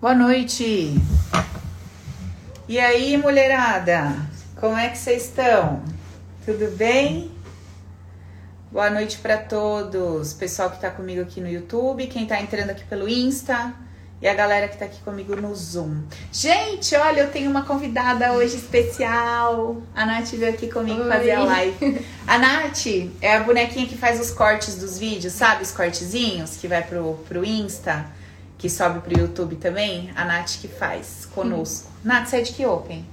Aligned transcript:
Boa 0.00 0.14
noite. 0.14 0.94
E 2.68 2.78
aí, 2.78 3.16
mulherada? 3.16 4.14
Como 4.54 4.76
é 4.76 4.90
que 4.90 4.96
vocês 4.96 5.24
estão? 5.24 5.82
Tudo 6.46 6.70
bem? 6.76 7.32
Boa 8.70 8.90
noite 8.90 9.18
para 9.18 9.36
todos. 9.38 10.32
Pessoal 10.32 10.70
que 10.70 10.80
tá 10.80 10.88
comigo 10.88 11.22
aqui 11.22 11.40
no 11.40 11.48
YouTube, 11.48 12.06
quem 12.06 12.26
tá 12.26 12.40
entrando 12.40 12.70
aqui 12.70 12.84
pelo 12.84 13.08
Insta 13.08 13.74
e 14.22 14.28
a 14.28 14.34
galera 14.34 14.68
que 14.68 14.76
tá 14.76 14.84
aqui 14.84 15.00
comigo 15.00 15.34
no 15.34 15.52
Zoom. 15.52 16.04
Gente, 16.32 16.94
olha, 16.94 17.22
eu 17.22 17.32
tenho 17.32 17.50
uma 17.50 17.64
convidada 17.64 18.32
hoje 18.34 18.54
especial. 18.54 19.82
A 19.96 20.06
Nath 20.06 20.28
veio 20.28 20.52
aqui 20.52 20.68
comigo 20.70 21.02
Oi. 21.02 21.08
fazer 21.08 21.32
a 21.32 21.42
live. 21.42 22.06
A 22.24 22.38
Nath 22.38 22.86
é 23.20 23.34
a 23.34 23.40
bonequinha 23.40 23.88
que 23.88 23.96
faz 23.96 24.20
os 24.20 24.30
cortes 24.30 24.76
dos 24.76 24.96
vídeos, 24.96 25.32
sabe? 25.32 25.64
Os 25.64 25.72
cortezinhos 25.72 26.56
que 26.56 26.68
vai 26.68 26.84
pro, 26.84 27.14
pro 27.28 27.44
Insta, 27.44 28.06
que 28.58 28.68
sobe 28.68 29.00
pro 29.00 29.18
YouTube 29.18 29.56
também. 29.56 30.10
A 30.16 30.24
Nath 30.24 30.58
que 30.60 30.68
faz 30.68 31.26
conosco. 31.34 31.88
Nath, 32.04 32.26
você 32.28 32.36
é 32.38 32.40
de 32.42 32.52
que 32.52 32.66
Open? 32.66 33.06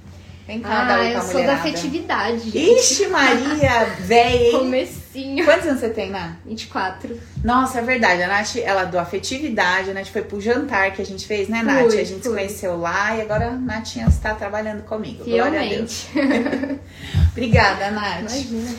Vem 0.46 0.60
cá, 0.60 0.68
dá 0.68 0.94
Ah, 0.94 0.98
pra 0.98 1.04
eu 1.06 1.12
sou 1.22 1.26
da 1.28 1.32
mulherada. 1.32 1.58
afetividade. 1.60 2.38
gente. 2.50 2.56
Ixi, 2.78 3.06
Maria, 3.08 3.88
hein? 4.08 4.52
Comecinho. 4.52 5.44
Quantos 5.44 5.66
anos 5.66 5.80
você 5.80 5.88
tem, 5.88 6.08
Nath? 6.08 6.36
24. 6.46 7.20
Nossa, 7.42 7.80
é 7.80 7.82
verdade. 7.82 8.22
A 8.22 8.28
Nath, 8.28 8.54
ela 8.62 8.84
do 8.84 8.96
afetividade, 8.96 9.90
a 9.90 9.94
Nath 9.94 10.06
foi 10.06 10.22
pro 10.22 10.40
jantar 10.40 10.92
que 10.92 11.02
a 11.02 11.04
gente 11.04 11.26
fez, 11.26 11.48
né, 11.48 11.64
Nath? 11.64 11.86
Fui, 11.90 12.00
a 12.00 12.04
gente 12.04 12.22
se 12.22 12.28
fui. 12.28 12.36
conheceu 12.38 12.76
lá 12.78 13.16
e 13.16 13.22
agora 13.22 13.48
a 13.48 13.50
Natinha 13.52 14.06
está 14.06 14.34
trabalhando 14.36 14.84
comigo. 14.84 15.24
Glória 15.24 15.60
a 15.60 15.64
Deus. 15.68 16.02
Fielmente. 16.12 16.80
Obrigada, 17.32 17.90
Nath. 17.90 18.20
Imagina. 18.20 18.74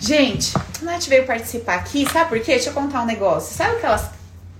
Gente, 0.00 0.52
a 0.56 0.84
Nath 0.84 1.04
veio 1.06 1.24
participar 1.24 1.76
aqui, 1.76 2.04
sabe 2.10 2.30
por 2.30 2.40
quê? 2.40 2.52
Deixa 2.54 2.70
eu 2.70 2.74
contar 2.74 3.00
um 3.02 3.06
negócio. 3.06 3.54
Sabe 3.56 3.76
aquelas 3.76 4.10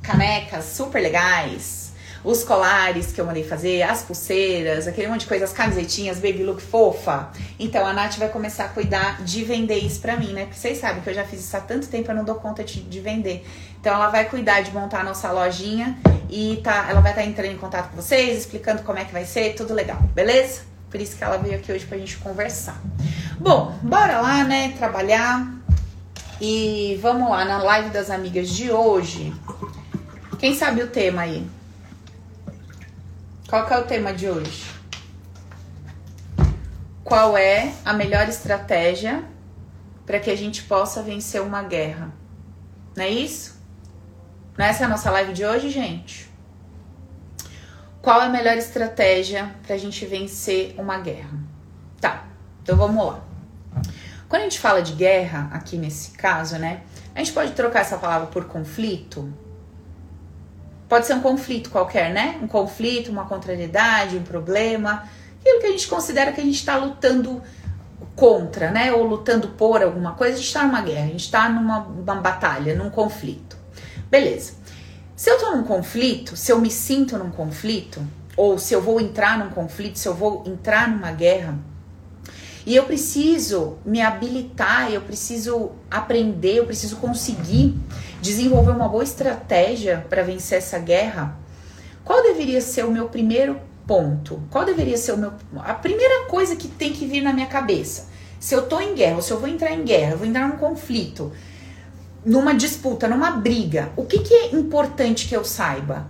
canecas 0.02 0.64
super 0.64 1.00
legais? 1.00 1.92
Os 2.24 2.44
colares 2.44 3.10
que 3.10 3.20
eu 3.20 3.26
mandei 3.26 3.42
fazer, 3.42 3.82
as 3.82 4.02
pulseiras, 4.02 4.86
aquele 4.86 5.08
monte 5.08 5.22
de 5.22 5.26
coisa, 5.26 5.44
as 5.44 5.52
camisetinhas, 5.52 6.18
baby 6.18 6.44
look 6.44 6.62
fofa. 6.62 7.30
Então 7.58 7.84
a 7.84 7.92
Nath 7.92 8.16
vai 8.16 8.28
começar 8.28 8.66
a 8.66 8.68
cuidar 8.68 9.22
de 9.24 9.42
vender 9.42 9.78
isso 9.78 10.00
pra 10.00 10.16
mim, 10.16 10.32
né? 10.32 10.44
Porque 10.44 10.58
vocês 10.58 10.78
sabem 10.78 11.02
que 11.02 11.10
eu 11.10 11.14
já 11.14 11.24
fiz 11.24 11.40
isso 11.40 11.56
há 11.56 11.60
tanto 11.60 11.88
tempo, 11.88 12.10
eu 12.10 12.14
não 12.14 12.24
dou 12.24 12.36
conta 12.36 12.62
de, 12.62 12.80
de 12.80 13.00
vender. 13.00 13.44
Então 13.80 13.92
ela 13.92 14.08
vai 14.08 14.26
cuidar 14.26 14.60
de 14.60 14.72
montar 14.72 15.00
a 15.00 15.04
nossa 15.04 15.32
lojinha 15.32 15.98
e 16.30 16.60
tá, 16.62 16.86
ela 16.88 17.00
vai 17.00 17.10
estar 17.10 17.24
entrando 17.24 17.50
em 17.50 17.58
contato 17.58 17.90
com 17.90 17.96
vocês, 17.96 18.38
explicando 18.38 18.82
como 18.82 18.98
é 18.98 19.04
que 19.04 19.12
vai 19.12 19.24
ser, 19.24 19.54
tudo 19.54 19.74
legal, 19.74 19.98
beleza? 20.14 20.62
Por 20.88 21.00
isso 21.00 21.16
que 21.16 21.24
ela 21.24 21.38
veio 21.38 21.56
aqui 21.56 21.72
hoje 21.72 21.86
pra 21.86 21.98
gente 21.98 22.18
conversar. 22.18 22.80
Bom, 23.40 23.76
bora 23.82 24.20
lá, 24.20 24.44
né? 24.44 24.74
Trabalhar. 24.78 25.50
E 26.40 26.98
vamos 27.02 27.30
lá 27.30 27.44
na 27.44 27.62
live 27.62 27.90
das 27.90 28.10
amigas 28.10 28.48
de 28.48 28.70
hoje. 28.70 29.32
Quem 30.42 30.56
sabe 30.56 30.82
o 30.82 30.88
tema 30.88 31.22
aí? 31.22 31.48
Qual 33.48 33.64
que 33.64 33.72
é 33.72 33.78
o 33.78 33.84
tema 33.84 34.12
de 34.12 34.28
hoje? 34.28 34.68
Qual 37.04 37.38
é 37.38 37.72
a 37.84 37.92
melhor 37.92 38.28
estratégia 38.28 39.22
para 40.04 40.18
que 40.18 40.28
a 40.28 40.36
gente 40.36 40.64
possa 40.64 41.00
vencer 41.00 41.40
uma 41.40 41.62
guerra? 41.62 42.12
Não 42.96 43.04
é 43.04 43.08
isso? 43.08 43.56
Não 44.58 44.64
é 44.64 44.70
essa 44.70 44.84
a 44.84 44.88
nossa 44.88 45.12
live 45.12 45.32
de 45.32 45.44
hoje, 45.44 45.70
gente? 45.70 46.28
Qual 48.00 48.20
é 48.20 48.24
a 48.24 48.28
melhor 48.28 48.56
estratégia 48.56 49.54
para 49.64 49.76
a 49.76 49.78
gente 49.78 50.04
vencer 50.06 50.74
uma 50.76 50.98
guerra? 50.98 51.38
Tá, 52.00 52.26
então 52.64 52.76
vamos 52.76 53.06
lá. 53.06 53.22
Quando 54.28 54.42
a 54.42 54.46
gente 54.46 54.58
fala 54.58 54.82
de 54.82 54.94
guerra, 54.94 55.48
aqui 55.52 55.76
nesse 55.76 56.10
caso, 56.10 56.58
né? 56.58 56.82
A 57.14 57.20
gente 57.20 57.32
pode 57.32 57.52
trocar 57.52 57.82
essa 57.82 57.96
palavra 57.96 58.26
por 58.26 58.46
conflito? 58.46 59.32
Pode 60.92 61.06
ser 61.06 61.14
um 61.14 61.22
conflito 61.22 61.70
qualquer, 61.70 62.12
né? 62.12 62.38
Um 62.42 62.46
conflito, 62.46 63.10
uma 63.10 63.24
contrariedade, 63.24 64.14
um 64.14 64.22
problema. 64.22 65.08
Aquilo 65.40 65.58
que 65.58 65.66
a 65.66 65.70
gente 65.70 65.88
considera 65.88 66.32
que 66.32 66.40
a 66.42 66.44
gente 66.44 66.56
está 66.56 66.76
lutando 66.76 67.42
contra, 68.14 68.70
né? 68.70 68.92
Ou 68.92 69.02
lutando 69.02 69.48
por 69.48 69.82
alguma 69.82 70.12
coisa. 70.12 70.34
A 70.34 70.36
gente 70.36 70.48
está 70.48 70.64
numa 70.64 70.82
guerra, 70.82 71.04
a 71.04 71.08
gente 71.08 71.24
está 71.24 71.48
numa, 71.48 71.80
batalha, 72.20 72.74
num 72.74 72.90
conflito. 72.90 73.56
Beleza. 74.10 74.52
Se 75.16 75.30
eu 75.30 75.38
tô 75.38 75.56
num 75.56 75.62
conflito, 75.62 76.36
se 76.36 76.52
eu 76.52 76.60
me 76.60 76.70
sinto 76.70 77.16
num 77.16 77.30
conflito, 77.30 78.06
ou 78.36 78.58
se 78.58 78.74
eu 78.74 78.82
vou 78.82 79.00
entrar 79.00 79.38
num 79.38 79.48
conflito, 79.48 79.98
se 79.98 80.06
eu 80.06 80.14
vou 80.14 80.44
entrar 80.46 80.90
numa 80.90 81.10
guerra, 81.10 81.58
e 82.66 82.76
eu 82.76 82.84
preciso 82.84 83.78
me 83.82 84.02
habilitar, 84.02 84.92
eu 84.92 85.00
preciso 85.00 85.72
aprender, 85.90 86.58
eu 86.58 86.66
preciso 86.66 86.96
conseguir 86.96 87.80
desenvolver 88.22 88.70
uma 88.70 88.88
boa 88.88 89.02
estratégia 89.02 90.06
para 90.08 90.22
vencer 90.22 90.58
essa 90.58 90.78
guerra. 90.78 91.36
Qual 92.04 92.22
deveria 92.22 92.60
ser 92.60 92.84
o 92.84 92.90
meu 92.90 93.08
primeiro 93.08 93.58
ponto? 93.86 94.40
Qual 94.48 94.64
deveria 94.64 94.96
ser 94.96 95.12
o 95.12 95.16
meu 95.18 95.32
a 95.56 95.74
primeira 95.74 96.26
coisa 96.26 96.54
que 96.54 96.68
tem 96.68 96.92
que 96.92 97.04
vir 97.04 97.20
na 97.20 97.32
minha 97.32 97.48
cabeça? 97.48 98.08
Se 98.38 98.54
eu 98.54 98.62
tô 98.68 98.80
em 98.80 98.94
guerra, 98.94 99.16
ou 99.16 99.22
se 99.22 99.32
eu 99.32 99.40
vou 99.40 99.48
entrar 99.48 99.72
em 99.72 99.84
guerra, 99.84 100.12
eu 100.12 100.18
vou 100.18 100.26
entrar 100.26 100.48
num 100.48 100.56
conflito, 100.56 101.32
numa 102.24 102.54
disputa, 102.54 103.08
numa 103.08 103.32
briga, 103.32 103.90
o 103.96 104.04
que, 104.04 104.20
que 104.20 104.34
é 104.34 104.54
importante 104.54 105.28
que 105.28 105.36
eu 105.36 105.44
saiba? 105.44 106.08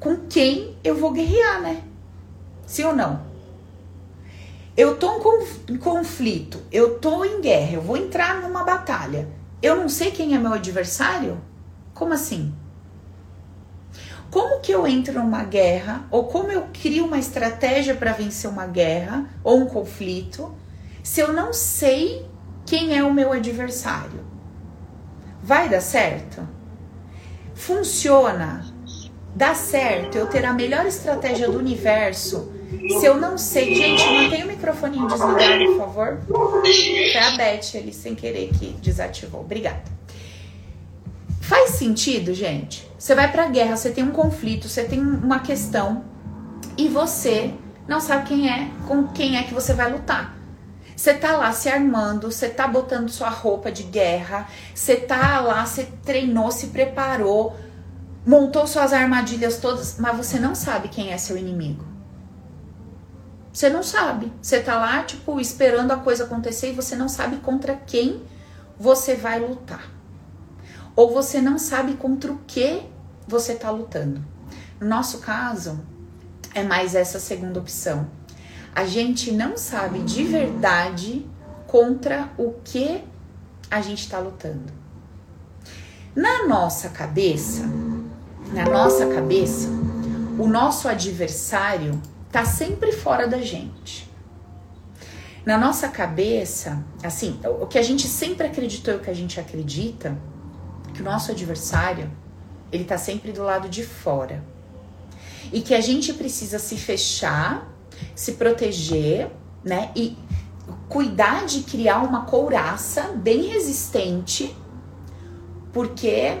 Com 0.00 0.16
quem 0.28 0.76
eu 0.82 0.96
vou 0.96 1.12
guerrear, 1.12 1.60
né? 1.62 1.82
Sim 2.66 2.84
ou 2.84 2.96
não? 2.96 3.20
Eu 4.76 4.96
tô 4.96 5.16
em 5.16 5.20
conf- 5.20 5.58
em 5.68 5.76
conflito, 5.76 6.58
eu 6.72 6.98
tô 6.98 7.24
em 7.24 7.40
guerra, 7.40 7.74
eu 7.74 7.82
vou 7.82 7.96
entrar 7.96 8.40
numa 8.40 8.64
batalha. 8.64 9.28
Eu 9.60 9.76
não 9.76 9.88
sei 9.88 10.10
quem 10.10 10.34
é 10.34 10.38
meu 10.38 10.52
adversário? 10.52 11.38
Como 12.02 12.14
assim? 12.14 12.52
Como 14.28 14.58
que 14.58 14.72
eu 14.72 14.88
entro 14.88 15.14
numa 15.22 15.44
guerra 15.44 16.04
ou 16.10 16.24
como 16.24 16.50
eu 16.50 16.66
crio 16.72 17.06
uma 17.06 17.16
estratégia 17.16 17.94
para 17.94 18.12
vencer 18.12 18.50
uma 18.50 18.66
guerra 18.66 19.26
ou 19.44 19.60
um 19.60 19.66
conflito 19.66 20.52
se 21.00 21.20
eu 21.20 21.32
não 21.32 21.52
sei 21.52 22.26
quem 22.66 22.98
é 22.98 23.04
o 23.04 23.14
meu 23.14 23.30
adversário? 23.30 24.18
Vai 25.40 25.68
dar 25.68 25.80
certo? 25.80 26.42
Funciona? 27.54 28.66
Dá 29.32 29.54
certo 29.54 30.18
eu 30.18 30.26
ter 30.26 30.44
a 30.44 30.52
melhor 30.52 30.84
estratégia 30.86 31.48
do 31.48 31.56
universo 31.56 32.52
se 32.98 33.06
eu 33.06 33.16
não 33.16 33.38
sei. 33.38 33.76
Gente, 33.76 34.04
mantenha 34.06 34.44
o 34.44 34.48
microfoninho 34.48 35.06
desligado, 35.06 35.66
por 35.66 35.76
favor. 35.76 36.20
Foi 36.26 37.16
a 37.16 37.36
Beth 37.36 37.76
ali 37.76 37.92
sem 37.92 38.16
querer 38.16 38.50
que 38.58 38.72
desativou. 38.82 39.42
Obrigada. 39.42 40.01
Faz 41.52 41.72
sentido, 41.72 42.32
gente? 42.32 42.90
Você 42.98 43.14
vai 43.14 43.30
pra 43.30 43.46
guerra, 43.46 43.76
você 43.76 43.90
tem 43.90 44.02
um 44.02 44.10
conflito, 44.10 44.70
você 44.70 44.84
tem 44.84 44.98
uma 44.98 45.40
questão 45.40 46.02
e 46.78 46.88
você 46.88 47.52
não 47.86 48.00
sabe 48.00 48.28
quem 48.28 48.50
é, 48.50 48.70
com 48.88 49.06
quem 49.08 49.36
é 49.36 49.42
que 49.42 49.52
você 49.52 49.74
vai 49.74 49.92
lutar. 49.92 50.34
Você 50.96 51.12
tá 51.12 51.36
lá 51.36 51.52
se 51.52 51.68
armando, 51.68 52.32
você 52.32 52.48
tá 52.48 52.66
botando 52.66 53.10
sua 53.10 53.28
roupa 53.28 53.70
de 53.70 53.82
guerra, 53.82 54.48
você 54.74 54.96
tá 54.96 55.40
lá, 55.40 55.66
você 55.66 55.86
treinou, 56.02 56.50
se 56.50 56.68
preparou, 56.68 57.54
montou 58.24 58.66
suas 58.66 58.94
armadilhas 58.94 59.58
todas, 59.58 59.98
mas 59.98 60.16
você 60.16 60.40
não 60.40 60.54
sabe 60.54 60.88
quem 60.88 61.12
é 61.12 61.18
seu 61.18 61.36
inimigo. 61.36 61.84
Você 63.52 63.68
não 63.68 63.82
sabe. 63.82 64.32
Você 64.40 64.58
tá 64.58 64.76
lá, 64.76 65.02
tipo, 65.02 65.38
esperando 65.38 65.92
a 65.92 65.98
coisa 65.98 66.24
acontecer 66.24 66.70
e 66.70 66.74
você 66.74 66.96
não 66.96 67.10
sabe 67.10 67.36
contra 67.36 67.74
quem 67.74 68.22
você 68.78 69.14
vai 69.14 69.38
lutar. 69.38 70.00
Ou 70.94 71.12
você 71.12 71.40
não 71.40 71.58
sabe 71.58 71.94
contra 71.94 72.32
o 72.32 72.38
que 72.46 72.82
você 73.26 73.54
tá 73.54 73.70
lutando. 73.70 74.24
No 74.80 74.88
nosso 74.88 75.18
caso, 75.18 75.80
é 76.54 76.62
mais 76.62 76.94
essa 76.94 77.18
segunda 77.18 77.60
opção. 77.60 78.08
A 78.74 78.84
gente 78.84 79.30
não 79.32 79.56
sabe 79.56 80.00
de 80.00 80.24
verdade 80.24 81.26
contra 81.66 82.30
o 82.36 82.54
que 82.64 83.02
a 83.70 83.80
gente 83.80 84.00
está 84.00 84.18
lutando. 84.18 84.72
Na 86.14 86.46
nossa 86.46 86.90
cabeça, 86.90 87.62
na 88.52 88.64
nossa 88.64 89.06
cabeça, 89.06 89.68
o 90.38 90.46
nosso 90.46 90.88
adversário 90.88 92.00
tá 92.30 92.44
sempre 92.44 92.92
fora 92.92 93.26
da 93.26 93.38
gente. 93.38 94.10
Na 95.44 95.56
nossa 95.56 95.88
cabeça, 95.88 96.84
assim, 97.02 97.40
o 97.60 97.66
que 97.66 97.78
a 97.78 97.82
gente 97.82 98.06
sempre 98.06 98.46
acreditou 98.46 98.94
e 98.94 98.96
o 98.98 99.00
que 99.00 99.10
a 99.10 99.14
gente 99.14 99.40
acredita, 99.40 100.16
que 100.92 101.02
o 101.02 101.04
nosso 101.04 101.30
adversário, 101.30 102.10
ele 102.70 102.84
tá 102.84 102.98
sempre 102.98 103.32
do 103.32 103.42
lado 103.42 103.68
de 103.68 103.84
fora. 103.84 104.42
E 105.52 105.60
que 105.60 105.74
a 105.74 105.80
gente 105.80 106.12
precisa 106.12 106.58
se 106.58 106.76
fechar, 106.76 107.68
se 108.14 108.32
proteger, 108.32 109.30
né? 109.64 109.90
E 109.94 110.16
cuidar 110.88 111.46
de 111.46 111.62
criar 111.62 111.98
uma 111.98 112.24
couraça 112.24 113.12
bem 113.14 113.48
resistente, 113.48 114.56
porque 115.72 116.38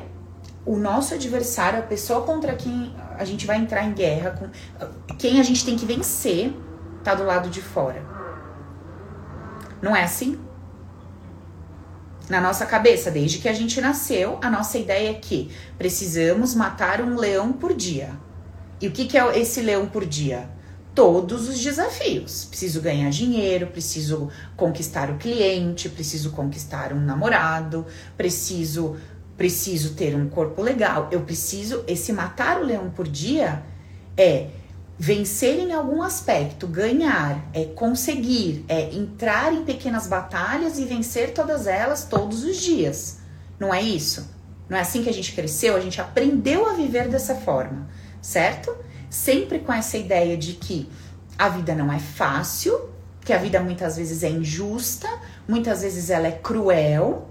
o 0.64 0.76
nosso 0.76 1.14
adversário, 1.14 1.80
a 1.80 1.82
pessoa 1.82 2.22
contra 2.22 2.54
quem 2.54 2.94
a 3.18 3.24
gente 3.24 3.46
vai 3.46 3.58
entrar 3.58 3.84
em 3.84 3.92
guerra, 3.92 4.30
com 4.30 5.16
quem 5.16 5.40
a 5.40 5.42
gente 5.42 5.64
tem 5.64 5.76
que 5.76 5.84
vencer, 5.84 6.54
tá 7.02 7.14
do 7.14 7.24
lado 7.24 7.50
de 7.50 7.60
fora. 7.60 8.02
Não 9.80 9.94
é 9.94 10.04
assim? 10.04 10.38
Na 12.32 12.40
nossa 12.40 12.64
cabeça, 12.64 13.10
desde 13.10 13.36
que 13.36 13.46
a 13.46 13.52
gente 13.52 13.78
nasceu, 13.78 14.38
a 14.40 14.48
nossa 14.48 14.78
ideia 14.78 15.10
é 15.10 15.12
que 15.12 15.50
precisamos 15.76 16.54
matar 16.54 17.02
um 17.02 17.14
leão 17.14 17.52
por 17.52 17.74
dia. 17.74 18.08
E 18.80 18.88
o 18.88 18.90
que, 18.90 19.04
que 19.04 19.18
é 19.18 19.38
esse 19.38 19.60
leão 19.60 19.86
por 19.86 20.06
dia? 20.06 20.48
Todos 20.94 21.46
os 21.46 21.60
desafios. 21.60 22.46
Preciso 22.46 22.80
ganhar 22.80 23.10
dinheiro, 23.10 23.66
preciso 23.66 24.30
conquistar 24.56 25.10
o 25.10 25.18
cliente, 25.18 25.90
preciso 25.90 26.30
conquistar 26.30 26.94
um 26.94 27.00
namorado, 27.00 27.84
preciso 28.16 28.96
preciso 29.36 29.92
ter 29.92 30.16
um 30.16 30.26
corpo 30.26 30.62
legal. 30.62 31.10
Eu 31.12 31.20
preciso 31.20 31.84
esse 31.86 32.14
matar 32.14 32.62
o 32.62 32.64
leão 32.64 32.88
por 32.88 33.06
dia 33.06 33.62
é 34.16 34.48
vencer 34.98 35.58
em 35.58 35.72
algum 35.72 36.02
aspecto, 36.02 36.66
ganhar, 36.66 37.48
é 37.52 37.64
conseguir, 37.64 38.64
é 38.68 38.94
entrar 38.94 39.52
em 39.52 39.64
pequenas 39.64 40.06
batalhas 40.06 40.78
e 40.78 40.84
vencer 40.84 41.32
todas 41.32 41.66
elas 41.66 42.04
todos 42.04 42.44
os 42.44 42.58
dias. 42.58 43.18
Não 43.58 43.72
é 43.72 43.82
isso? 43.82 44.28
Não 44.68 44.76
é 44.76 44.80
assim 44.80 45.02
que 45.02 45.08
a 45.08 45.12
gente 45.12 45.32
cresceu? 45.32 45.76
A 45.76 45.80
gente 45.80 46.00
aprendeu 46.00 46.68
a 46.68 46.74
viver 46.74 47.08
dessa 47.08 47.34
forma, 47.34 47.88
certo? 48.20 48.74
Sempre 49.10 49.58
com 49.58 49.72
essa 49.72 49.98
ideia 49.98 50.36
de 50.36 50.54
que 50.54 50.88
a 51.38 51.48
vida 51.48 51.74
não 51.74 51.92
é 51.92 51.98
fácil, 51.98 52.90
que 53.24 53.32
a 53.32 53.38
vida 53.38 53.60
muitas 53.60 53.96
vezes 53.96 54.22
é 54.22 54.30
injusta, 54.30 55.08
muitas 55.46 55.82
vezes 55.82 56.10
ela 56.10 56.26
é 56.26 56.32
cruel, 56.32 57.28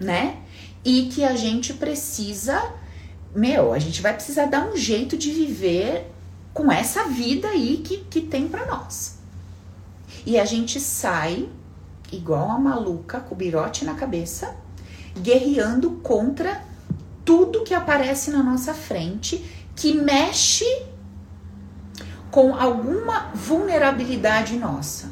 né? 0.00 0.38
E 0.84 1.08
que 1.12 1.24
a 1.24 1.36
gente 1.36 1.74
precisa, 1.74 2.72
meu, 3.34 3.72
a 3.72 3.78
gente 3.78 4.00
vai 4.00 4.14
precisar 4.14 4.46
dar 4.46 4.66
um 4.66 4.76
jeito 4.76 5.16
de 5.16 5.30
viver 5.30 6.10
com 6.52 6.70
essa 6.70 7.04
vida 7.04 7.48
aí 7.48 7.78
que, 7.78 7.98
que 7.98 8.20
tem 8.20 8.48
para 8.48 8.66
nós. 8.66 9.18
E 10.24 10.38
a 10.38 10.44
gente 10.44 10.78
sai 10.78 11.48
igual 12.10 12.46
uma 12.46 12.58
maluca 12.58 13.20
com 13.20 13.34
o 13.34 13.38
birote 13.38 13.84
na 13.84 13.94
cabeça 13.94 14.54
guerreando 15.18 15.92
contra 16.02 16.62
tudo 17.24 17.62
que 17.62 17.74
aparece 17.74 18.30
na 18.30 18.42
nossa 18.42 18.74
frente 18.74 19.44
que 19.74 19.94
mexe 19.94 20.64
com 22.30 22.54
alguma 22.54 23.30
vulnerabilidade 23.34 24.56
nossa. 24.56 25.10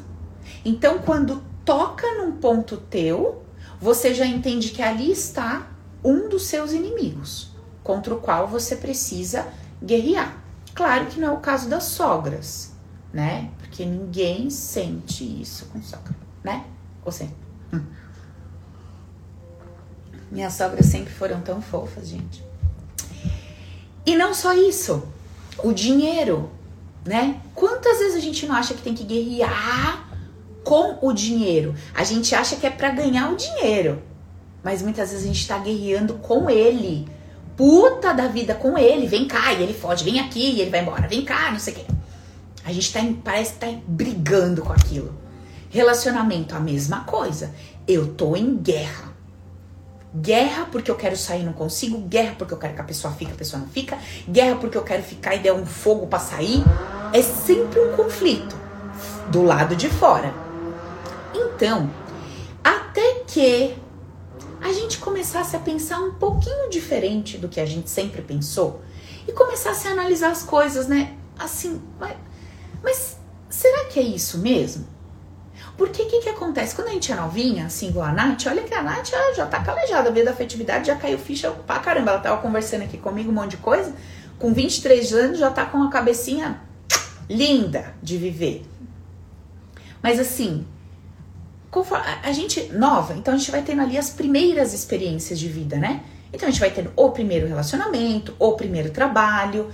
Então, 0.65 0.99
quando 0.99 1.43
toca 1.63 2.07
num 2.15 2.33
ponto 2.33 2.77
teu, 2.77 3.43
você 3.79 4.13
já 4.13 4.25
entende 4.25 4.69
que 4.69 4.81
ali 4.81 5.11
está 5.11 5.67
um 6.03 6.27
dos 6.27 6.47
seus 6.47 6.71
inimigos, 6.73 7.51
contra 7.83 8.13
o 8.13 8.19
qual 8.19 8.47
você 8.47 8.75
precisa 8.75 9.47
guerrear. 9.83 10.40
Claro 10.73 11.05
que 11.07 11.19
não 11.19 11.29
é 11.29 11.31
o 11.31 11.37
caso 11.37 11.69
das 11.69 11.83
sogras, 11.83 12.71
né? 13.13 13.49
Porque 13.59 13.85
ninguém 13.85 14.49
sente 14.49 15.23
isso 15.41 15.65
com 15.65 15.81
sogra, 15.81 16.15
né? 16.43 16.65
Você. 17.03 17.29
Hum. 17.73 17.83
Minhas 20.31 20.53
sogras 20.53 20.85
sempre 20.85 21.13
foram 21.13 21.41
tão 21.41 21.61
fofas, 21.61 22.07
gente. 22.07 22.43
E 24.05 24.15
não 24.15 24.33
só 24.33 24.53
isso, 24.53 25.07
o 25.59 25.73
dinheiro, 25.73 26.49
né? 27.05 27.39
Quantas 27.53 27.99
vezes 27.99 28.15
a 28.15 28.19
gente 28.19 28.45
não 28.45 28.55
acha 28.55 28.73
que 28.73 28.81
tem 28.81 28.95
que 28.95 29.03
guerrear 29.03 30.07
com 30.63 30.97
o 31.01 31.13
dinheiro? 31.13 31.75
A 31.93 32.03
gente 32.03 32.33
acha 32.33 32.55
que 32.55 32.65
é 32.65 32.69
para 32.69 32.89
ganhar 32.91 33.31
o 33.31 33.35
dinheiro, 33.35 34.01
mas 34.63 34.81
muitas 34.81 35.11
vezes 35.11 35.25
a 35.25 35.27
gente 35.27 35.47
tá 35.47 35.57
guerreando 35.59 36.15
com 36.15 36.49
ele. 36.49 37.07
Puta 37.55 38.13
da 38.13 38.27
vida 38.27 38.55
com 38.55 38.77
ele, 38.77 39.07
vem 39.07 39.27
cá, 39.27 39.53
e 39.53 39.63
ele 39.63 39.73
foge, 39.73 40.03
vem 40.03 40.19
aqui, 40.19 40.39
e 40.39 40.61
ele 40.61 40.69
vai 40.71 40.81
embora, 40.81 41.07
vem 41.07 41.23
cá, 41.23 41.51
não 41.51 41.59
sei 41.59 41.73
o 41.73 41.75
quê. 41.77 41.85
A 42.63 42.71
gente 42.71 42.91
tá 42.93 42.99
em, 42.99 43.13
parece 43.13 43.53
que 43.53 43.59
tá 43.59 43.67
brigando 43.87 44.61
com 44.61 44.71
aquilo. 44.71 45.13
Relacionamento, 45.69 46.55
a 46.55 46.59
mesma 46.59 47.03
coisa. 47.03 47.53
Eu 47.87 48.13
tô 48.13 48.35
em 48.35 48.55
guerra 48.57 49.11
Guerra 50.13 50.67
porque 50.69 50.91
eu 50.91 50.95
quero 50.95 51.15
sair 51.15 51.41
e 51.41 51.45
não 51.45 51.53
consigo, 51.53 51.97
guerra 51.99 52.35
porque 52.37 52.53
eu 52.53 52.57
quero 52.57 52.73
que 52.73 52.81
a 52.81 52.83
pessoa 52.83 53.13
fique, 53.13 53.31
a 53.31 53.35
pessoa 53.35 53.61
não 53.61 53.69
fica, 53.69 53.97
guerra 54.27 54.57
porque 54.57 54.77
eu 54.77 54.83
quero 54.83 55.01
ficar 55.01 55.35
e 55.35 55.39
der 55.39 55.53
um 55.53 55.65
fogo 55.65 56.05
para 56.05 56.19
sair. 56.19 56.61
É 57.13 57.21
sempre 57.21 57.79
um 57.79 57.95
conflito 57.95 58.55
do 59.29 59.41
lado 59.41 59.73
de 59.73 59.89
fora. 59.89 60.33
Então, 61.33 61.89
até 62.61 63.23
que 63.25 63.73
a 64.61 64.71
gente 64.71 64.99
começasse 64.99 65.55
a 65.55 65.59
pensar 65.59 65.99
um 65.99 66.13
pouquinho 66.13 66.69
diferente 66.69 67.37
do 67.37 67.49
que 67.49 67.59
a 67.59 67.65
gente 67.65 67.89
sempre 67.89 68.21
pensou 68.21 68.81
e 69.27 69.31
começasse 69.31 69.87
a 69.87 69.91
analisar 69.91 70.31
as 70.31 70.43
coisas, 70.43 70.87
né? 70.87 71.15
Assim, 71.37 71.81
mas, 71.99 72.15
mas 72.83 73.17
será 73.49 73.85
que 73.85 73.99
é 73.99 74.03
isso 74.03 74.37
mesmo? 74.37 74.85
Porque 75.75 76.03
o 76.03 76.07
que, 76.07 76.19
que 76.19 76.29
acontece? 76.29 76.75
Quando 76.75 76.89
a 76.89 76.91
gente 76.91 77.11
é 77.11 77.15
novinha, 77.15 77.65
assim, 77.65 77.89
igual 77.89 78.05
a 78.05 78.11
Nath, 78.11 78.45
olha 78.45 78.61
que 78.61 78.73
a 78.73 78.83
Nath 78.83 79.09
já, 79.09 79.33
já 79.33 79.45
tá 79.47 79.63
calejada, 79.63 80.11
veio 80.11 80.25
da 80.25 80.31
afetividade, 80.31 80.87
já 80.87 80.95
caiu 80.95 81.17
ficha 81.17 81.49
pra 81.49 81.79
caramba. 81.79 82.11
Ela 82.11 82.19
tava 82.19 82.41
conversando 82.41 82.83
aqui 82.83 82.97
comigo 82.97 83.31
um 83.31 83.33
monte 83.33 83.51
de 83.51 83.57
coisa. 83.57 83.93
Com 84.37 84.53
23 84.53 85.13
anos 85.13 85.39
já 85.39 85.49
tá 85.49 85.65
com 85.65 85.81
a 85.81 85.89
cabecinha 85.89 86.61
linda 87.27 87.95
de 88.01 88.17
viver. 88.17 88.63
Mas 90.03 90.19
assim, 90.19 90.65
a 92.23 92.31
gente 92.33 92.63
nova, 92.73 93.13
então 93.13 93.33
a 93.33 93.37
gente 93.37 93.49
vai 93.49 93.61
tendo 93.61 93.81
ali 93.81 93.97
as 93.97 94.09
primeiras 94.09 94.73
experiências 94.73 95.39
de 95.39 95.47
vida, 95.47 95.77
né? 95.77 96.03
Então 96.33 96.47
a 96.47 96.51
gente 96.51 96.59
vai 96.59 96.71
tendo 96.71 96.91
o 96.95 97.11
primeiro 97.11 97.47
relacionamento, 97.47 98.35
o 98.37 98.53
primeiro 98.53 98.91
trabalho, 98.91 99.69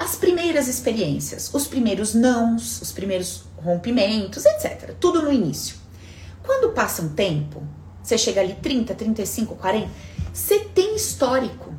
as 0.00 0.16
primeiras 0.16 0.68
experiências, 0.68 1.52
os 1.52 1.66
primeiros 1.66 2.14
nãos, 2.14 2.80
os 2.80 2.92
primeiros 2.92 3.44
rompimentos, 3.56 4.44
etc. 4.44 4.94
Tudo 4.98 5.22
no 5.22 5.32
início. 5.32 5.76
Quando 6.42 6.72
passa 6.72 7.02
um 7.02 7.10
tempo, 7.10 7.62
você 8.02 8.16
chega 8.16 8.40
ali 8.40 8.54
30, 8.54 8.94
35, 8.94 9.56
40, 9.56 9.88
você 10.32 10.60
tem 10.60 10.96
histórico. 10.96 11.74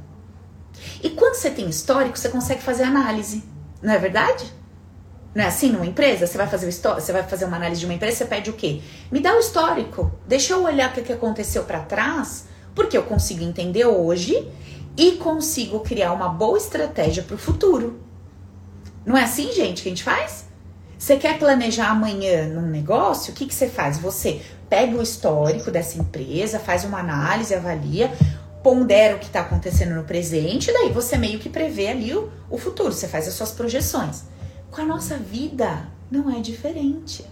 E 1.01 1.09
quando 1.09 1.35
você 1.35 1.50
tem 1.50 1.68
histórico, 1.69 2.18
você 2.18 2.30
consegue 2.30 2.62
fazer 2.62 2.83
análise. 2.83 3.44
Não 3.81 3.94
é 3.94 3.97
verdade? 3.97 4.45
Não 5.33 5.43
é 5.43 5.47
assim 5.47 5.71
numa 5.71 5.85
empresa? 5.85 6.25
Você 6.25 6.37
vai 6.37 6.47
fazer 6.47 6.67
o 6.67 6.95
você 6.95 7.11
vai 7.11 7.23
fazer 7.23 7.45
uma 7.45 7.57
análise 7.57 7.79
de 7.79 7.85
uma 7.85 7.93
empresa, 7.93 8.17
você 8.17 8.25
pede 8.25 8.49
o 8.49 8.53
quê? 8.53 8.81
Me 9.11 9.19
dá 9.19 9.35
o 9.35 9.39
histórico. 9.39 10.11
Deixa 10.27 10.53
eu 10.53 10.63
olhar 10.63 10.89
o 10.89 10.93
que 11.03 11.13
aconteceu 11.13 11.63
para 11.63 11.79
trás, 11.79 12.47
porque 12.73 12.97
eu 12.97 13.03
consigo 13.03 13.43
entender 13.43 13.85
hoje 13.85 14.47
e 14.97 15.13
consigo 15.13 15.81
criar 15.81 16.13
uma 16.13 16.29
boa 16.29 16.57
estratégia 16.57 17.23
para 17.23 17.35
o 17.35 17.37
futuro. 17.37 17.99
Não 19.05 19.15
é 19.15 19.23
assim, 19.23 19.51
gente, 19.51 19.83
que 19.83 19.89
a 19.89 19.91
gente 19.91 20.03
faz? 20.03 20.45
Você 20.97 21.15
quer 21.15 21.39
planejar 21.39 21.91
amanhã 21.91 22.47
num 22.47 22.67
negócio? 22.67 23.31
O 23.31 23.35
que, 23.35 23.45
que 23.45 23.55
você 23.55 23.69
faz? 23.69 23.97
Você 23.99 24.41
pega 24.69 24.97
o 24.97 25.01
histórico 25.01 25.71
dessa 25.71 25.97
empresa, 25.97 26.59
faz 26.59 26.83
uma 26.83 26.99
análise, 26.99 27.55
avalia, 27.55 28.11
pondera 28.61 29.15
o 29.15 29.19
que 29.19 29.27
está 29.27 29.39
acontecendo 29.39 29.95
no 29.95 30.03
presente, 30.03 30.69
e 30.69 30.73
daí 30.73 30.91
você 30.91 31.17
meio 31.17 31.39
que 31.39 31.47
prevê 31.47 31.87
ali 31.87 32.13
o, 32.13 32.29
o 32.49 32.57
futuro, 32.57 32.91
você 32.91 33.07
faz 33.07 33.27
as 33.27 33.33
suas 33.33 33.51
projeções. 33.51 34.23
Com 34.71 34.81
a 34.81 34.85
nossa 34.85 35.18
vida 35.18 35.88
não 36.11 36.30
é 36.30 36.40
diferente. 36.40 37.26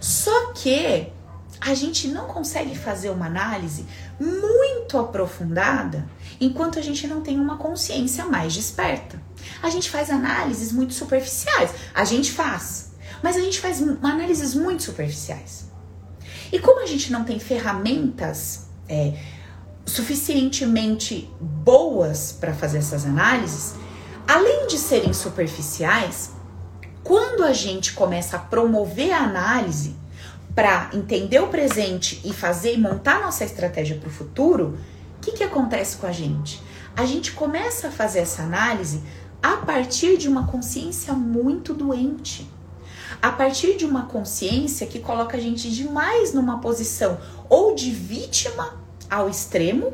Só 0.00 0.52
que 0.52 1.12
a 1.60 1.74
gente 1.74 2.08
não 2.08 2.26
consegue 2.26 2.76
fazer 2.76 3.10
uma 3.10 3.26
análise 3.26 3.86
muito 4.20 4.98
aprofundada 4.98 6.06
enquanto 6.40 6.78
a 6.78 6.82
gente 6.82 7.06
não 7.06 7.22
tem 7.22 7.40
uma 7.40 7.56
consciência 7.56 8.26
mais 8.26 8.52
desperta. 8.52 9.20
A 9.62 9.70
gente 9.70 9.90
faz 9.90 10.10
análises 10.10 10.72
muito 10.72 10.92
superficiais, 10.92 11.70
a 11.94 12.04
gente 12.04 12.32
faz, 12.32 12.92
mas 13.22 13.36
a 13.36 13.40
gente 13.40 13.60
faz 13.60 13.82
análises 14.02 14.54
muito 14.54 14.82
superficiais. 14.82 15.70
E 16.52 16.58
como 16.58 16.82
a 16.82 16.86
gente 16.86 17.10
não 17.10 17.24
tem 17.24 17.38
ferramentas 17.38 18.66
é, 18.88 19.14
suficientemente 19.86 21.30
boas 21.40 22.32
para 22.32 22.52
fazer 22.52 22.78
essas 22.78 23.04
análises, 23.04 23.74
além 24.28 24.66
de 24.66 24.78
serem 24.78 25.12
superficiais, 25.12 26.33
quando 27.04 27.44
a 27.44 27.52
gente 27.52 27.92
começa 27.92 28.36
a 28.36 28.40
promover 28.40 29.12
a 29.12 29.18
análise, 29.18 29.94
para 30.54 30.88
entender 30.94 31.40
o 31.40 31.48
presente 31.48 32.20
e 32.24 32.32
fazer 32.32 32.74
e 32.74 32.80
montar 32.80 33.20
nossa 33.20 33.44
estratégia 33.44 33.96
para 33.96 34.08
o 34.08 34.12
futuro, 34.12 34.78
o 35.16 35.20
que, 35.20 35.32
que 35.32 35.44
acontece 35.44 35.96
com 35.96 36.06
a 36.06 36.12
gente? 36.12 36.62
A 36.96 37.04
gente 37.04 37.32
começa 37.32 37.88
a 37.88 37.90
fazer 37.90 38.20
essa 38.20 38.42
análise 38.42 39.02
a 39.42 39.58
partir 39.58 40.16
de 40.16 40.28
uma 40.28 40.46
consciência 40.46 41.12
muito 41.12 41.74
doente. 41.74 42.48
A 43.20 43.32
partir 43.32 43.76
de 43.76 43.84
uma 43.84 44.06
consciência 44.06 44.86
que 44.86 45.00
coloca 45.00 45.36
a 45.36 45.40
gente 45.40 45.70
demais 45.70 46.32
numa 46.32 46.60
posição 46.60 47.18
ou 47.48 47.74
de 47.74 47.90
vítima 47.90 48.78
ao 49.10 49.28
extremo, 49.28 49.92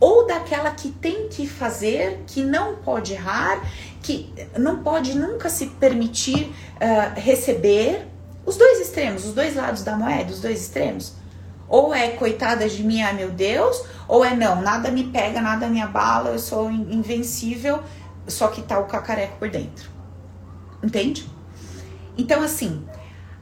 ou 0.00 0.26
daquela 0.26 0.70
que 0.70 0.90
tem 0.90 1.28
que 1.28 1.46
fazer, 1.46 2.22
que 2.26 2.42
não 2.42 2.76
pode 2.76 3.12
errar, 3.12 3.60
que 4.08 4.34
não 4.58 4.82
pode 4.82 5.14
nunca 5.14 5.50
se 5.50 5.66
permitir 5.66 6.46
uh, 6.76 7.20
receber, 7.20 8.08
os 8.46 8.56
dois 8.56 8.80
extremos, 8.80 9.26
os 9.26 9.34
dois 9.34 9.54
lados 9.54 9.82
da 9.82 9.98
moeda, 9.98 10.32
os 10.32 10.40
dois 10.40 10.62
extremos. 10.62 11.12
Ou 11.68 11.94
é 11.94 12.08
coitada 12.12 12.66
de 12.66 12.82
mim, 12.82 13.02
ai 13.02 13.12
meu 13.12 13.30
Deus, 13.30 13.84
ou 14.08 14.24
é 14.24 14.34
não, 14.34 14.62
nada 14.62 14.90
me 14.90 15.04
pega, 15.04 15.42
nada 15.42 15.66
me 15.68 15.82
abala, 15.82 16.30
eu 16.30 16.38
sou 16.38 16.70
invencível, 16.70 17.82
só 18.26 18.48
que 18.48 18.62
tá 18.62 18.78
o 18.78 18.86
cacareco 18.86 19.36
por 19.36 19.50
dentro. 19.50 19.90
Entende? 20.82 21.30
Então, 22.16 22.42
assim, 22.42 22.86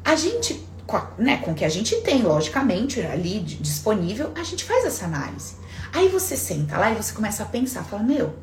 a 0.05 0.17
gente, 0.17 0.67
com, 0.85 0.97
a, 0.97 1.11
né, 1.17 1.37
com 1.37 1.53
o 1.53 1.55
que 1.55 1.65
a 1.65 1.69
gente 1.69 1.95
tem, 2.01 2.23
logicamente, 2.23 3.01
ali 3.03 3.39
disponível, 3.39 4.33
a 4.35 4.43
gente 4.43 4.65
faz 4.65 4.85
essa 4.85 5.05
análise. 5.05 5.55
Aí 5.93 6.09
você 6.09 6.37
senta 6.37 6.77
lá 6.77 6.91
e 6.91 6.97
você 6.97 7.13
começa 7.15 7.45
a 7.45 7.47
pensar, 7.47 7.85
fala, 7.85 8.03
meu, 8.03 8.35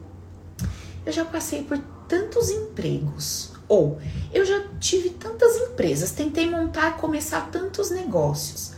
eu 1.05 1.11
já 1.11 1.25
passei 1.25 1.63
por 1.63 1.77
tantos 2.07 2.49
empregos. 2.49 3.53
Ou 3.67 3.99
eu 4.33 4.45
já 4.45 4.67
tive 4.79 5.11
tantas 5.11 5.55
empresas, 5.55 6.11
tentei 6.11 6.49
montar, 6.49 6.97
começar 6.97 7.49
tantos 7.49 7.89
negócios. 7.89 8.73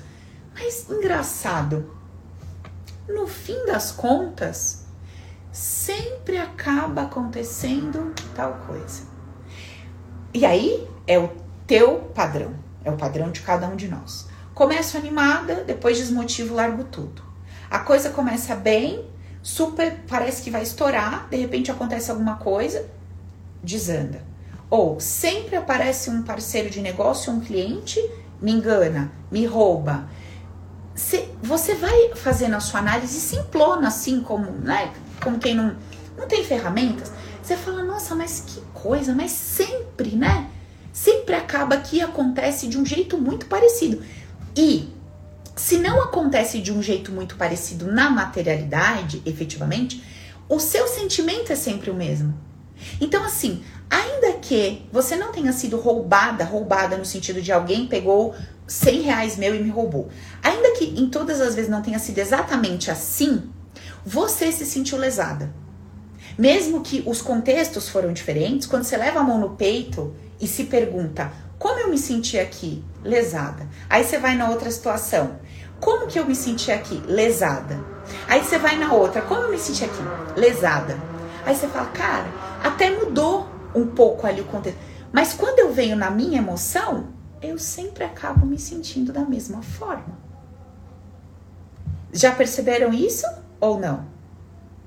Mas 0.54 0.90
engraçado, 0.90 1.92
no 3.08 3.28
fim 3.28 3.66
das 3.66 3.92
contas, 3.92 4.86
sempre 5.52 6.38
acaba 6.38 7.04
acontecendo 7.04 8.14
tal 8.34 8.54
coisa. 8.68 9.04
E 10.34 10.46
aí 10.46 10.88
é 11.08 11.18
o 11.18 11.30
teu 11.66 12.00
padrão, 12.14 12.54
é 12.84 12.92
o 12.92 12.98
padrão 12.98 13.32
de 13.32 13.42
cada 13.42 13.68
um 13.68 13.76
de 13.76 13.88
nós. 13.88 14.28
Começo 14.54 14.98
animada, 14.98 15.64
depois 15.64 15.98
desmotivo, 15.98 16.56
largo 16.56 16.84
tudo. 16.86 17.22
A 17.70 17.80
coisa 17.80 18.10
começa 18.10 18.56
bem, 18.56 19.10
super, 19.42 20.04
parece 20.08 20.42
que 20.42 20.50
vai 20.50 20.64
estourar, 20.64 21.28
de 21.30 21.38
repente 21.38 21.72
acontece 21.72 22.10
alguma 22.10 22.38
coisa, 22.38 22.90
desanda. 23.66 24.22
Ou 24.70 25.00
sempre 25.00 25.58
aparece 25.58 26.10
um 26.10 26.24
parceiro 26.24 26.70
de 26.70 26.80
negócio, 26.80 27.34
um 27.34 27.42
cliente, 27.42 28.00
me 28.42 28.52
engana, 28.52 29.12
me 29.30 29.46
rouba. 29.46 30.08
Você 31.42 31.76
vai 31.76 32.14
fazendo 32.16 32.56
a 32.56 32.60
sua 32.62 32.80
análise 32.80 33.20
simplona, 33.20 33.90
assim 33.90 34.22
como, 34.22 34.52
né? 34.52 34.94
Como 35.22 35.40
quem 35.40 35.54
não, 35.54 35.76
não 36.18 36.28
tem 36.28 36.44
ferramentas. 36.44 37.12
Você 37.44 37.58
fala, 37.58 37.84
nossa, 37.84 38.16
mas 38.16 38.44
que 38.48 38.62
coisa, 38.74 39.14
mas 39.14 39.32
sempre, 39.32 40.16
né? 40.16 40.50
Sempre 40.94 41.36
acaba 41.36 41.78
que 41.78 42.02
acontece 42.02 42.68
de 42.68 42.78
um 42.78 42.86
jeito 42.86 43.18
muito 43.18 43.46
parecido. 43.48 44.02
E 44.56 44.90
se 45.56 45.78
não 45.78 46.02
acontece 46.02 46.62
de 46.62 46.72
um 46.72 46.82
jeito 46.82 47.12
muito 47.12 47.36
parecido 47.36 47.86
na 47.86 48.10
materialidade, 48.10 49.22
efetivamente, 49.26 50.04
o 50.50 50.60
seu 50.60 50.88
sentimento 50.88 51.52
é 51.52 51.56
sempre 51.56 51.92
o 51.92 51.94
mesmo. 51.94 52.34
Então, 53.00 53.24
assim, 53.24 53.64
ainda 53.90 54.34
que 54.34 54.88
você 54.92 55.16
não 55.16 55.32
tenha 55.32 55.52
sido 55.54 55.78
roubada, 55.78 56.44
roubada 56.44 56.98
no 56.98 57.06
sentido 57.06 57.42
de 57.42 57.52
alguém 57.52 57.88
pegou 57.88 58.36
100 58.68 59.02
reais 59.02 59.38
meu 59.38 59.56
e 59.56 59.62
me 59.62 59.70
roubou, 59.70 60.10
ainda 60.42 60.72
que 60.72 60.86
em 60.86 61.10
todas 61.10 61.40
as 61.40 61.56
vezes 61.56 61.70
não 61.70 61.82
tenha 61.82 62.00
sido 62.00 62.18
exatamente 62.18 62.90
assim, 62.90 63.50
você 64.06 64.52
se 64.52 64.66
sentiu 64.66 64.98
lesada. 64.98 65.54
Mesmo 66.38 66.82
que 66.82 67.04
os 67.06 67.22
contextos 67.22 67.88
foram 67.88 68.12
diferentes, 68.12 68.68
quando 68.68 68.84
você 68.84 68.98
leva 68.98 69.20
a 69.20 69.24
mão 69.24 69.40
no 69.40 69.52
peito 69.52 70.14
e 70.42 70.48
se 70.48 70.66
pergunta 70.66 71.32
como 71.58 71.80
eu 71.80 71.90
me 71.90 71.98
senti 71.98 72.38
aqui? 72.38 72.84
Lesada. 73.04 73.68
Aí 73.90 74.04
você 74.04 74.18
vai 74.18 74.36
na 74.36 74.50
outra 74.50 74.70
situação. 74.70 75.40
Como 75.80 76.08
que 76.08 76.20
eu 76.20 76.26
me 76.26 76.36
senti 76.36 76.72
aqui? 76.72 77.02
Lesada. 77.08 77.84
Aí 78.28 78.44
você 78.44 78.58
vai 78.58 78.78
na 78.78 78.94
outra. 78.94 79.22
Como 79.22 79.44
eu 79.44 79.52
me 79.52 79.58
senti 79.58 79.84
aqui? 79.84 80.04
Lesada. 80.36 80.98
Aí 81.46 81.56
você 81.56 81.68
fala, 81.68 81.88
cara, 81.88 82.28
até 82.66 82.90
mudou 82.90 83.48
um 83.76 83.86
pouco 83.86 84.26
ali 84.26 84.42
o 84.42 84.46
contexto. 84.46 84.80
Mas 85.12 85.34
quando 85.34 85.60
eu 85.60 85.72
venho 85.72 85.96
na 85.96 86.10
minha 86.10 86.40
emoção, 86.40 87.10
eu 87.40 87.60
sempre 87.60 88.04
acabo 88.04 88.44
me 88.44 88.58
sentindo 88.58 89.14
da 89.14 89.22
mesma 89.22 89.62
forma. 89.62 90.18
Já 92.12 92.32
perceberam 92.32 92.92
isso 92.92 93.28
ou 93.60 93.80
não? 93.80 94.08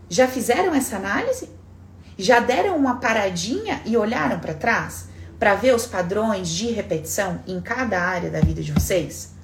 Já 0.09 0.27
fizeram 0.27 0.75
essa 0.75 0.97
análise? 0.97 1.49
Já 2.17 2.41
deram 2.41 2.77
uma 2.77 2.97
paradinha 2.97 3.81
e 3.85 3.97
olharam 3.97 4.41
para 4.41 4.55
trás 4.55 5.09
para 5.39 5.55
ver 5.55 5.73
os 5.73 5.87
padrões 5.87 6.49
de 6.49 6.73
repetição 6.73 7.41
em 7.47 7.61
cada 7.61 8.01
área 8.01 8.29
da 8.29 8.41
vida 8.41 8.61
de 8.61 8.73
vocês? 8.73 9.37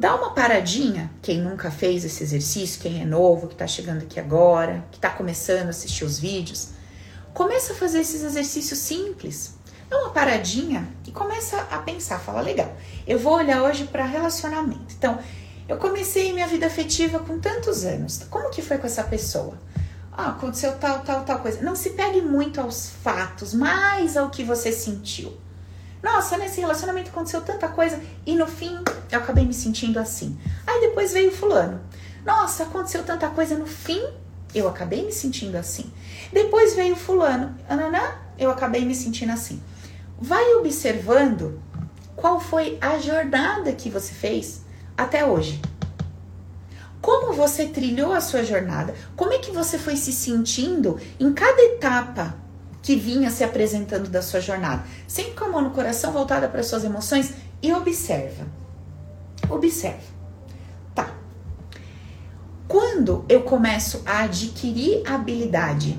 Dá 0.00 0.14
uma 0.14 0.30
paradinha, 0.30 1.10
quem 1.20 1.42
nunca 1.42 1.70
fez 1.70 2.06
esse 2.06 2.22
exercício, 2.22 2.80
quem 2.80 3.02
é 3.02 3.04
novo, 3.04 3.46
que 3.46 3.52
está 3.52 3.66
chegando 3.66 4.00
aqui 4.00 4.18
agora, 4.18 4.82
que 4.90 4.96
está 4.96 5.10
começando 5.10 5.66
a 5.66 5.68
assistir 5.68 6.06
os 6.06 6.18
vídeos, 6.18 6.68
começa 7.34 7.74
a 7.74 7.76
fazer 7.76 8.00
esses 8.00 8.22
exercícios 8.22 8.78
simples. 8.78 9.58
Dá 9.90 9.98
uma 9.98 10.08
paradinha 10.08 10.88
e 11.06 11.10
começa 11.10 11.60
a 11.70 11.76
pensar, 11.80 12.18
fala, 12.18 12.40
legal, 12.40 12.74
eu 13.06 13.18
vou 13.18 13.34
olhar 13.34 13.62
hoje 13.62 13.84
para 13.84 14.06
relacionamento. 14.06 14.94
Então, 14.96 15.18
eu 15.68 15.76
comecei 15.76 16.32
minha 16.32 16.46
vida 16.46 16.66
afetiva 16.66 17.18
com 17.18 17.38
tantos 17.38 17.84
anos. 17.84 18.22
Como 18.30 18.48
que 18.48 18.62
foi 18.62 18.78
com 18.78 18.86
essa 18.86 19.04
pessoa? 19.04 19.60
Ah, 20.10 20.30
aconteceu 20.30 20.78
tal, 20.78 21.00
tal, 21.00 21.26
tal 21.26 21.40
coisa. 21.40 21.60
Não 21.60 21.76
se 21.76 21.90
pegue 21.90 22.22
muito 22.22 22.58
aos 22.58 22.88
fatos, 22.88 23.52
mais 23.52 24.16
ao 24.16 24.30
que 24.30 24.44
você 24.44 24.72
sentiu. 24.72 25.36
Nossa, 26.02 26.38
nesse 26.38 26.60
relacionamento 26.60 27.10
aconteceu 27.10 27.42
tanta 27.42 27.68
coisa 27.68 28.00
e 28.24 28.34
no 28.34 28.46
fim 28.46 28.82
eu 29.10 29.18
acabei 29.18 29.44
me 29.44 29.52
sentindo 29.52 29.98
assim. 29.98 30.38
Aí 30.66 30.80
depois 30.80 31.12
veio 31.12 31.30
fulano. 31.30 31.80
Nossa, 32.24 32.64
aconteceu 32.64 33.02
tanta 33.02 33.28
coisa 33.28 33.56
no 33.56 33.66
fim, 33.66 34.02
eu 34.54 34.68
acabei 34.68 35.04
me 35.04 35.12
sentindo 35.12 35.56
assim. 35.56 35.90
Depois 36.32 36.74
veio 36.74 36.96
fulano. 36.96 37.54
Ananã, 37.68 38.14
eu 38.38 38.50
acabei 38.50 38.84
me 38.84 38.94
sentindo 38.94 39.32
assim. 39.32 39.62
Vai 40.18 40.54
observando 40.54 41.60
qual 42.16 42.40
foi 42.40 42.78
a 42.80 42.98
jornada 42.98 43.72
que 43.72 43.90
você 43.90 44.12
fez 44.12 44.62
até 44.96 45.24
hoje. 45.24 45.60
Como 47.00 47.32
você 47.32 47.66
trilhou 47.66 48.12
a 48.12 48.20
sua 48.20 48.44
jornada? 48.44 48.94
Como 49.16 49.32
é 49.32 49.38
que 49.38 49.50
você 49.50 49.78
foi 49.78 49.96
se 49.96 50.12
sentindo 50.12 51.00
em 51.18 51.32
cada 51.32 51.62
etapa 51.62 52.36
que 52.82 52.96
vinha 52.96 53.30
se 53.30 53.44
apresentando 53.44 54.08
da 54.08 54.22
sua 54.22 54.40
jornada. 54.40 54.84
Sempre 55.06 55.32
com 55.32 55.44
a 55.44 55.48
mão 55.48 55.60
no 55.62 55.70
coração 55.70 56.12
voltada 56.12 56.48
para 56.48 56.60
as 56.60 56.66
suas 56.66 56.84
emoções 56.84 57.34
e 57.62 57.72
observa. 57.72 58.46
Observa. 59.48 59.98
Tá. 60.94 61.10
Quando 62.66 63.24
eu 63.28 63.42
começo 63.42 64.02
a 64.06 64.20
adquirir 64.20 65.06
habilidade 65.06 65.98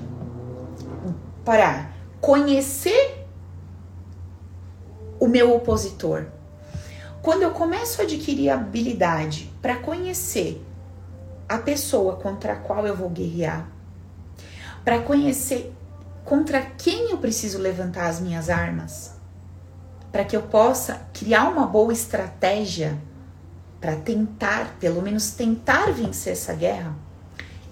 para 1.44 1.90
conhecer 2.20 3.26
o 5.20 5.28
meu 5.28 5.54
opositor, 5.54 6.26
quando 7.20 7.42
eu 7.42 7.52
começo 7.52 8.00
a 8.00 8.04
adquirir 8.04 8.50
habilidade 8.50 9.52
para 9.62 9.76
conhecer 9.76 10.60
a 11.48 11.58
pessoa 11.58 12.16
contra 12.16 12.54
a 12.54 12.56
qual 12.56 12.86
eu 12.86 12.96
vou 12.96 13.08
guerrear, 13.08 13.68
para 14.84 15.00
conhecer 15.00 15.72
contra 16.24 16.62
quem 16.62 17.10
eu 17.10 17.18
preciso 17.18 17.58
levantar 17.58 18.06
as 18.06 18.20
minhas 18.20 18.48
armas? 18.48 19.12
Para 20.10 20.24
que 20.24 20.36
eu 20.36 20.42
possa 20.42 21.06
criar 21.12 21.48
uma 21.48 21.66
boa 21.66 21.92
estratégia 21.92 22.98
para 23.80 23.96
tentar, 23.96 24.76
pelo 24.78 25.02
menos 25.02 25.32
tentar 25.32 25.92
vencer 25.92 26.34
essa 26.34 26.54
guerra, 26.54 26.94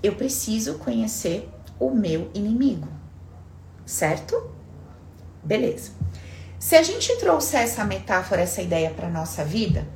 eu 0.03 0.15
preciso 0.17 0.75
conhecer 0.79 1.49
o 1.79 1.91
meu 1.91 2.31
inimigo, 2.35 2.89
certo? 3.87 4.51
Beleza. 5.43 5.93
Se 6.59 6.77
a 6.77 6.83
gente 6.83 7.17
trouxer 7.17 7.61
essa 7.61 7.85
metáfora, 7.85 8.43
essa 8.43 8.61
ideia 8.61 8.91
para 8.91 9.09
nossa 9.09 9.45
vida, 9.45 9.87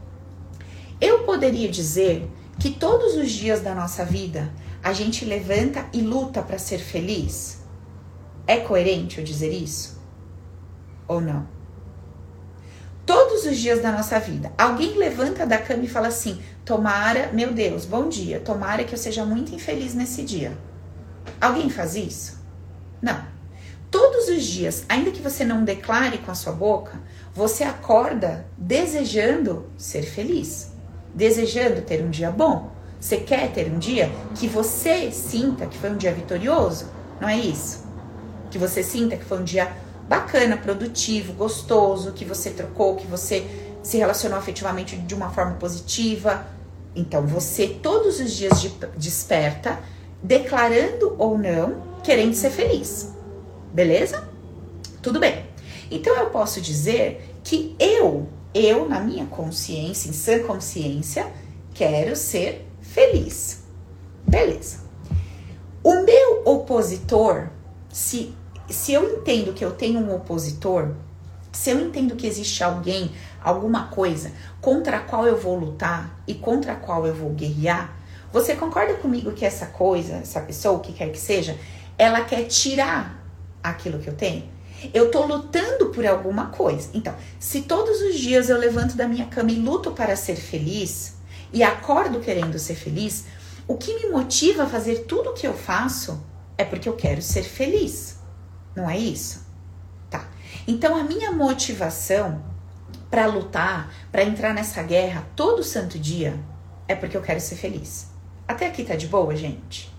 eu 1.01 1.25
poderia 1.25 1.69
dizer 1.69 2.31
que 2.59 2.71
todos 2.71 3.17
os 3.17 3.31
dias 3.31 3.61
da 3.61 3.75
nossa 3.75 4.05
vida 4.05 4.53
a 4.83 4.93
gente 4.93 5.25
levanta 5.25 5.87
e 5.93 6.01
luta 6.01 6.43
para 6.43 6.59
ser 6.59 6.79
feliz? 6.79 7.64
É 8.47 8.59
coerente 8.59 9.19
eu 9.19 9.25
dizer 9.25 9.51
isso? 9.51 9.99
Ou 11.09 11.21
não? 11.21 11.47
Todos 13.07 13.45
os 13.45 13.59
dias 13.59 13.83
da 13.83 13.93
nossa 13.93 14.19
vida, 14.19 14.53
alguém 14.57 14.97
levanta 14.97 15.47
da 15.47 15.59
cama 15.59 15.85
e 15.85 15.89
fala 15.89 16.09
assim: 16.09 16.41
Tomara, 16.65 17.31
meu 17.33 17.53
Deus, 17.53 17.85
bom 17.85 18.09
dia, 18.09 18.41
tomara 18.41 18.85
que 18.85 18.95
eu 18.95 18.99
seja 18.99 19.25
muito 19.25 19.55
infeliz 19.55 19.95
nesse 19.95 20.23
dia. 20.23 20.57
Alguém 21.41 21.69
faz 21.69 21.95
isso? 21.95 22.39
Não. 23.03 23.23
Todos 23.91 24.29
os 24.29 24.43
dias, 24.43 24.85
ainda 24.89 25.11
que 25.11 25.23
você 25.23 25.45
não 25.45 25.65
declare 25.65 26.19
com 26.19 26.31
a 26.31 26.35
sua 26.35 26.53
boca, 26.53 26.99
você 27.35 27.63
acorda 27.63 28.47
desejando 28.57 29.71
ser 29.77 30.03
feliz, 30.03 30.73
desejando 31.15 31.83
ter 31.83 32.03
um 32.03 32.11
dia 32.11 32.31
bom. 32.31 32.73
Você 32.99 33.19
quer 33.19 33.53
ter 33.53 33.71
um 33.71 33.79
dia 33.79 34.11
que 34.35 34.49
você 34.49 35.11
sinta 35.13 35.67
que 35.67 35.77
foi 35.77 35.91
um 35.91 35.97
dia 35.97 36.13
vitorioso? 36.13 36.87
Não 37.21 37.29
é 37.29 37.37
isso? 37.37 37.84
Que 38.55 38.59
você 38.59 38.85
sinta 38.85 39.17
que 39.17 39.25
foi 39.25 39.41
um 39.41 39.43
dia 39.43 39.77
bacana, 40.09 40.57
produtivo, 40.57 41.33
gostoso, 41.33 42.13
que 42.13 42.25
você 42.25 42.51
trocou, 42.51 42.95
que 42.95 43.05
você 43.05 43.45
se 43.83 43.97
relacionou 43.99 44.39
afetivamente 44.39 44.97
de 44.97 45.13
uma 45.13 45.29
forma 45.31 45.55
positiva. 45.55 46.47
Então 46.95 47.27
você 47.27 47.67
todos 47.67 48.21
os 48.21 48.33
dias 48.33 48.63
de, 48.63 48.69
desperta, 48.97 49.81
declarando 50.23 51.17
ou 51.19 51.37
não, 51.37 51.83
querendo 52.05 52.33
ser 52.35 52.51
feliz. 52.51 53.13
Beleza? 53.73 54.23
Tudo 55.03 55.19
bem. 55.19 55.47
Então 55.91 56.15
eu 56.15 56.31
posso 56.31 56.61
dizer 56.61 57.35
que 57.43 57.75
eu, 57.77 58.29
eu 58.55 58.89
na 58.89 59.01
minha 59.01 59.27
consciência, 59.27 60.09
em 60.09 60.13
sã 60.13 60.39
consciência, 60.45 61.27
quero 61.75 62.15
ser 62.15 62.65
feliz. 62.81 63.65
Beleza. 64.25 64.85
O 65.83 66.05
meu 66.05 66.43
opositor, 66.45 67.49
se 67.93 68.33
se 68.69 68.93
eu 68.93 69.19
entendo 69.19 69.53
que 69.53 69.65
eu 69.65 69.73
tenho 69.73 70.01
um 70.01 70.15
opositor, 70.15 70.93
se 71.53 71.71
eu 71.71 71.81
entendo 71.81 72.17
que 72.17 72.27
existe 72.27 72.65
alguém, 72.65 73.13
alguma 73.43 73.89
coisa 73.89 74.33
contra 74.61 74.97
a 74.97 75.01
qual 75.01 75.27
eu 75.27 75.37
vou 75.37 75.57
lutar 75.57 76.19
e 76.27 76.35
contra 76.35 76.73
a 76.73 76.77
qual 76.77 77.07
eu 77.07 77.15
vou 77.15 77.31
guerrear, 77.31 77.95
Você 78.35 78.57
concorda 78.57 78.95
comigo 78.95 79.31
que 79.31 79.45
essa 79.45 79.67
coisa, 79.67 80.15
essa 80.15 80.41
pessoa, 80.41 80.75
o 80.75 80.81
que 80.81 80.93
quer 80.93 81.13
que 81.13 81.21
seja, 81.21 81.57
ela 81.97 82.21
quer 82.23 82.43
tirar 82.49 83.25
aquilo 83.63 84.01
que 84.01 84.09
eu 84.09 84.17
tenho? 84.17 84.43
Eu 84.93 85.09
tô 85.09 85.25
lutando 85.25 85.91
por 85.91 86.05
alguma 86.05 86.47
coisa. 86.47 86.89
Então, 86.93 87.15
se 87.39 87.63
todos 87.63 88.03
os 88.03 88.19
dias 88.19 88.49
eu 88.49 88.59
levanto 88.59 88.97
da 88.97 89.07
minha 89.07 89.27
cama 89.27 89.53
e 89.53 89.55
luto 89.55 89.93
para 89.93 90.17
ser 90.17 90.35
feliz 90.35 91.15
e 91.53 91.63
acordo 91.63 92.19
querendo 92.19 92.59
ser 92.59 92.75
feliz, 92.75 93.27
o 93.69 93.77
que 93.77 93.95
me 94.01 94.11
motiva 94.11 94.65
a 94.65 94.69
fazer 94.69 95.05
tudo 95.05 95.31
o 95.31 95.33
que 95.33 95.47
eu 95.47 95.55
faço 95.55 96.21
é 96.59 96.65
porque 96.65 96.89
eu 96.89 96.97
quero 96.97 97.23
ser 97.23 97.45
feliz. 97.45 98.17
Não 98.75 98.89
é 98.89 98.99
isso? 98.99 99.47
Tá. 100.11 100.29
Então, 100.67 100.97
a 100.97 101.05
minha 101.05 101.33
motivação 101.33 102.43
para 103.11 103.27
lutar, 103.27 103.93
para 104.11 104.25
entrar 104.25 104.53
nessa 104.53 104.83
guerra 104.83 105.27
todo 105.37 105.63
santo 105.63 105.99
dia, 105.99 106.39
é 106.89 106.95
porque 106.95 107.17
eu 107.17 107.23
quero 107.23 107.41
ser 107.41 107.57
feliz. 107.57 108.09
Até 108.47 108.67
aqui 108.67 108.85
tá 108.85 108.97
de 108.97 109.07
boa, 109.07 109.35
gente? 109.37 109.93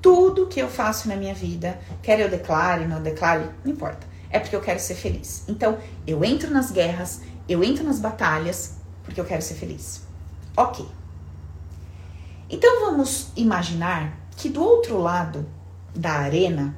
Tudo 0.00 0.46
que 0.46 0.60
eu 0.60 0.68
faço 0.68 1.08
na 1.08 1.16
minha 1.16 1.34
vida, 1.34 1.78
quer 2.02 2.20
eu 2.20 2.28
declare, 2.28 2.86
não 2.86 3.02
declare, 3.02 3.48
não 3.64 3.72
importa. 3.72 4.06
É 4.30 4.38
porque 4.38 4.54
eu 4.54 4.60
quero 4.60 4.80
ser 4.80 4.94
feliz. 4.94 5.44
Então, 5.48 5.78
eu 6.06 6.24
entro 6.24 6.50
nas 6.50 6.70
guerras, 6.70 7.22
eu 7.48 7.62
entro 7.62 7.84
nas 7.84 7.98
batalhas, 7.98 8.76
porque 9.04 9.20
eu 9.20 9.24
quero 9.24 9.42
ser 9.42 9.54
feliz. 9.54 10.02
Ok. 10.56 10.86
Então 12.52 12.80
vamos 12.80 13.28
imaginar 13.34 14.14
que 14.36 14.50
do 14.50 14.62
outro 14.62 14.98
lado 14.98 15.48
da 15.94 16.12
arena 16.12 16.76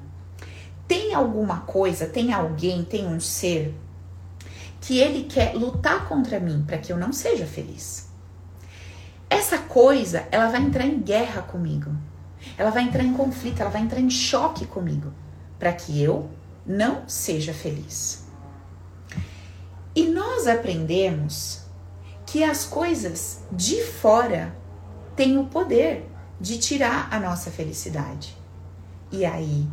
tem 0.86 1.14
alguma 1.14 1.60
coisa, 1.60 2.06
tem 2.06 2.32
alguém, 2.32 2.84
tem 2.84 3.06
um 3.06 3.20
ser 3.20 3.74
que 4.80 4.98
ele 4.98 5.24
quer 5.24 5.54
lutar 5.54 6.06
contra 6.06 6.38
mim 6.38 6.62
para 6.66 6.78
que 6.78 6.92
eu 6.92 6.96
não 6.96 7.12
seja 7.12 7.46
feliz. 7.46 8.08
Essa 9.30 9.58
coisa, 9.58 10.26
ela 10.30 10.50
vai 10.50 10.60
entrar 10.60 10.84
em 10.84 11.00
guerra 11.00 11.42
comigo. 11.42 11.90
Ela 12.58 12.70
vai 12.70 12.82
entrar 12.82 13.02
em 13.02 13.14
conflito, 13.14 13.60
ela 13.60 13.70
vai 13.70 13.80
entrar 13.80 14.00
em 14.00 14.10
choque 14.10 14.66
comigo 14.66 15.12
para 15.58 15.72
que 15.72 16.00
eu 16.02 16.30
não 16.66 17.08
seja 17.08 17.54
feliz. 17.54 18.24
E 19.94 20.06
nós 20.06 20.46
aprendemos 20.46 21.62
que 22.26 22.44
as 22.44 22.64
coisas 22.64 23.42
de 23.50 23.82
fora 23.82 24.54
têm 25.16 25.38
o 25.38 25.46
poder 25.46 26.08
de 26.40 26.58
tirar 26.58 27.08
a 27.10 27.18
nossa 27.18 27.50
felicidade. 27.50 28.36
E 29.10 29.24
aí, 29.24 29.66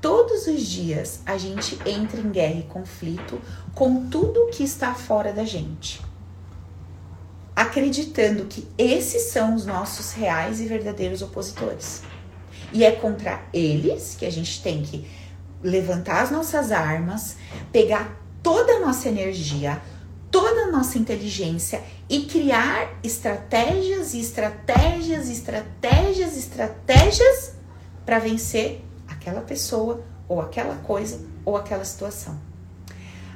todos 0.00 0.46
os 0.46 0.62
dias 0.62 1.20
a 1.26 1.36
gente 1.36 1.78
entra 1.86 2.20
em 2.20 2.30
guerra 2.30 2.60
e 2.60 2.62
conflito 2.64 3.40
com 3.74 4.08
tudo 4.08 4.48
que 4.50 4.62
está 4.62 4.94
fora 4.94 5.32
da 5.32 5.44
gente 5.44 6.00
acreditando 7.58 8.44
que 8.44 8.68
esses 8.78 9.32
são 9.32 9.56
os 9.56 9.66
nossos 9.66 10.12
reais 10.12 10.60
e 10.60 10.66
verdadeiros 10.66 11.22
opositores. 11.22 12.04
E 12.72 12.84
é 12.84 12.92
contra 12.92 13.42
eles 13.52 14.14
que 14.16 14.24
a 14.24 14.30
gente 14.30 14.62
tem 14.62 14.80
que 14.84 15.04
levantar 15.60 16.22
as 16.22 16.30
nossas 16.30 16.70
armas, 16.70 17.34
pegar 17.72 18.16
toda 18.44 18.74
a 18.74 18.78
nossa 18.78 19.08
energia, 19.08 19.82
toda 20.30 20.66
a 20.66 20.70
nossa 20.70 20.98
inteligência 20.98 21.82
e 22.08 22.26
criar 22.26 22.96
estratégias, 23.02 24.14
estratégias, 24.14 25.28
estratégias, 25.28 26.36
estratégias 26.36 27.54
para 28.06 28.20
vencer 28.20 28.84
aquela 29.28 29.42
pessoa 29.42 30.02
ou 30.26 30.40
aquela 30.40 30.76
coisa 30.76 31.20
ou 31.44 31.56
aquela 31.56 31.84
situação. 31.84 32.38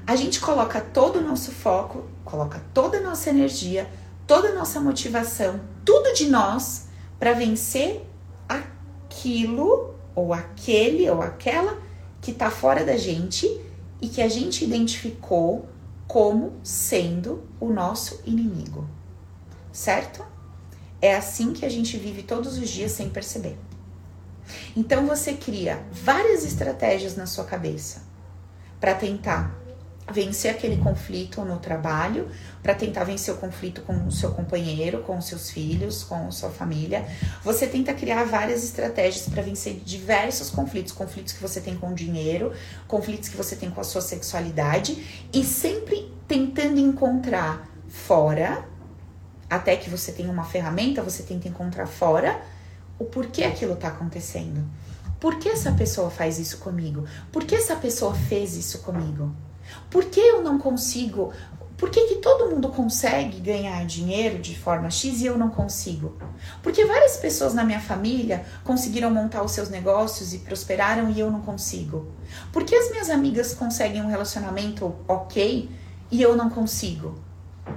A 0.06 0.16
gente 0.16 0.40
coloca 0.40 0.80
todo 0.80 1.18
o 1.18 1.22
nosso 1.22 1.52
foco, 1.52 2.04
coloca 2.24 2.60
toda 2.74 2.98
a 2.98 3.00
nossa 3.00 3.30
energia, 3.30 3.88
toda 4.26 4.48
a 4.48 4.54
nossa 4.54 4.80
motivação, 4.80 5.60
tudo 5.84 6.12
de 6.14 6.28
nós 6.28 6.88
para 7.18 7.34
vencer 7.34 8.04
aquilo 8.48 9.94
ou 10.14 10.32
aquele 10.32 11.08
ou 11.08 11.22
aquela 11.22 11.78
que 12.20 12.32
está 12.32 12.50
fora 12.50 12.84
da 12.84 12.96
gente 12.96 13.46
e 14.00 14.08
que 14.08 14.20
a 14.20 14.28
gente 14.28 14.64
identificou 14.64 15.68
como 16.08 16.54
sendo 16.64 17.44
o 17.60 17.68
nosso 17.68 18.20
inimigo. 18.26 18.86
Certo? 19.70 20.24
É 21.00 21.14
assim 21.14 21.52
que 21.52 21.64
a 21.64 21.68
gente 21.68 21.96
vive 21.96 22.22
todos 22.22 22.58
os 22.58 22.68
dias 22.68 22.92
sem 22.92 23.08
perceber. 23.08 23.56
Então 24.76 25.06
você 25.06 25.34
cria 25.34 25.82
várias 25.90 26.44
estratégias 26.44 27.16
na 27.16 27.26
sua 27.26 27.44
cabeça 27.44 28.02
para 28.80 28.94
tentar 28.94 29.62
vencer 30.10 30.50
aquele 30.50 30.76
conflito 30.78 31.44
no 31.44 31.58
trabalho, 31.58 32.28
para 32.62 32.74
tentar 32.74 33.04
vencer 33.04 33.32
o 33.32 33.36
conflito 33.36 33.82
com 33.82 34.06
o 34.06 34.10
seu 34.10 34.32
companheiro, 34.32 35.02
com 35.02 35.16
os 35.16 35.26
seus 35.26 35.50
filhos, 35.50 36.02
com 36.02 36.26
a 36.26 36.30
sua 36.30 36.50
família. 36.50 37.06
Você 37.44 37.66
tenta 37.66 37.94
criar 37.94 38.24
várias 38.24 38.64
estratégias 38.64 39.28
para 39.28 39.42
vencer 39.42 39.80
diversos 39.84 40.50
conflitos, 40.50 40.92
conflitos 40.92 41.32
que 41.32 41.40
você 41.40 41.60
tem 41.60 41.76
com 41.76 41.90
o 41.90 41.94
dinheiro, 41.94 42.52
conflitos 42.88 43.28
que 43.28 43.36
você 43.36 43.54
tem 43.54 43.70
com 43.70 43.80
a 43.80 43.84
sua 43.84 44.00
sexualidade 44.00 45.26
e 45.32 45.44
sempre 45.44 46.12
tentando 46.26 46.78
encontrar 46.78 47.68
fora, 47.88 48.66
até 49.48 49.76
que 49.76 49.88
você 49.88 50.12
tenha 50.12 50.30
uma 50.30 50.44
ferramenta, 50.44 51.02
você 51.02 51.22
tenta 51.22 51.46
encontrar 51.46 51.86
fora 51.86 52.40
o 53.02 53.04
porquê 53.06 53.42
aquilo 53.44 53.74
está 53.74 53.88
acontecendo. 53.88 54.64
Por 55.18 55.36
que 55.38 55.48
essa 55.48 55.72
pessoa 55.72 56.10
faz 56.10 56.38
isso 56.38 56.58
comigo? 56.58 57.04
Por 57.30 57.44
que 57.44 57.54
essa 57.54 57.76
pessoa 57.76 58.14
fez 58.14 58.56
isso 58.56 58.78
comigo? 58.80 59.34
Por 59.90 60.04
que 60.04 60.20
eu 60.20 60.42
não 60.42 60.58
consigo? 60.58 61.32
Por 61.76 61.90
que, 61.90 62.06
que 62.06 62.16
todo 62.16 62.48
mundo 62.48 62.68
consegue 62.68 63.40
ganhar 63.40 63.84
dinheiro 63.86 64.38
de 64.38 64.56
forma 64.56 64.88
X 64.88 65.20
e 65.20 65.26
eu 65.26 65.36
não 65.36 65.50
consigo? 65.50 66.16
Porque 66.62 66.84
várias 66.84 67.16
pessoas 67.16 67.54
na 67.54 67.64
minha 67.64 67.80
família 67.80 68.44
conseguiram 68.62 69.10
montar 69.10 69.42
os 69.42 69.50
seus 69.50 69.68
negócios 69.68 70.32
e 70.32 70.38
prosperaram 70.38 71.10
e 71.10 71.18
eu 71.18 71.28
não 71.28 71.40
consigo. 71.40 72.06
Por 72.52 72.62
que 72.62 72.76
as 72.76 72.90
minhas 72.90 73.10
amigas 73.10 73.52
conseguem 73.52 74.00
um 74.00 74.08
relacionamento 74.08 74.94
ok 75.08 75.68
e 76.08 76.22
eu 76.22 76.36
não 76.36 76.48
consigo? 76.50 77.16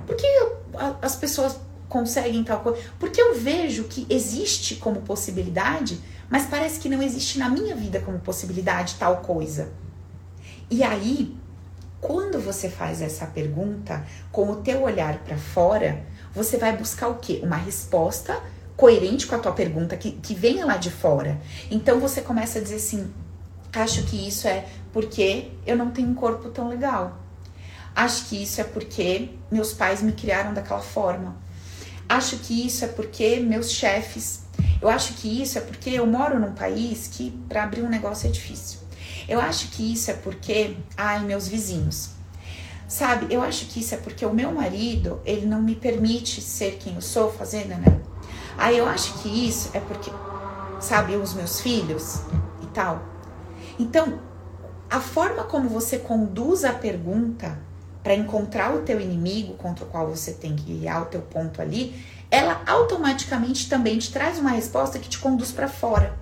Por 0.06 0.16
que 0.16 0.28
as 1.02 1.16
pessoas 1.16 1.58
conseguem 1.88 2.44
tal 2.44 2.60
coisa? 2.60 2.82
Porque 3.00 3.22
eu 3.22 3.36
vejo 3.36 3.86
que 3.86 4.06
existe 4.10 4.76
como 4.76 5.02
possibilidade, 5.02 6.00
mas 6.30 6.46
parece 6.46 6.80
que 6.80 6.90
não 6.90 7.02
existe 7.02 7.38
na 7.40 7.50
minha 7.50 7.76
vida 7.76 8.00
como 8.00 8.20
possibilidade 8.20 8.96
tal 9.00 9.18
coisa. 9.18 9.72
E 10.70 10.84
aí 10.84 11.38
quando 12.06 12.40
você 12.40 12.70
faz 12.70 13.02
essa 13.02 13.26
pergunta 13.26 14.06
com 14.32 14.52
o 14.52 14.58
teu 14.58 14.84
olhar 14.84 15.18
para 15.24 15.38
fora, 15.38 16.06
você 16.36 16.56
vai 16.56 16.78
buscar 16.78 17.08
o 17.08 17.16
quê? 17.16 17.40
Uma 17.42 17.56
resposta 17.56 18.40
coerente 18.78 19.26
com 19.26 19.34
a 19.34 19.40
tua 19.40 19.54
pergunta 19.54 19.98
que, 19.98 20.12
que 20.12 20.36
venha 20.36 20.68
lá 20.68 20.78
de 20.78 20.92
fora. 20.92 21.42
Então 21.72 22.00
você 22.00 22.22
começa 22.22 22.60
a 22.60 22.62
dizer 22.62 22.76
assim: 22.76 23.12
acho 23.74 24.04
que 24.04 24.28
isso 24.28 24.48
é 24.48 24.66
porque 24.94 25.50
eu 25.66 25.76
não 25.76 25.90
tenho 25.90 26.10
um 26.10 26.14
corpo 26.14 26.50
tão 26.50 26.68
legal. 26.68 27.18
Acho 27.96 28.26
que 28.26 28.44
isso 28.44 28.62
é 28.62 28.64
porque 28.64 29.30
meus 29.50 29.74
pais 29.74 30.04
me 30.04 30.12
criaram 30.12 30.54
daquela 30.54 30.82
forma. 30.82 31.36
Acho 32.08 32.38
que 32.38 32.66
isso 32.66 32.86
é 32.86 32.88
porque 32.88 33.38
meus 33.38 33.72
chefes. 33.72 34.44
Eu 34.82 34.90
acho 34.90 35.14
que 35.16 35.42
isso 35.42 35.58
é 35.58 35.62
porque 35.62 35.90
eu 35.90 36.06
moro 36.06 36.40
num 36.40 36.54
país 36.54 37.08
que 37.08 37.32
para 37.50 37.64
abrir 37.64 37.82
um 37.82 37.90
negócio 37.90 38.28
é 38.28 38.32
difícil. 38.32 38.80
Eu 39.28 39.42
acho 39.42 39.70
que 39.70 39.94
isso 39.94 40.12
é 40.12 40.14
porque, 40.14 40.78
ai, 40.96 41.24
meus 41.24 41.48
vizinhos. 41.48 42.12
Sabe, 42.88 43.34
eu 43.34 43.42
acho 43.42 43.66
que 43.66 43.80
isso 43.80 43.96
é 43.96 43.98
porque 43.98 44.24
o 44.24 44.34
meu 44.34 44.52
marido, 44.52 45.20
ele 45.26 45.48
não 45.48 45.62
me 45.62 45.76
permite 45.76 46.40
ser 46.40 46.78
quem 46.78 46.94
eu 46.94 47.02
sou, 47.02 47.32
fazendo, 47.32 47.70
né? 47.70 48.00
Aí 48.58 48.78
eu 48.78 48.88
acho 48.88 49.14
que 49.20 49.48
isso 49.48 49.72
é 49.74 49.80
porque, 49.80 50.12
sabe, 50.80 51.16
os 51.16 51.34
meus 51.34 51.60
filhos 51.60 52.22
e 52.62 52.68
tal. 52.68 53.04
Então, 53.80 54.20
a 54.90 55.00
forma 55.00 55.44
como 55.44 55.68
você 55.68 55.98
conduz 55.98 56.64
a 56.64 56.74
pergunta 56.74 57.58
para 58.06 58.14
encontrar 58.14 58.72
o 58.76 58.84
teu 58.84 59.02
inimigo 59.02 59.56
contra 59.56 59.84
o 59.84 59.88
qual 59.88 60.08
você 60.08 60.32
tem 60.32 60.56
que 60.56 60.62
guiar 60.62 61.02
o 61.02 61.06
teu 61.06 61.24
ponto 61.24 61.60
ali, 61.60 62.06
ela 62.30 62.62
automaticamente 62.68 63.68
também 63.68 63.98
te 63.98 64.12
traz 64.14 64.38
uma 64.38 64.52
resposta 64.52 65.00
que 65.00 65.10
te 65.10 65.18
conduz 65.18 65.52
para 65.52 65.68
fora. 65.68 66.16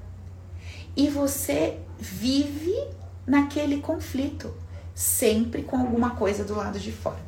E 0.95 1.09
você 1.09 1.77
vive 1.99 2.73
naquele 3.27 3.81
conflito, 3.81 4.55
sempre 4.95 5.61
com 5.61 5.75
alguma 5.75 6.11
coisa 6.11 6.45
do 6.45 6.55
lado 6.55 6.79
de 6.79 6.93
fora. 6.93 7.19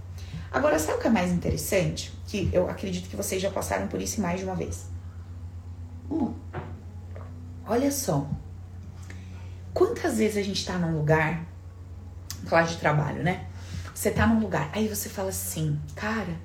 Agora, 0.49 0.79
sabe 0.79 0.99
o 0.99 1.01
que 1.01 1.07
é 1.07 1.11
mais 1.11 1.33
interessante? 1.33 2.17
Que 2.25 2.49
eu 2.53 2.69
acredito 2.69 3.09
que 3.09 3.17
vocês 3.17 3.41
já 3.41 3.51
passaram 3.51 3.89
por 3.89 4.01
isso 4.01 4.21
mais 4.21 4.39
de 4.39 4.45
uma 4.45 4.55
vez. 4.55 4.85
Hum, 6.09 6.33
olha 7.67 7.91
só. 7.91 8.25
Quantas 9.73 10.17
vezes 10.17 10.37
a 10.37 10.43
gente 10.43 10.65
tá 10.65 10.77
num 10.77 10.97
lugar, 10.97 11.43
falar 12.45 12.61
de 12.61 12.77
trabalho, 12.77 13.21
né? 13.21 13.47
Você 13.95 14.11
tá 14.11 14.27
num 14.27 14.41
lugar, 14.41 14.69
aí 14.73 14.89
você 14.89 15.07
fala 15.07 15.29
assim, 15.29 15.79
cara, 15.95 16.35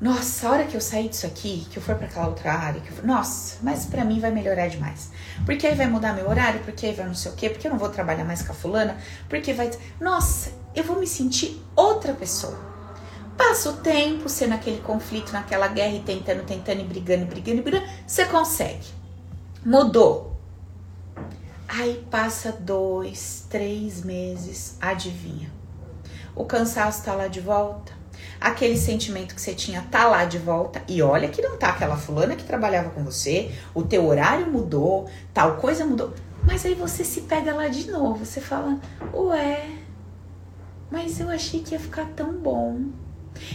nossa, 0.00 0.48
a 0.48 0.50
hora 0.50 0.64
que 0.64 0.76
eu 0.76 0.80
sair 0.80 1.08
disso 1.08 1.24
aqui, 1.24 1.64
que 1.70 1.76
eu 1.76 1.82
for 1.82 1.94
para 1.94 2.08
aquela 2.08 2.26
outra 2.26 2.52
área, 2.52 2.80
que 2.80 2.90
eu 2.90 2.96
for, 2.96 3.06
nossa, 3.06 3.58
mas 3.62 3.86
para 3.86 4.04
mim 4.04 4.18
vai 4.18 4.32
melhorar 4.32 4.66
demais. 4.66 5.12
Porque 5.46 5.64
aí 5.68 5.76
vai 5.76 5.86
mudar 5.86 6.14
meu 6.14 6.28
horário, 6.28 6.60
porque 6.64 6.86
aí 6.86 6.94
vai 6.94 7.06
não 7.06 7.14
sei 7.14 7.30
o 7.30 7.36
quê, 7.36 7.48
porque 7.48 7.68
eu 7.68 7.70
não 7.70 7.78
vou 7.78 7.88
trabalhar 7.90 8.24
mais 8.24 8.42
com 8.42 8.50
a 8.50 8.54
fulana, 8.56 8.96
porque 9.28 9.52
vai, 9.52 9.70
nossa, 10.00 10.50
eu 10.74 10.82
vou 10.82 10.98
me 10.98 11.06
sentir 11.06 11.64
outra 11.76 12.12
pessoa. 12.12 12.58
Passa 13.36 13.70
o 13.70 13.76
tempo, 13.76 14.28
você 14.28 14.48
naquele 14.48 14.80
conflito, 14.80 15.32
naquela 15.32 15.68
guerra 15.68 15.94
e 15.94 16.00
tentando, 16.00 16.44
tentando 16.44 16.80
e 16.80 16.84
brigando, 16.84 17.24
brigando, 17.26 17.62
brigando, 17.62 17.86
você 18.04 18.24
consegue. 18.24 18.88
Mudou. 19.64 20.36
Aí 21.68 22.04
passa 22.10 22.50
dois, 22.50 23.46
três 23.48 24.02
meses, 24.02 24.76
adivinha? 24.80 25.57
O 26.38 26.44
cansaço 26.44 27.02
tá 27.02 27.14
lá 27.14 27.26
de 27.26 27.40
volta, 27.40 27.92
aquele 28.40 28.76
sentimento 28.76 29.34
que 29.34 29.40
você 29.40 29.52
tinha 29.52 29.82
tá 29.90 30.06
lá 30.06 30.24
de 30.24 30.38
volta 30.38 30.80
e 30.86 31.02
olha 31.02 31.28
que 31.28 31.42
não 31.42 31.58
tá 31.58 31.70
aquela 31.70 31.96
fulana 31.96 32.36
que 32.36 32.44
trabalhava 32.44 32.90
com 32.90 33.02
você, 33.02 33.50
o 33.74 33.82
teu 33.82 34.06
horário 34.06 34.46
mudou, 34.46 35.10
tal 35.34 35.56
coisa 35.56 35.84
mudou, 35.84 36.14
mas 36.44 36.64
aí 36.64 36.74
você 36.74 37.02
se 37.02 37.22
pega 37.22 37.52
lá 37.52 37.66
de 37.66 37.90
novo, 37.90 38.24
você 38.24 38.40
fala, 38.40 38.78
ué, 39.12 39.68
mas 40.88 41.18
eu 41.18 41.28
achei 41.28 41.58
que 41.60 41.74
ia 41.74 41.80
ficar 41.80 42.06
tão 42.14 42.32
bom. 42.32 42.82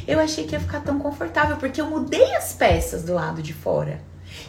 Eu 0.05 0.19
achei 0.19 0.45
que 0.45 0.53
ia 0.53 0.59
ficar 0.59 0.81
tão 0.81 0.99
confortável, 0.99 1.55
porque 1.55 1.79
eu 1.79 1.89
mudei 1.89 2.35
as 2.35 2.51
peças 2.51 3.03
do 3.03 3.13
lado 3.13 3.41
de 3.41 3.53
fora. 3.53 4.01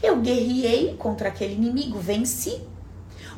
Eu 0.03 0.21
guerriei 0.21 0.97
contra 0.97 1.29
aquele 1.29 1.55
inimigo, 1.55 2.01
venci. 2.01 2.61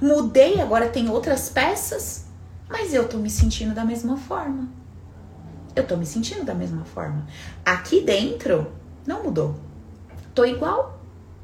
Mudei, 0.01 0.59
agora 0.59 0.89
tem 0.89 1.11
outras 1.11 1.51
peças, 1.51 2.25
mas 2.67 2.95
eu 2.95 3.07
tô 3.07 3.19
me 3.19 3.31
sentindo 3.31 3.75
da 3.75 3.85
mesma 3.85 4.17
forma. 4.17 4.86
Eu 5.77 5.87
tô 5.87 5.95
me 5.95 6.07
sentindo 6.07 6.43
da 6.43 6.55
mesma 6.55 6.87
forma. 6.87 7.27
Aqui 7.63 8.01
dentro 8.01 8.73
não 9.07 9.23
mudou. 9.23 9.55
Tô 10.35 10.45
igual. 10.45 10.99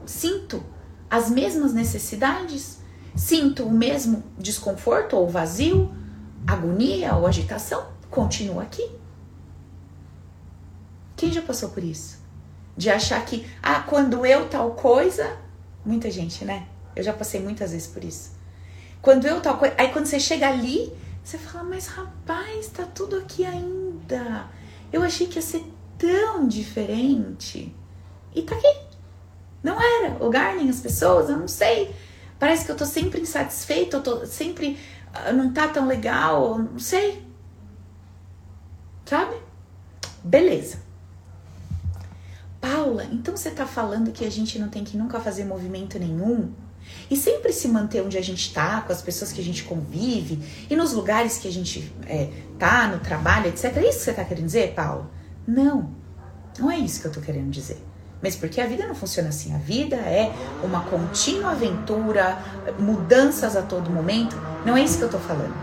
Sinto 0.07 0.65
as 1.09 1.31
mesmas 1.31 1.75
necessidades, 1.75 2.79
sinto 3.15 3.65
o 3.65 3.71
mesmo 3.71 4.25
desconforto 4.39 5.15
ou 5.15 5.29
vazio, 5.29 5.95
agonia 6.47 7.15
ou 7.15 7.27
agitação, 7.27 7.87
continua 8.11 8.63
aqui. 8.63 8.91
Quem 11.15 11.31
já 11.31 11.43
passou 11.43 11.69
por 11.69 11.85
isso? 11.85 12.19
De 12.75 12.89
achar 12.89 13.23
que, 13.27 13.47
ah, 13.63 13.81
quando 13.81 14.25
eu 14.25 14.49
tal 14.49 14.71
coisa. 14.71 15.37
Muita 15.85 16.11
gente, 16.11 16.45
né? 16.45 16.67
Eu 16.97 17.03
já 17.03 17.13
passei 17.13 17.41
muitas 17.41 17.73
vezes 17.73 17.87
por 17.87 18.03
isso. 18.03 18.33
Quando 19.03 19.27
eu 19.27 19.41
tal 19.43 19.59
coisa. 19.59 19.75
Aí 19.77 19.93
quando 19.93 20.07
você 20.07 20.19
chega 20.19 20.49
ali, 20.49 20.91
você 21.23 21.37
fala, 21.37 21.65
mas 21.65 21.87
rapaz, 21.87 22.69
tá 22.69 22.85
tudo 22.85 23.17
aqui 23.17 23.45
ainda. 23.45 23.82
Eu 24.93 25.03
achei 25.03 25.27
que 25.27 25.37
ia 25.37 25.43
ser 25.43 25.65
tão 25.99 26.47
diferente. 26.47 27.75
E 28.35 28.43
tá 28.43 28.55
aqui. 28.55 28.77
Não 29.63 29.81
era. 29.81 30.17
O 30.21 30.25
lugar, 30.25 30.57
nem 30.57 30.69
as 30.69 30.81
pessoas, 30.81 31.29
eu 31.31 31.37
não 31.37 31.49
sei. 31.49 31.95
Parece 32.39 32.65
que 32.65 32.73
eu 32.73 32.77
tô 32.77 32.85
sempre 32.85 33.21
insatisfeita, 33.21 33.99
eu 33.99 34.03
tô 34.03 34.27
sempre. 34.27 34.79
Ah, 35.15 35.33
não 35.33 35.53
tá 35.53 35.69
tão 35.69 35.87
legal, 35.87 36.59
não 36.59 36.79
sei. 36.79 37.25
Sabe? 39.05 39.37
Beleza. 40.25 40.79
Paula, 42.61 43.05
então 43.05 43.37
você 43.37 43.49
está 43.49 43.67
falando 43.67 44.13
que 44.13 44.25
a 44.25 44.31
gente 44.31 44.59
não 44.59 44.69
tem 44.69 44.85
que 44.85 44.97
nunca 44.97 45.21
fazer 45.21 45.45
movimento 45.45 45.99
nenhum? 45.99 46.53
E 47.11 47.17
sempre 47.17 47.53
se 47.53 47.69
manter 47.69 48.03
onde 48.03 48.17
a 48.17 48.23
gente 48.23 48.47
está, 48.49 48.81
com 48.81 48.93
as 48.93 49.03
pessoas 49.03 49.33
que 49.33 49.41
a 49.41 49.45
gente 49.45 49.65
convive 49.65 50.39
e 50.69 50.77
nos 50.77 50.93
lugares 50.93 51.39
que 51.39 51.49
a 51.49 51.53
gente 51.53 51.93
é, 52.07 52.29
tá, 52.59 52.89
no 52.89 52.99
trabalho, 53.01 53.49
etc. 53.49 53.77
É 53.77 53.89
isso 53.89 53.99
que 53.99 54.05
você 54.05 54.11
está 54.11 54.25
querendo 54.25 54.47
dizer, 54.47 54.75
Paula? 54.75 55.11
Não, 55.47 55.91
não 56.59 56.71
é 56.71 56.79
isso 56.79 57.01
que 57.01 57.07
eu 57.07 57.11
estou 57.11 57.23
querendo 57.23 57.51
dizer. 57.51 57.83
Mas 58.23 58.37
porque 58.37 58.61
a 58.61 58.67
vida 58.67 58.87
não 58.87 58.95
funciona 58.95 59.31
assim. 59.31 59.55
A 59.55 59.59
vida 59.59 59.97
é 59.97 60.33
uma 60.63 60.85
contínua 60.85 61.53
aventura, 61.53 62.39
mudanças 62.79 63.57
a 63.57 63.63
todo 63.63 63.91
momento. 63.91 64.37
Não 64.65 64.77
é 64.77 64.83
isso 64.83 64.97
que 64.97 65.03
eu 65.03 65.07
estou 65.07 65.21
falando. 65.21 65.55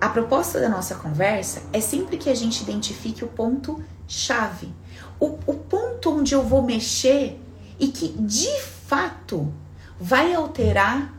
A 0.00 0.08
proposta 0.08 0.60
da 0.60 0.68
nossa 0.68 0.94
conversa 0.94 1.62
é 1.72 1.80
sempre 1.80 2.16
que 2.16 2.30
a 2.30 2.34
gente 2.34 2.62
identifique 2.62 3.24
o 3.24 3.28
ponto 3.28 3.82
chave 4.06 4.72
o, 5.20 5.38
o 5.46 5.54
ponto 5.54 6.10
onde 6.10 6.34
eu 6.34 6.42
vou 6.42 6.62
mexer 6.62 7.40
e 7.78 7.88
que 7.88 8.08
de 8.08 8.60
fato 8.60 9.52
vai 10.00 10.34
alterar 10.34 11.14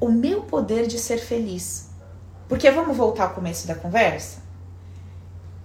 o 0.00 0.10
meu 0.10 0.42
poder 0.42 0.86
de 0.86 0.98
ser 0.98 1.18
feliz. 1.18 1.90
Porque 2.48 2.70
vamos 2.70 2.96
voltar 2.96 3.24
ao 3.24 3.34
começo 3.34 3.66
da 3.66 3.74
conversa? 3.74 4.42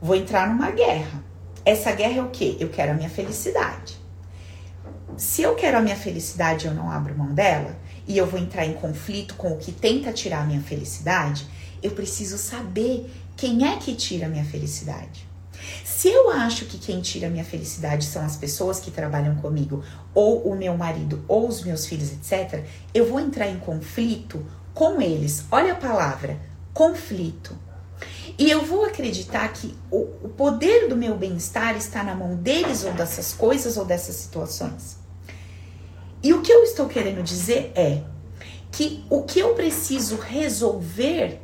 Vou 0.02 0.16
entrar 0.16 0.48
numa 0.48 0.70
guerra. 0.72 1.24
Essa 1.66 1.92
guerra 1.92 2.20
é 2.20 2.22
o 2.22 2.30
quê? 2.30 2.56
Eu 2.60 2.70
quero 2.70 2.92
a 2.92 2.96
minha 2.96 3.10
felicidade. 3.10 3.98
Se 5.18 5.42
eu 5.42 5.56
quero 5.56 5.78
a 5.78 5.82
minha 5.82 5.96
felicidade, 5.96 6.68
eu 6.68 6.74
não 6.74 6.92
abro 6.92 7.18
mão 7.18 7.34
dela 7.34 7.76
e 8.08 8.18
eu 8.18 8.28
vou 8.28 8.40
entrar 8.40 8.66
em 8.66 8.74
conflito 8.74 9.36
com 9.36 9.52
o 9.52 9.58
que 9.58 9.72
tenta 9.72 10.14
tirar 10.14 10.44
a 10.44 10.46
minha 10.46 10.62
felicidade, 10.62 11.48
eu 11.82 11.92
preciso 11.92 12.38
saber 12.38 13.12
quem 13.36 13.68
é 13.68 13.78
que 13.78 13.96
tira 13.96 14.28
a 14.28 14.30
minha 14.30 14.46
felicidade. 14.46 15.28
Se 15.84 16.10
eu 16.10 16.30
acho 16.30 16.66
que 16.66 16.78
quem 16.78 17.02
tira 17.02 17.30
minha 17.30 17.44
felicidade 17.44 18.06
são 18.06 18.24
as 18.24 18.36
pessoas 18.36 18.80
que 18.80 18.92
trabalham 18.92 19.36
comigo, 19.36 19.84
ou 20.14 20.42
o 20.44 20.56
meu 20.56 20.78
marido, 20.78 21.24
ou 21.28 21.48
os 21.48 21.64
meus 21.64 21.86
filhos, 21.86 22.12
etc., 22.12 22.64
eu 22.94 23.08
vou 23.08 23.20
entrar 23.20 23.48
em 23.48 23.58
conflito 23.58 24.46
com 24.74 25.02
eles. 25.02 25.46
Olha 25.52 25.74
a 25.74 25.76
palavra, 25.76 26.40
conflito. 26.74 27.56
E 28.38 28.52
eu 28.52 28.64
vou 28.64 28.86
acreditar 28.86 29.48
que 29.50 29.76
o, 29.90 30.02
o 30.24 30.30
poder 30.30 30.88
do 30.88 30.96
meu 30.96 31.18
bem-estar 31.18 31.76
está 31.76 32.04
na 32.04 32.14
mão 32.14 32.36
deles, 32.36 32.84
ou 32.84 32.94
dessas 32.94 33.34
coisas, 33.34 33.78
ou 33.78 33.86
dessas 33.86 34.16
situações. 34.16 34.98
E 36.22 36.34
o 36.34 36.42
que 36.42 36.52
eu 36.52 36.64
estou 36.64 36.88
querendo 36.88 37.24
dizer 37.24 37.72
é 37.76 38.04
que 38.72 39.04
o 39.10 39.24
que 39.24 39.40
eu 39.40 39.56
preciso 39.56 40.18
resolver 40.18 41.42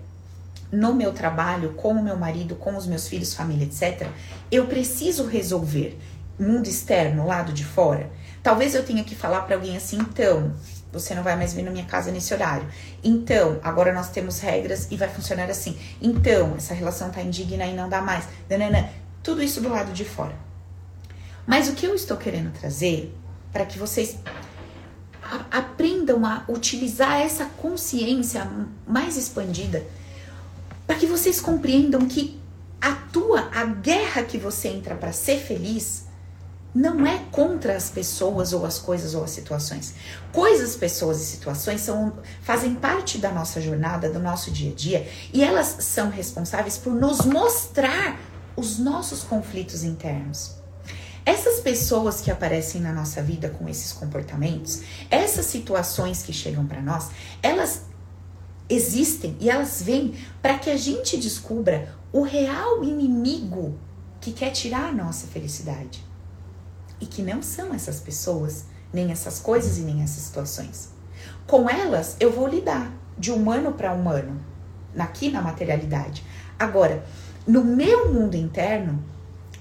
no 0.74 0.96
meu 0.96 1.14
trabalho, 1.14 1.74
com 1.74 1.94
o 1.94 2.04
meu 2.04 2.18
marido, 2.18 2.56
com 2.56 2.76
os 2.76 2.88
meus 2.88 3.08
filhos, 3.08 3.36
família, 3.36 3.66
etc., 3.66 4.08
eu 4.52 4.66
preciso 4.66 5.28
resolver. 5.28 6.00
Mundo 6.40 6.68
externo, 6.68 7.28
lado 7.28 7.54
de 7.54 7.64
fora. 7.64 8.10
Talvez 8.42 8.74
eu 8.74 8.84
tenha 8.84 9.04
que 9.04 9.14
falar 9.16 9.42
para 9.42 9.56
alguém 9.56 9.78
assim, 9.78 9.98
então, 9.98 10.52
você 10.92 11.14
não 11.14 11.22
vai 11.22 11.36
mais 11.36 11.54
vir 11.54 11.62
na 11.62 11.70
minha 11.70 11.86
casa 11.86 12.12
nesse 12.12 12.34
horário. 12.34 12.68
Então, 13.04 13.60
agora 13.64 13.94
nós 13.94 14.10
temos 14.10 14.40
regras 14.40 14.88
e 14.90 14.98
vai 14.98 15.08
funcionar 15.08 15.48
assim. 15.48 15.78
Então, 16.02 16.56
essa 16.58 16.74
relação 16.74 17.12
tá 17.12 17.22
indigna 17.22 17.68
e 17.68 17.76
não 17.76 17.88
dá 17.88 18.02
mais. 18.02 18.28
Nanana. 18.50 18.90
Tudo 19.22 19.42
isso 19.42 19.62
do 19.62 19.70
lado 19.70 19.94
de 19.94 20.04
fora. 20.04 20.36
Mas 21.46 21.70
o 21.70 21.74
que 21.74 21.86
eu 21.86 21.96
estou 21.96 22.18
querendo 22.18 22.52
trazer 22.52 23.16
para 23.54 23.66
que 23.66 23.80
vocês 23.80 24.18
aprendam 25.50 26.26
a 26.26 26.44
utilizar 26.50 27.22
essa 27.22 27.46
consciência 27.46 28.46
mais 28.86 29.16
expandida 29.16 29.86
para 30.94 31.00
que 31.00 31.08
vocês 31.08 31.42
compreendam 31.42 32.08
que 32.08 32.40
a 32.80 32.92
tua, 32.92 33.50
a 33.52 33.66
guerra 33.66 34.22
que 34.22 34.38
você 34.38 34.68
entra 34.68 34.94
para 34.94 35.12
ser 35.12 35.40
feliz, 35.40 36.06
não 36.72 37.04
é 37.08 37.18
contra 37.32 37.76
as 37.76 37.90
pessoas 37.90 38.54
ou 38.54 38.64
as 38.64 38.78
coisas 38.78 39.16
ou 39.16 39.24
as 39.24 39.32
situações. 39.32 39.96
Coisas, 40.32 40.76
pessoas 40.76 41.20
e 41.20 41.26
situações 41.26 41.82
são, 41.82 42.14
fazem 42.44 42.76
parte 42.76 43.18
da 43.18 43.32
nossa 43.32 43.60
jornada, 43.60 44.08
do 44.08 44.20
nosso 44.20 44.52
dia 44.52 44.72
a 44.72 44.76
dia, 44.76 45.10
e 45.34 45.44
elas 45.44 45.78
são 45.80 46.12
responsáveis 46.12 46.78
por 46.78 46.94
nos 46.94 47.26
mostrar 47.26 48.20
os 48.56 48.78
nossos 48.78 49.24
conflitos 49.24 49.84
internos. 49.84 50.58
Essas 51.26 51.60
pessoas 51.60 52.22
que 52.22 52.30
aparecem 52.30 52.82
na 52.82 52.94
nossa 52.94 53.20
vida 53.20 53.50
com 53.50 53.68
esses 53.68 53.92
comportamentos, 53.94 54.82
essas 55.10 55.48
situações 55.48 56.22
que 56.22 56.34
chegam 56.34 56.68
para 56.68 56.82
nós, 56.82 57.10
elas 57.42 57.82
existem 58.70 59.36
e 59.40 59.50
elas 59.50 59.82
vêm 59.82 60.16
para 60.42 60.58
que 60.58 60.70
a 60.70 60.78
gente 60.78 61.18
descubra 61.18 61.94
o 62.12 62.22
real 62.22 62.84
inimigo 62.84 63.78
que 64.22 64.32
quer 64.32 64.52
tirar 64.52 64.90
a 64.90 64.92
nossa 64.92 65.28
felicidade. 65.28 66.04
E 67.00 67.06
que 67.06 67.22
não 67.22 67.42
são 67.42 67.74
essas 67.74 68.00
pessoas, 68.00 68.66
nem 68.94 69.12
essas 69.12 69.40
coisas 69.40 69.78
e 69.78 69.82
nem 69.82 70.02
essas 70.02 70.24
situações. 70.24 70.90
Com 71.46 71.70
elas 71.70 72.16
eu 72.20 72.32
vou 72.32 72.48
lidar 72.48 72.92
de 73.18 73.32
humano 73.32 73.74
para 73.74 73.94
humano, 73.94 74.40
aqui 74.98 75.30
na 75.30 75.42
materialidade. 75.42 76.24
Agora, 76.58 77.04
no 77.46 77.64
meu 77.64 78.14
mundo 78.14 78.36
interno, 78.36 79.04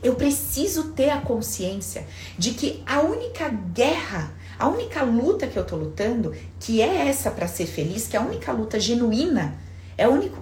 eu 0.03 0.15
preciso 0.15 0.93
ter 0.93 1.11
a 1.11 1.21
consciência 1.21 2.07
de 2.37 2.53
que 2.53 2.83
a 2.87 3.01
única 3.01 3.49
guerra 3.49 4.33
a 4.63 4.69
única 4.69 5.03
luta 5.03 5.49
que 5.49 5.59
eu 5.59 5.65
tô 5.65 5.75
lutando, 5.75 6.33
que 6.61 6.81
é 6.81 7.09
essa 7.09 7.33
para 7.33 7.49
ser 7.49 7.67
feliz, 7.67 8.07
que 8.07 8.17
é 8.17 8.21
a 8.21 8.23
única 8.23 8.53
luta 8.53 8.79
genuína, 8.79 9.59
é 9.99 10.05
a, 10.05 10.09
única, 10.09 10.37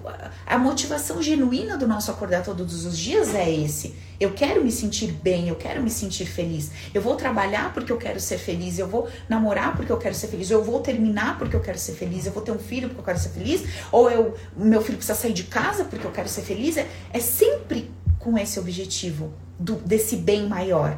a 0.45 0.59
motivação 0.59 1.19
genuína 1.23 1.75
do 1.75 1.87
nosso 1.87 2.11
acordar 2.11 2.43
todos 2.43 2.85
os 2.85 2.95
dias 2.95 3.33
é 3.33 3.49
esse. 3.49 3.95
Eu 4.19 4.33
quero 4.33 4.63
me 4.63 4.71
sentir 4.71 5.11
bem, 5.11 5.49
eu 5.49 5.55
quero 5.55 5.81
me 5.81 5.89
sentir 5.89 6.27
feliz. 6.27 6.69
Eu 6.93 7.01
vou 7.01 7.15
trabalhar 7.15 7.73
porque 7.73 7.91
eu 7.91 7.97
quero 7.97 8.19
ser 8.19 8.37
feliz, 8.37 8.77
eu 8.77 8.87
vou 8.87 9.09
namorar 9.27 9.75
porque 9.75 9.91
eu 9.91 9.97
quero 9.97 10.13
ser 10.13 10.27
feliz, 10.27 10.51
eu 10.51 10.63
vou 10.63 10.81
terminar 10.81 11.39
porque 11.39 11.55
eu 11.55 11.59
quero 11.59 11.79
ser 11.79 11.93
feliz, 11.93 12.27
eu 12.27 12.31
vou 12.31 12.43
ter 12.43 12.51
um 12.51 12.59
filho 12.59 12.89
porque 12.89 13.01
eu 13.01 13.05
quero 13.05 13.17
ser 13.17 13.29
feliz, 13.29 13.63
ou 13.91 14.07
eu, 14.07 14.35
meu 14.55 14.83
filho 14.83 14.97
precisa 14.97 15.17
sair 15.17 15.33
de 15.33 15.45
casa 15.45 15.83
porque 15.85 16.05
eu 16.05 16.11
quero 16.11 16.29
ser 16.29 16.43
feliz. 16.43 16.77
É, 16.77 16.87
é 17.11 17.19
sempre 17.19 17.89
com 18.19 18.37
esse 18.37 18.59
objetivo 18.59 19.33
do, 19.57 19.77
desse 19.77 20.15
bem 20.15 20.47
maior 20.47 20.95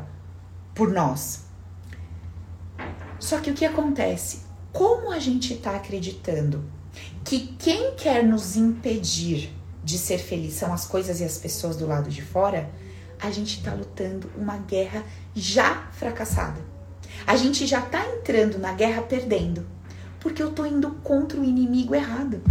por 0.76 0.92
nós. 0.92 1.43
Só 3.20 3.40
que 3.40 3.52
o 3.52 3.54
que 3.54 3.66
acontece? 3.66 4.42
Como 4.72 5.12
a 5.12 5.20
gente 5.20 5.54
está 5.54 5.76
acreditando 5.76 6.64
que 7.24 7.56
quem 7.60 7.96
quer 7.96 8.24
nos 8.24 8.56
impedir 8.56 9.54
de 9.84 9.98
ser 9.98 10.18
feliz 10.18 10.54
são 10.54 10.74
as 10.74 10.86
coisas 10.86 11.20
e 11.20 11.24
as 11.24 11.38
pessoas 11.38 11.76
do 11.76 11.88
lado 11.88 12.10
de 12.10 12.22
fora, 12.22 12.70
a 13.22 13.32
gente 13.32 13.58
está 13.58 13.74
lutando 13.74 14.30
uma 14.38 14.58
guerra 14.58 15.04
já 15.36 15.88
fracassada. 15.92 16.62
A 17.26 17.36
gente 17.36 17.66
já 17.66 17.80
está 17.80 18.06
entrando 18.06 18.58
na 18.58 18.74
guerra 18.74 19.02
perdendo, 19.02 19.66
porque 20.20 20.42
eu 20.42 20.52
tô 20.52 20.66
indo 20.66 20.92
contra 21.04 21.40
o 21.40 21.44
inimigo 21.44 21.96
errado. 21.96 22.42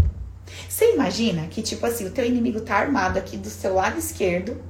Você 0.69 0.95
imagina 0.95 1.47
que, 1.47 1.63
tipo 1.63 1.85
assim, 1.87 2.07
o 2.07 2.11
teu 2.11 2.25
inimigo 2.25 2.61
tá 2.61 2.77
armado 2.77 3.19
aqui 3.19 3.37
do 3.37 3.49
seu 3.51 3.75
lado 3.75 3.99
esquerdo 3.99 4.61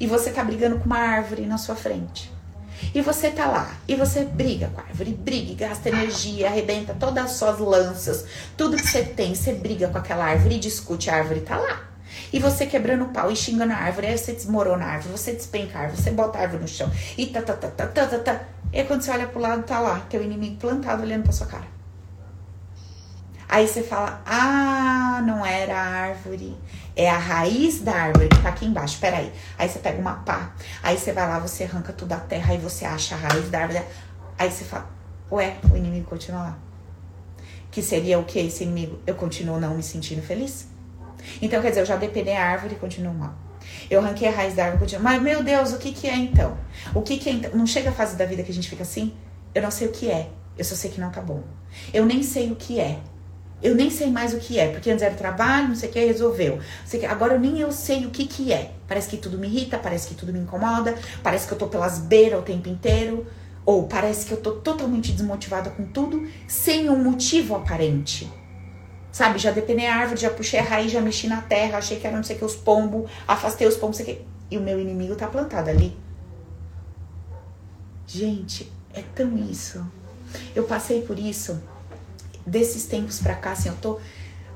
e 0.00 0.06
você 0.06 0.30
tá 0.30 0.42
brigando 0.44 0.78
com 0.78 0.86
uma 0.86 0.98
árvore 0.98 1.46
na 1.46 1.58
sua 1.58 1.74
frente. 1.74 2.32
E 2.94 3.00
você 3.00 3.30
tá 3.30 3.46
lá, 3.46 3.76
e 3.86 3.94
você 3.94 4.24
briga 4.24 4.68
com 4.68 4.80
a 4.80 4.84
árvore, 4.84 5.12
briga, 5.12 5.68
gasta 5.68 5.88
energia, 5.88 6.48
arrebenta 6.48 6.96
todas 6.98 7.24
as 7.24 7.30
suas 7.32 7.58
lanças, 7.58 8.24
tudo 8.56 8.76
que 8.76 8.86
você 8.86 9.02
tem, 9.02 9.34
você 9.34 9.52
briga 9.52 9.88
com 9.88 9.98
aquela 9.98 10.24
árvore 10.24 10.56
e 10.56 10.58
discute, 10.58 11.10
a 11.10 11.16
árvore 11.16 11.40
tá 11.40 11.56
lá. 11.56 11.88
E 12.32 12.38
você 12.38 12.66
quebrando 12.66 13.04
o 13.04 13.08
pau 13.08 13.30
e 13.30 13.36
xingando 13.36 13.72
a 13.72 13.76
árvore, 13.76 14.06
aí 14.06 14.18
você 14.18 14.32
desmorona 14.32 14.84
a 14.84 14.88
árvore, 14.88 15.16
você 15.16 15.32
despenca 15.32 15.78
a 15.78 15.82
árvore, 15.82 16.02
você 16.02 16.10
bota 16.10 16.38
a 16.38 16.42
árvore 16.42 16.62
no 16.62 16.68
chão, 16.68 16.90
e 17.16 17.26
tá, 17.26 17.42
tá, 17.42 17.54
tá, 17.54 17.68
tá, 17.68 17.86
tá, 17.86 18.06
tá, 18.06 18.18
tá. 18.18 18.40
E 18.72 18.78
aí 18.80 18.84
quando 18.84 19.02
você 19.02 19.10
olha 19.10 19.26
pro 19.26 19.40
lado, 19.40 19.62
tá 19.62 19.80
lá, 19.80 20.00
teu 20.10 20.22
inimigo 20.22 20.56
plantado 20.56 21.02
olhando 21.02 21.24
pra 21.24 21.32
sua 21.32 21.46
cara. 21.46 21.77
Aí 23.48 23.66
você 23.66 23.82
fala, 23.82 24.22
ah, 24.26 25.22
não 25.26 25.44
era 25.44 25.74
a 25.74 25.86
árvore, 25.86 26.54
é 26.94 27.08
a 27.08 27.16
raiz 27.16 27.80
da 27.80 27.94
árvore 27.94 28.28
que 28.28 28.42
tá 28.42 28.50
aqui 28.50 28.66
embaixo. 28.66 28.98
Peraí. 29.00 29.32
Aí 29.56 29.68
você 29.68 29.78
pega 29.78 29.98
uma 29.98 30.16
pá, 30.16 30.52
aí 30.82 30.98
você 30.98 31.12
vai 31.12 31.26
lá, 31.26 31.38
você 31.38 31.64
arranca 31.64 31.92
tudo 31.92 32.08
da 32.08 32.18
terra, 32.18 32.52
aí 32.52 32.58
você 32.58 32.84
acha 32.84 33.14
a 33.14 33.18
raiz 33.18 33.48
da 33.48 33.60
árvore. 33.60 33.82
Aí 34.38 34.50
você 34.50 34.64
fala, 34.64 34.90
ué, 35.32 35.56
o 35.72 35.76
inimigo 35.76 36.06
continua 36.06 36.42
lá. 36.42 36.58
Que 37.70 37.80
seria 37.82 38.18
o 38.18 38.24
que 38.24 38.38
esse 38.38 38.64
inimigo? 38.64 38.98
Eu 39.06 39.14
continuo 39.14 39.58
não 39.58 39.74
me 39.74 39.82
sentindo 39.82 40.20
feliz? 40.22 40.68
Então, 41.40 41.60
quer 41.62 41.70
dizer, 41.70 41.80
eu 41.80 41.86
já 41.86 41.96
depenei 41.96 42.36
a 42.36 42.44
árvore 42.44 42.74
e 42.74 42.78
continuo 42.78 43.14
mal. 43.14 43.34
Eu 43.90 44.00
arranquei 44.00 44.28
a 44.28 44.30
raiz 44.30 44.54
da 44.54 44.64
árvore 44.64 44.80
continuo. 44.80 45.04
Mas, 45.04 45.22
meu 45.22 45.42
Deus, 45.42 45.72
o 45.72 45.78
que 45.78 45.92
que 45.92 46.06
é 46.06 46.16
então? 46.16 46.56
O 46.94 47.02
que 47.02 47.18
que 47.18 47.28
é 47.28 47.32
então? 47.32 47.50
Não 47.54 47.66
chega 47.66 47.90
a 47.90 47.92
fase 47.92 48.16
da 48.16 48.24
vida 48.24 48.42
que 48.42 48.50
a 48.50 48.54
gente 48.54 48.68
fica 48.68 48.82
assim? 48.82 49.14
Eu 49.54 49.62
não 49.62 49.70
sei 49.70 49.88
o 49.88 49.92
que 49.92 50.10
é. 50.10 50.30
Eu 50.56 50.64
só 50.64 50.74
sei 50.74 50.90
que 50.90 51.00
não 51.00 51.10
tá 51.10 51.20
bom. 51.20 51.42
Eu 51.92 52.04
nem 52.04 52.22
sei 52.22 52.50
o 52.50 52.56
que 52.56 52.80
é. 52.80 52.98
Eu 53.60 53.74
nem 53.74 53.90
sei 53.90 54.08
mais 54.08 54.32
o 54.32 54.38
que 54.38 54.58
é, 54.58 54.68
porque 54.68 54.88
antes 54.88 55.02
era 55.02 55.14
trabalho, 55.14 55.68
não 55.68 55.74
sei 55.74 55.88
o 55.88 55.92
que, 55.92 56.04
resolveu. 56.04 56.60
Sei 56.86 57.00
que, 57.00 57.06
agora 57.06 57.36
nem 57.36 57.58
eu 57.58 57.72
sei 57.72 58.06
o 58.06 58.10
que 58.10 58.24
que 58.24 58.52
é. 58.52 58.72
Parece 58.86 59.08
que 59.08 59.16
tudo 59.16 59.36
me 59.36 59.48
irrita, 59.48 59.76
parece 59.78 60.08
que 60.08 60.14
tudo 60.14 60.32
me 60.32 60.38
incomoda, 60.38 60.94
parece 61.22 61.48
que 61.48 61.54
eu 61.54 61.58
tô 61.58 61.66
pelas 61.66 61.98
beiras 61.98 62.38
o 62.38 62.42
tempo 62.42 62.68
inteiro, 62.68 63.26
ou 63.66 63.88
parece 63.88 64.26
que 64.26 64.32
eu 64.32 64.40
tô 64.40 64.52
totalmente 64.52 65.10
desmotivada 65.10 65.70
com 65.70 65.84
tudo, 65.86 66.28
sem 66.46 66.88
um 66.88 67.02
motivo 67.02 67.56
aparente. 67.56 68.30
Sabe, 69.10 69.40
já 69.40 69.50
depenei 69.50 69.88
a 69.88 69.96
árvore, 69.96 70.20
já 70.20 70.30
puxei 70.30 70.60
a 70.60 70.62
raiz, 70.62 70.92
já 70.92 71.00
mexi 71.00 71.26
na 71.26 71.42
terra, 71.42 71.78
achei 71.78 71.98
que 71.98 72.06
era 72.06 72.16
não 72.16 72.22
sei 72.22 72.36
o 72.36 72.38
que, 72.38 72.44
os 72.44 72.54
pombos, 72.54 73.10
afastei 73.26 73.66
os 73.66 73.74
pombos, 73.74 73.98
não 73.98 74.06
sei 74.06 74.14
o 74.14 74.18
que. 74.18 74.24
E 74.52 74.56
o 74.56 74.60
meu 74.60 74.78
inimigo 74.78 75.16
tá 75.16 75.26
plantado 75.26 75.68
ali. 75.68 75.96
Gente, 78.06 78.70
é 78.94 79.02
tão 79.02 79.36
isso. 79.36 79.84
Eu 80.54 80.62
passei 80.62 81.02
por 81.02 81.18
isso 81.18 81.60
desses 82.48 82.86
tempos 82.86 83.20
pra 83.20 83.34
cá, 83.34 83.52
assim, 83.52 83.68
eu 83.68 83.76
tô, 83.76 84.00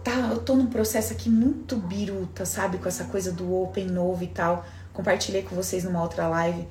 tá, 0.02 0.30
eu 0.30 0.38
tô 0.38 0.54
num 0.54 0.66
processo 0.66 1.12
aqui 1.12 1.28
muito 1.28 1.76
biruta, 1.76 2.44
sabe? 2.44 2.78
Com 2.78 2.88
essa 2.88 3.04
coisa 3.04 3.32
do 3.32 3.54
open 3.54 3.86
novo 3.86 4.24
e 4.24 4.28
tal. 4.28 4.66
Compartilhei 4.92 5.42
com 5.42 5.54
vocês 5.54 5.84
numa 5.84 6.02
outra 6.02 6.28
live. 6.28 6.66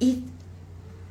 E 0.00 0.24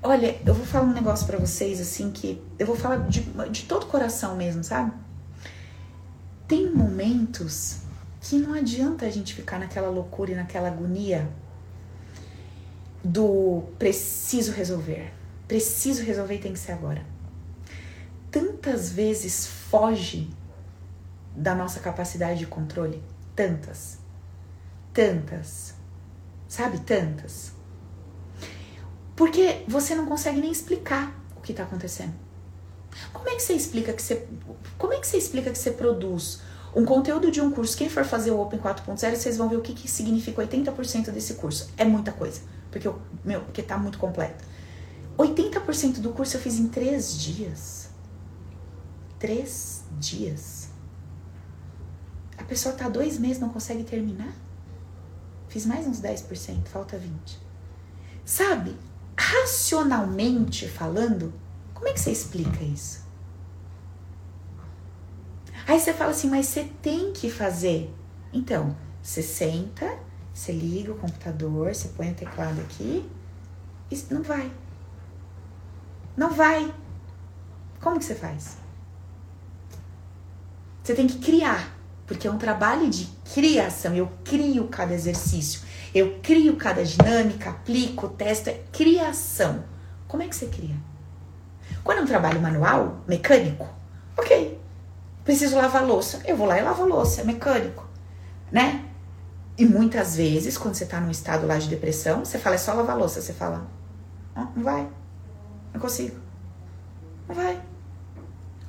olha, 0.04 0.38
eu 0.46 0.54
vou 0.54 0.66
falar 0.66 0.86
um 0.86 0.94
negócio 0.94 1.26
para 1.26 1.38
vocês, 1.38 1.80
assim, 1.80 2.12
que 2.12 2.42
eu 2.60 2.68
vou 2.68 2.76
falar 2.76 3.08
de, 3.08 3.22
de 3.50 3.64
todo 3.64 3.84
o 3.84 3.88
coração 3.88 4.36
mesmo, 4.36 4.64
sabe? 4.64 4.92
Tem 6.48 6.72
momentos 6.72 7.80
que 8.22 8.38
não 8.38 8.54
adianta 8.54 9.06
a 9.06 9.10
gente 9.10 9.34
ficar 9.34 9.60
naquela 9.60 9.90
loucura 9.90 10.32
e 10.32 10.36
naquela 10.36 10.68
agonia 10.68 11.28
do 13.04 13.64
preciso 13.78 14.52
resolver. 14.52 15.12
Preciso 15.48 16.04
resolver 16.04 16.40
tem 16.40 16.54
que 16.54 16.60
ser 16.60 16.72
agora 16.72 17.15
tantas 18.36 18.90
vezes 18.90 19.48
foge 19.48 20.30
da 21.34 21.56
nossa 21.56 21.80
capacidade 21.80 22.40
de 22.40 22.46
controle? 22.46 23.02
Tantas. 23.34 23.98
Tantas. 24.94 25.74
Sabe? 26.46 26.82
Tantas. 26.82 27.54
Porque 29.16 29.64
você 29.70 29.96
não 29.96 30.06
consegue 30.06 30.42
nem 30.42 30.52
explicar 30.52 31.18
o 31.38 31.40
que 31.40 31.54
está 31.54 31.64
acontecendo. 31.64 32.14
Como 33.14 33.30
é 33.30 33.36
que 33.36 33.42
você 33.42 33.54
explica 33.54 33.94
que 33.94 34.02
você. 34.02 34.28
Como 34.78 34.92
é 34.92 35.00
que 35.00 35.08
você 35.08 35.16
explica 35.16 35.50
que 35.50 35.58
você 35.58 35.72
produz 35.72 36.42
um 36.76 36.84
conteúdo 36.84 37.32
de 37.32 37.40
um 37.40 37.50
curso? 37.50 37.78
Quem 37.78 37.90
for 37.90 38.04
fazer 38.04 38.32
o 38.32 38.42
Open 38.42 38.60
4.0, 38.60 39.16
vocês 39.16 39.38
vão 39.38 39.48
ver 39.48 39.56
o 39.56 39.62
que, 39.62 39.74
que 39.74 39.90
significa 39.90 40.46
80% 40.46 41.10
desse 41.12 41.36
curso. 41.36 41.70
É 41.78 41.86
muita 41.86 42.12
coisa. 42.12 42.42
Porque, 42.70 42.86
eu, 42.86 43.00
meu, 43.24 43.40
porque 43.40 43.64
tá 43.64 43.78
muito 43.78 43.98
completo. 43.98 44.44
80% 45.18 46.00
do 46.00 46.12
curso 46.12 46.36
eu 46.36 46.42
fiz 46.42 46.60
em 46.60 46.68
três 46.68 47.18
dias 47.18 47.85
três 49.20 49.84
dias. 50.00 50.70
A 52.38 52.44
pessoa 52.44 52.76
tá 52.76 52.90
dois 52.90 53.18
meses 53.18 53.40
não 53.40 53.50
consegue 53.50 53.84
terminar? 53.84 54.34
Fiz 55.48 55.66
mais 55.66 55.88
uns 55.88 56.02
10%, 56.02 56.66
falta 56.68 56.98
20%. 56.98 57.38
Sabe, 58.26 58.76
racionalmente 59.18 60.68
falando, 60.68 61.34
como 61.74 61.88
é 61.88 61.94
que 61.94 62.00
você 62.00 62.12
explica 62.12 62.64
isso? 62.64 63.06
Aí 65.68 65.80
você 65.80 65.94
fala 65.94 66.12
assim, 66.12 66.30
mas 66.30 66.48
você 66.48 66.70
tem 66.82 67.14
que 67.14 67.30
fazer. 67.30 67.94
Então, 68.34 68.76
você 69.02 69.22
senta, 69.22 69.98
você 70.34 70.52
liga 70.52 70.92
o 70.92 70.98
computador, 70.98 71.74
você 71.74 71.88
põe 71.90 72.12
o 72.12 72.16
teclado 72.16 72.60
aqui, 72.62 73.10
e 73.90 74.14
não 74.14 74.22
vai. 74.22 74.52
Não 76.18 76.32
vai. 76.32 76.74
Como 77.82 78.00
que 78.00 78.06
você 78.06 78.16
faz? 78.16 78.58
Você 80.86 80.94
tem 80.94 81.08
que 81.08 81.18
criar, 81.18 81.76
porque 82.06 82.28
é 82.28 82.32
um 82.32 82.38
trabalho 82.38 82.88
de 82.88 83.08
criação. 83.34 83.96
Eu 83.96 84.08
crio 84.24 84.68
cada 84.68 84.94
exercício, 84.94 85.62
eu 85.96 86.20
crio 86.22 86.56
cada 86.58 86.86
dinâmica, 86.86 87.50
aplico, 87.50 88.08
testo, 88.10 88.52
é 88.52 88.62
criação. 88.72 89.64
Como 90.08 90.22
é 90.22 90.28
que 90.28 90.36
você 90.36 90.46
cria? 90.46 90.76
Quando 91.84 91.98
é 91.98 92.02
um 92.02 92.06
trabalho 92.06 92.40
manual, 92.40 93.02
mecânico, 93.08 93.68
ok. 94.16 94.62
Preciso 95.24 95.56
lavar 95.56 95.84
louça, 95.84 96.22
eu 96.24 96.38
vou 96.38 96.46
lá 96.46 96.60
e 96.60 96.62
lavo 96.62 96.86
louça, 96.86 97.22
é 97.22 97.24
mecânico, 97.24 97.84
né? 98.52 98.86
E 99.58 99.66
muitas 99.66 100.16
vezes, 100.16 100.56
quando 100.56 100.76
você 100.76 100.86
tá 100.86 101.02
num 101.02 101.10
estado 101.10 101.48
lá 101.48 101.58
de 101.58 101.68
depressão, 101.68 102.24
você 102.24 102.38
fala, 102.38 102.58
é 102.58 102.60
só 102.60 102.74
lavar 102.74 102.96
louça. 102.96 103.22
Você 103.22 103.34
fala, 103.34 103.66
não 104.36 104.64
vai, 104.64 104.88
não 105.74 105.82
consigo, 105.82 106.20
não 107.28 107.34
vai. 107.34 107.60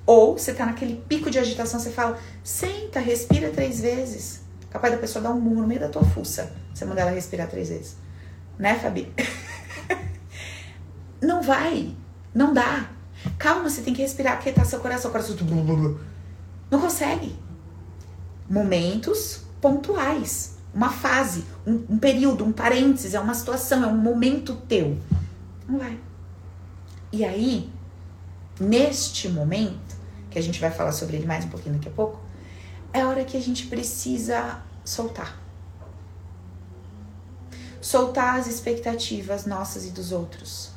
Ou 0.06 0.38
você 0.38 0.54
tá 0.54 0.64
naquele 0.64 1.02
pico 1.08 1.28
de 1.30 1.38
agitação, 1.38 1.80
você 1.80 1.90
fala, 1.90 2.18
senta, 2.44 3.00
respira 3.00 3.50
três 3.50 3.80
vezes. 3.80 4.40
Capaz 4.70 4.92
da 4.92 5.00
pessoa 5.00 5.22
dar 5.22 5.30
um 5.30 5.40
murro 5.40 5.62
no 5.62 5.66
meio 5.66 5.80
da 5.80 5.88
tua 5.88 6.04
fuça. 6.04 6.52
Você 6.72 6.84
manda 6.84 7.00
ela 7.00 7.10
respirar 7.10 7.48
três 7.48 7.68
vezes. 7.68 7.96
Né, 8.58 8.78
Fabi? 8.78 9.12
não 11.20 11.42
vai. 11.42 11.94
Não 12.32 12.54
dá. 12.54 12.88
Calma, 13.36 13.68
você 13.68 13.82
tem 13.82 13.92
que 13.92 14.02
respirar, 14.02 14.34
aquietar 14.34 14.64
seu 14.64 14.78
coração. 14.78 15.10
coração 15.10 15.34
não 16.70 16.80
consegue. 16.80 17.36
Momentos 18.48 19.42
pontuais. 19.60 20.56
Uma 20.74 20.90
fase, 20.90 21.42
um, 21.66 21.84
um 21.88 21.98
período, 21.98 22.44
um 22.44 22.52
parênteses, 22.52 23.14
é 23.14 23.20
uma 23.20 23.32
situação, 23.32 23.82
é 23.82 23.86
um 23.86 23.96
momento 23.96 24.54
teu. 24.68 24.98
Não 25.66 25.78
vai. 25.78 25.98
E 27.10 27.24
aí, 27.24 27.70
neste 28.60 29.26
momento, 29.30 29.95
que 30.36 30.40
a 30.40 30.42
gente 30.42 30.60
vai 30.60 30.70
falar 30.70 30.92
sobre 30.92 31.16
ele 31.16 31.24
mais 31.24 31.46
um 31.46 31.48
pouquinho 31.48 31.76
daqui 31.76 31.88
a 31.88 31.92
pouco, 31.92 32.20
é 32.92 33.00
a 33.00 33.08
hora 33.08 33.24
que 33.24 33.38
a 33.38 33.40
gente 33.40 33.68
precisa 33.68 34.62
soltar. 34.84 35.40
Soltar 37.80 38.38
as 38.38 38.46
expectativas 38.46 39.46
nossas 39.46 39.86
e 39.86 39.92
dos 39.92 40.12
outros. 40.12 40.72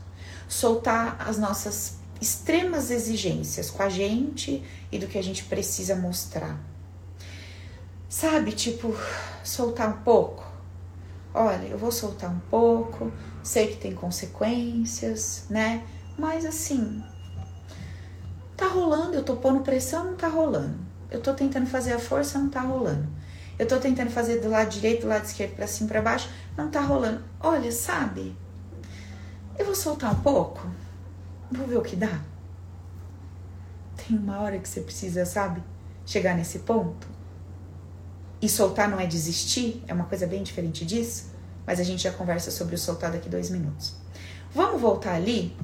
Soltar 0.48 1.18
as 1.28 1.38
nossas 1.38 1.98
extremas 2.22 2.90
exigências 2.90 3.70
com 3.70 3.84
a 3.84 3.90
gente 3.90 4.64
e 4.90 4.98
do 4.98 5.08
que 5.08 5.18
a 5.18 5.22
gente 5.22 5.44
precisa 5.44 5.94
mostrar. 5.94 6.58
Sabe, 8.08 8.54
tipo, 8.54 8.96
soltar 9.44 9.90
um 9.90 10.04
pouco. 10.04 10.50
Olha, 11.34 11.68
eu 11.68 11.78
vou 11.78 11.92
soltar 11.92 12.32
um 12.32 12.40
pouco, 12.50 13.12
sei 13.44 13.68
que 13.68 13.78
tem 13.78 13.94
consequências, 13.94 15.48
né? 15.50 15.86
Mas 16.18 16.46
assim, 16.46 17.04
Tá 18.60 18.68
rolando, 18.68 19.16
eu 19.16 19.24
tô 19.24 19.38
pondo 19.38 19.62
pressão, 19.62 20.04
não 20.04 20.16
tá 20.18 20.28
rolando. 20.28 20.76
Eu 21.10 21.22
tô 21.22 21.34
tentando 21.34 21.66
fazer 21.66 21.94
a 21.94 21.98
força, 21.98 22.38
não 22.38 22.50
tá 22.50 22.60
rolando. 22.60 23.08
Eu 23.58 23.66
tô 23.66 23.78
tentando 23.78 24.12
fazer 24.12 24.42
do 24.42 24.50
lado 24.50 24.70
direito, 24.70 25.04
do 25.04 25.08
lado 25.08 25.24
esquerdo, 25.24 25.56
para 25.56 25.66
cima, 25.66 25.88
para 25.88 26.02
baixo, 26.02 26.30
não 26.58 26.70
tá 26.70 26.82
rolando. 26.82 27.24
Olha, 27.40 27.72
sabe? 27.72 28.36
Eu 29.58 29.66
vou 29.66 29.74
soltar 29.74 30.12
um 30.12 30.20
pouco. 30.20 30.68
Vou 31.50 31.66
ver 31.66 31.78
o 31.78 31.82
que 31.82 31.96
dá. 31.96 32.20
Tem 33.96 34.18
uma 34.18 34.42
hora 34.42 34.60
que 34.60 34.68
você 34.68 34.82
precisa, 34.82 35.26
sabe? 35.26 35.64
Chegar 36.06 36.36
nesse 36.36 36.60
ponto. 36.60 37.08
E 38.42 38.50
soltar 38.50 38.90
não 38.90 39.00
é 39.00 39.08
desistir, 39.08 39.82
é 39.88 39.94
uma 39.94 40.06
coisa 40.06 40.28
bem 40.28 40.44
diferente 40.44 40.86
disso. 40.86 41.32
mas 41.66 41.80
a 41.80 41.84
gente 41.84 42.04
já 42.04 42.12
conversa 42.12 42.52
sobre 42.52 42.76
o 42.76 42.78
soltar 42.78 43.10
daqui 43.10 43.30
dois 43.30 43.50
minutos. 43.52 43.94
Vamos 44.54 44.82
voltar 44.82 45.14
ali 45.14 45.56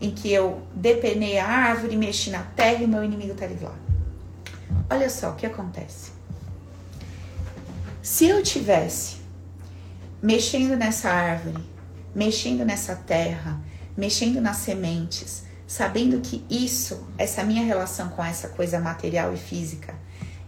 em 0.00 0.10
que 0.10 0.32
eu 0.32 0.62
depenei 0.74 1.38
a 1.38 1.46
árvore, 1.46 1.96
mexi 1.96 2.30
na 2.30 2.42
terra 2.42 2.82
e 2.82 2.86
meu 2.86 3.02
inimigo 3.02 3.34
tá 3.34 3.44
ali 3.44 3.58
lá. 3.60 3.74
Olha 4.90 5.08
só 5.08 5.30
o 5.30 5.34
que 5.34 5.46
acontece. 5.46 6.12
Se 8.02 8.26
eu 8.26 8.42
tivesse 8.42 9.16
mexendo 10.22 10.76
nessa 10.76 11.10
árvore, 11.10 11.62
mexendo 12.14 12.64
nessa 12.64 12.96
terra, 12.96 13.60
mexendo 13.96 14.40
nas 14.40 14.58
sementes, 14.58 15.44
sabendo 15.66 16.20
que 16.20 16.44
isso, 16.50 17.06
essa 17.16 17.42
minha 17.42 17.64
relação 17.64 18.08
com 18.10 18.24
essa 18.24 18.48
coisa 18.48 18.78
material 18.78 19.32
e 19.32 19.36
física, 19.36 19.94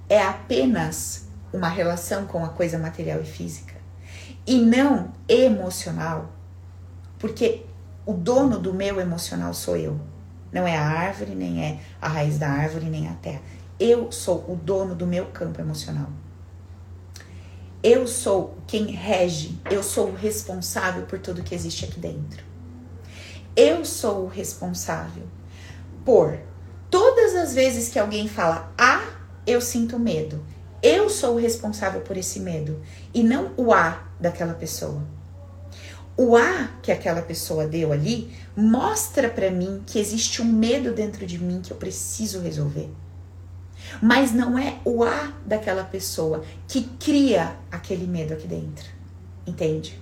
é 0.09 0.23
apenas 0.23 1.27
uma 1.53 1.69
relação 1.69 2.27
com 2.27 2.45
a 2.45 2.49
coisa 2.49 2.79
material 2.79 3.21
e 3.21 3.25
física 3.25 3.75
e 4.47 4.61
não 4.61 5.13
emocional, 5.29 6.33
porque 7.19 7.65
o 8.07 8.13
dono 8.13 8.61
do 8.61 8.73
meu 8.73 9.01
emocional 9.01 9.53
sou 9.53 9.77
eu. 9.77 10.01
Não 10.53 10.67
é 10.67 10.77
a 10.77 10.87
árvore, 10.87 11.35
nem 11.35 11.65
é 11.65 11.81
a 12.01 12.09
raiz 12.09 12.39
da 12.39 12.49
árvore, 12.49 12.89
nem 12.89 13.09
a 13.09 13.15
terra. 13.15 13.43
Eu 13.79 14.13
sou 14.13 14.45
o 14.49 14.55
dono 14.55 14.95
do 14.95 15.07
meu 15.07 15.27
campo 15.27 15.61
emocional. 15.61 16.09
Eu 17.83 18.07
sou 18.07 18.57
quem 18.67 18.87
rege, 18.87 19.61
eu 19.71 19.83
sou 19.83 20.09
o 20.09 20.15
responsável 20.15 21.05
por 21.05 21.19
tudo 21.19 21.43
que 21.43 21.55
existe 21.55 21.85
aqui 21.85 21.99
dentro. 21.99 22.45
Eu 23.57 23.85
sou 23.85 24.25
o 24.25 24.29
responsável 24.29 25.25
por 26.05 26.39
todas 26.91 27.35
as 27.35 27.55
vezes 27.55 27.89
que 27.89 27.99
alguém 27.99 28.29
fala 28.29 28.73
ah, 28.79 29.05
eu 29.47 29.61
sinto 29.61 29.99
medo. 29.99 30.45
Eu 30.83 31.11
sou 31.11 31.35
o 31.35 31.39
responsável 31.39 32.01
por 32.03 32.17
esse 32.17 32.39
medo 32.39 32.81
e 33.13 33.23
não 33.25 33.53
o 33.57 33.73
A 33.73 34.05
daquela 34.21 34.55
pessoa. 34.55 35.16
O 36.17 36.37
A 36.37 36.69
que 36.83 36.91
aquela 36.91 37.23
pessoa 37.23 37.67
deu 37.67 37.93
ali 37.93 38.35
mostra 38.57 39.29
para 39.29 39.51
mim 39.51 39.83
que 39.87 39.99
existe 39.99 40.41
um 40.41 40.47
medo 40.47 40.93
dentro 40.93 41.27
de 41.27 41.39
mim 41.39 41.61
que 41.63 41.71
eu 41.71 41.77
preciso 41.77 42.41
resolver. 42.41 42.91
Mas 44.03 44.33
não 44.33 44.59
é 44.59 44.79
o 44.85 45.05
A 45.05 45.33
daquela 45.45 45.85
pessoa 45.85 46.43
que 46.67 46.83
cria 46.99 47.57
aquele 47.71 48.07
medo 48.07 48.33
aqui 48.33 48.47
dentro. 48.47 48.87
Entende? 49.47 50.01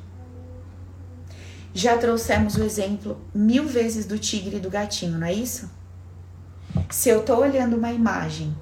Já 1.72 1.98
trouxemos 1.98 2.54
o 2.54 2.62
exemplo 2.62 3.20
mil 3.34 3.66
vezes 3.66 4.06
do 4.06 4.18
tigre 4.18 4.56
e 4.56 4.60
do 4.60 4.70
gatinho, 4.70 5.18
não 5.18 5.26
é 5.26 5.32
isso? 5.32 5.68
Se 6.90 7.08
eu 7.08 7.24
tô 7.24 7.36
olhando 7.36 7.76
uma 7.76 7.90
imagem 7.90 8.54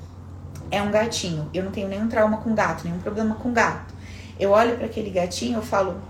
é 0.72 0.82
um 0.82 0.90
gatinho. 0.90 1.50
Eu 1.52 1.62
não 1.62 1.70
tenho 1.70 1.86
nenhum 1.86 2.08
trauma 2.08 2.38
com 2.38 2.54
gato, 2.54 2.84
nenhum 2.84 2.98
problema 2.98 3.34
com 3.34 3.52
gato. 3.52 3.94
Eu 4.40 4.50
olho 4.50 4.74
para 4.76 4.86
aquele 4.86 5.10
gatinho, 5.10 5.58
eu 5.58 5.62
falo, 5.62 6.00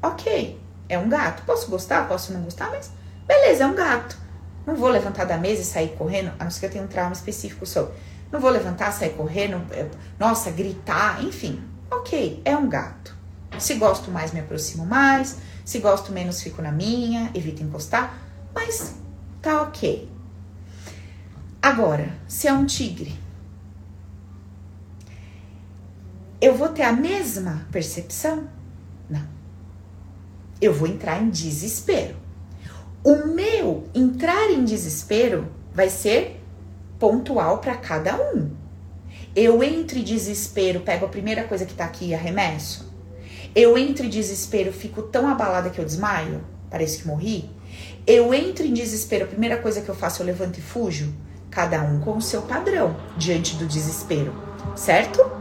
ok, 0.00 0.56
é 0.88 0.98
um 0.98 1.08
gato. 1.08 1.42
Posso 1.44 1.70
gostar, 1.70 2.08
posso 2.08 2.32
não 2.32 2.42
gostar, 2.42 2.70
mas 2.70 2.90
beleza, 3.26 3.64
é 3.64 3.66
um 3.66 3.74
gato. 3.74 4.16
Não 4.66 4.76
vou 4.76 4.88
levantar 4.88 5.24
da 5.24 5.38
mesa 5.38 5.62
e 5.62 5.64
sair 5.64 5.96
correndo, 5.96 6.32
a 6.38 6.44
não 6.44 6.50
ser 6.50 6.60
que 6.60 6.66
eu 6.66 6.70
tenha 6.70 6.84
um 6.84 6.88
trauma 6.88 7.12
específico 7.12 7.64
sobre. 7.66 7.94
Não 8.30 8.38
vou 8.38 8.50
levantar, 8.50 8.92
sair 8.92 9.14
correndo, 9.14 9.62
é, 9.72 9.88
nossa, 10.18 10.50
gritar, 10.50 11.24
enfim. 11.24 11.62
Ok, 11.90 12.42
é 12.44 12.56
um 12.56 12.68
gato. 12.68 13.16
Se 13.58 13.74
gosto 13.74 14.10
mais, 14.10 14.32
me 14.32 14.40
aproximo 14.40 14.84
mais. 14.84 15.38
Se 15.64 15.78
gosto 15.78 16.12
menos, 16.12 16.42
fico 16.42 16.60
na 16.60 16.70
minha, 16.70 17.30
evito 17.34 17.62
encostar. 17.62 18.14
Mas 18.54 18.94
tá 19.40 19.62
ok. 19.62 20.10
Agora, 21.60 22.10
se 22.26 22.46
é 22.46 22.52
um 22.52 22.66
tigre, 22.66 23.18
eu 26.40 26.54
vou 26.54 26.68
ter 26.68 26.82
a 26.82 26.92
mesma 26.92 27.66
percepção? 27.72 28.48
Não. 29.10 29.37
Eu 30.60 30.72
vou 30.72 30.88
entrar 30.88 31.22
em 31.22 31.30
desespero. 31.30 32.16
O 33.04 33.26
meu 33.26 33.84
entrar 33.94 34.50
em 34.50 34.64
desespero 34.64 35.48
vai 35.72 35.88
ser 35.88 36.40
pontual 36.98 37.58
para 37.58 37.76
cada 37.76 38.16
um. 38.16 38.50
Eu 39.34 39.62
entro 39.62 39.98
em 39.98 40.02
desespero, 40.02 40.80
pego 40.80 41.06
a 41.06 41.08
primeira 41.08 41.44
coisa 41.44 41.64
que 41.64 41.74
tá 41.74 41.84
aqui 41.84 42.08
e 42.08 42.14
arremesso. 42.14 42.92
Eu 43.54 43.78
entro 43.78 44.04
em 44.04 44.08
desespero, 44.08 44.72
fico 44.72 45.02
tão 45.02 45.28
abalada 45.28 45.70
que 45.70 45.78
eu 45.78 45.84
desmaio, 45.84 46.44
parece 46.70 46.98
que 46.98 47.06
morri. 47.06 47.48
Eu 48.06 48.34
entro 48.34 48.66
em 48.66 48.72
desespero, 48.72 49.24
a 49.24 49.28
primeira 49.28 49.58
coisa 49.58 49.80
que 49.80 49.88
eu 49.88 49.94
faço, 49.94 50.22
eu 50.22 50.26
levanto 50.26 50.58
e 50.58 50.62
fujo. 50.62 51.14
Cada 51.50 51.82
um 51.82 52.00
com 52.00 52.16
o 52.16 52.22
seu 52.22 52.42
padrão 52.42 52.96
diante 53.16 53.56
do 53.56 53.66
desespero, 53.66 54.34
certo? 54.76 55.38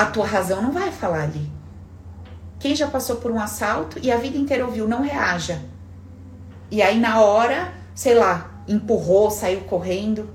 a 0.00 0.06
tua 0.06 0.26
razão 0.26 0.62
não 0.62 0.72
vai 0.72 0.90
falar 0.90 1.24
ali. 1.24 1.52
Quem 2.60 2.76
já 2.76 2.86
passou 2.86 3.16
por 3.16 3.32
um 3.32 3.40
assalto 3.40 3.98
e 4.00 4.12
a 4.12 4.16
vida 4.16 4.38
inteira 4.38 4.64
ouviu, 4.64 4.86
não 4.86 5.02
reaja. 5.02 5.60
E 6.70 6.80
aí 6.80 7.00
na 7.00 7.20
hora, 7.20 7.72
sei 7.94 8.14
lá, 8.14 8.62
empurrou, 8.68 9.30
saiu 9.30 9.62
correndo. 9.62 10.30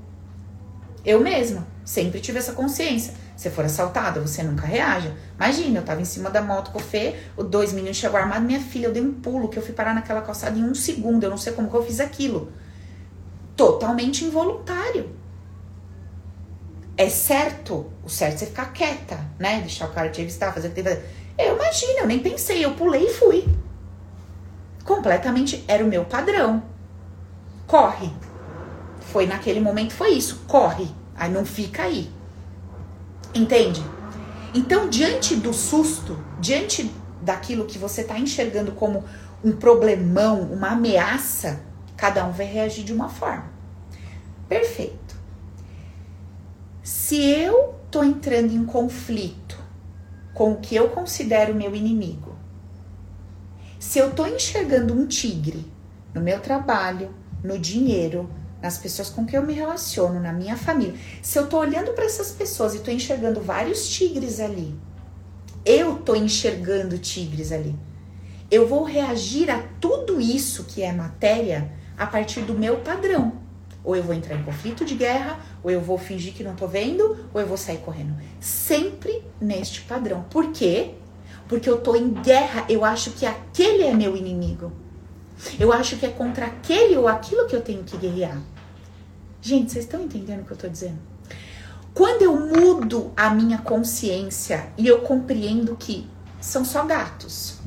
Eu 1.04 1.20
mesma 1.20 1.66
sempre 1.84 2.20
tive 2.20 2.38
essa 2.38 2.52
consciência. 2.52 3.14
Se 3.36 3.48
for 3.48 3.64
assaltada, 3.64 4.20
você 4.20 4.42
nunca 4.42 4.66
reaja. 4.66 5.14
Imagina, 5.36 5.78
eu 5.78 5.84
tava 5.84 6.02
em 6.02 6.04
cima 6.04 6.28
da 6.28 6.42
moto 6.42 6.72
com 6.72 6.78
o 6.78 6.82
Fê, 6.82 7.14
os 7.36 7.46
dois 7.46 7.72
meninos 7.72 7.96
chegou 7.96 8.18
armado, 8.18 8.44
minha 8.44 8.60
filha, 8.60 8.86
eu 8.86 8.92
dei 8.92 9.02
um 9.02 9.12
pulo 9.12 9.48
que 9.48 9.58
eu 9.58 9.62
fui 9.62 9.72
parar 9.72 9.94
naquela 9.94 10.20
calçada 10.20 10.58
em 10.58 10.64
um 10.64 10.74
segundo. 10.74 11.24
Eu 11.24 11.30
não 11.30 11.38
sei 11.38 11.52
como 11.52 11.70
que 11.70 11.76
eu 11.76 11.82
fiz 11.84 12.00
aquilo. 12.00 12.52
Totalmente 13.54 14.24
involuntário 14.24 15.14
é 16.96 17.10
certo, 17.10 17.86
o 18.02 18.08
certo 18.08 18.36
é 18.36 18.38
você 18.38 18.46
ficar 18.46 18.72
quieta, 18.72 19.20
né? 19.38 19.60
Deixar 19.60 19.86
o 19.86 19.92
cara 19.92 20.08
te 20.08 20.20
revistar, 20.20 20.52
fazer 20.54 20.68
o 20.68 20.70
que 20.70 20.82
tem 20.82 20.84
que 20.84 20.90
fazer. 20.90 21.25
Eu 21.38 21.54
imagino, 21.54 22.00
eu 22.00 22.06
nem 22.06 22.18
pensei, 22.18 22.64
eu 22.64 22.74
pulei 22.74 23.06
e 23.06 23.12
fui. 23.12 23.46
Completamente 24.84 25.64
era 25.68 25.84
o 25.84 25.88
meu 25.88 26.04
padrão. 26.04 26.62
Corre. 27.66 28.10
Foi 29.00 29.26
naquele 29.26 29.60
momento, 29.60 29.92
foi 29.92 30.10
isso, 30.10 30.44
corre. 30.46 30.88
Aí 31.14 31.30
não 31.30 31.44
fica 31.44 31.82
aí. 31.82 32.10
Entende? 33.34 33.82
Então, 34.54 34.88
diante 34.88 35.36
do 35.36 35.52
susto, 35.52 36.18
diante 36.40 36.90
daquilo 37.20 37.66
que 37.66 37.78
você 37.78 38.00
está 38.00 38.18
enxergando 38.18 38.72
como 38.72 39.04
um 39.44 39.52
problemão, 39.52 40.40
uma 40.40 40.70
ameaça, 40.70 41.60
cada 41.96 42.24
um 42.24 42.32
vai 42.32 42.46
reagir 42.46 42.84
de 42.84 42.92
uma 42.92 43.08
forma. 43.08 43.50
Perfeito. 44.48 45.16
Se 46.82 47.20
eu 47.20 47.74
tô 47.90 48.02
entrando 48.02 48.52
em 48.52 48.64
conflito 48.64 49.45
com 50.36 50.52
o 50.52 50.56
que 50.56 50.76
eu 50.76 50.90
considero 50.90 51.54
meu 51.54 51.74
inimigo, 51.74 52.36
se 53.80 53.98
eu 53.98 54.10
tô 54.10 54.26
enxergando 54.26 54.92
um 54.92 55.06
tigre 55.06 55.64
no 56.12 56.20
meu 56.20 56.40
trabalho, 56.40 57.14
no 57.42 57.58
dinheiro, 57.58 58.28
nas 58.60 58.76
pessoas 58.76 59.08
com 59.08 59.24
quem 59.24 59.38
eu 59.38 59.46
me 59.46 59.54
relaciono, 59.54 60.20
na 60.20 60.34
minha 60.34 60.54
família, 60.54 60.94
se 61.22 61.38
eu 61.38 61.46
tô 61.46 61.58
olhando 61.58 61.94
para 61.94 62.04
essas 62.04 62.32
pessoas 62.32 62.74
e 62.74 62.80
tô 62.80 62.90
enxergando 62.90 63.40
vários 63.40 63.88
tigres 63.88 64.38
ali, 64.38 64.78
eu 65.64 65.96
tô 65.96 66.14
enxergando 66.14 66.98
tigres 66.98 67.50
ali. 67.50 67.74
Eu 68.50 68.68
vou 68.68 68.84
reagir 68.84 69.50
a 69.50 69.62
tudo 69.80 70.20
isso 70.20 70.64
que 70.64 70.82
é 70.82 70.92
matéria 70.92 71.72
a 71.96 72.06
partir 72.06 72.42
do 72.42 72.52
meu 72.52 72.80
padrão. 72.80 73.40
Ou 73.86 73.94
eu 73.94 74.02
vou 74.02 74.12
entrar 74.14 74.34
em 74.34 74.42
conflito 74.42 74.84
de 74.84 74.96
guerra, 74.96 75.38
ou 75.62 75.70
eu 75.70 75.80
vou 75.80 75.96
fingir 75.96 76.34
que 76.34 76.42
não 76.42 76.56
tô 76.56 76.66
vendo, 76.66 77.28
ou 77.32 77.40
eu 77.40 77.46
vou 77.46 77.56
sair 77.56 77.78
correndo. 77.78 78.14
Sempre 78.40 79.22
neste 79.40 79.82
padrão. 79.82 80.24
Por 80.28 80.50
quê? 80.50 80.94
Porque 81.48 81.70
eu 81.70 81.80
tô 81.80 81.94
em 81.94 82.10
guerra, 82.10 82.66
eu 82.68 82.84
acho 82.84 83.12
que 83.12 83.24
aquele 83.24 83.84
é 83.84 83.94
meu 83.94 84.16
inimigo. 84.16 84.72
Eu 85.60 85.72
acho 85.72 85.96
que 85.96 86.04
é 86.04 86.08
contra 86.08 86.46
aquele 86.46 86.96
ou 86.96 87.06
aquilo 87.06 87.46
que 87.46 87.54
eu 87.54 87.62
tenho 87.62 87.84
que 87.84 87.96
guerrear. 87.96 88.42
Gente, 89.40 89.70
vocês 89.70 89.84
estão 89.84 90.02
entendendo 90.02 90.40
o 90.40 90.44
que 90.44 90.52
eu 90.52 90.56
tô 90.56 90.68
dizendo? 90.68 90.98
Quando 91.94 92.22
eu 92.22 92.34
mudo 92.34 93.12
a 93.16 93.30
minha 93.30 93.58
consciência 93.58 94.66
e 94.76 94.86
eu 94.86 95.02
compreendo 95.02 95.76
que 95.76 96.10
são 96.40 96.64
só 96.64 96.84
gatos. 96.84 97.58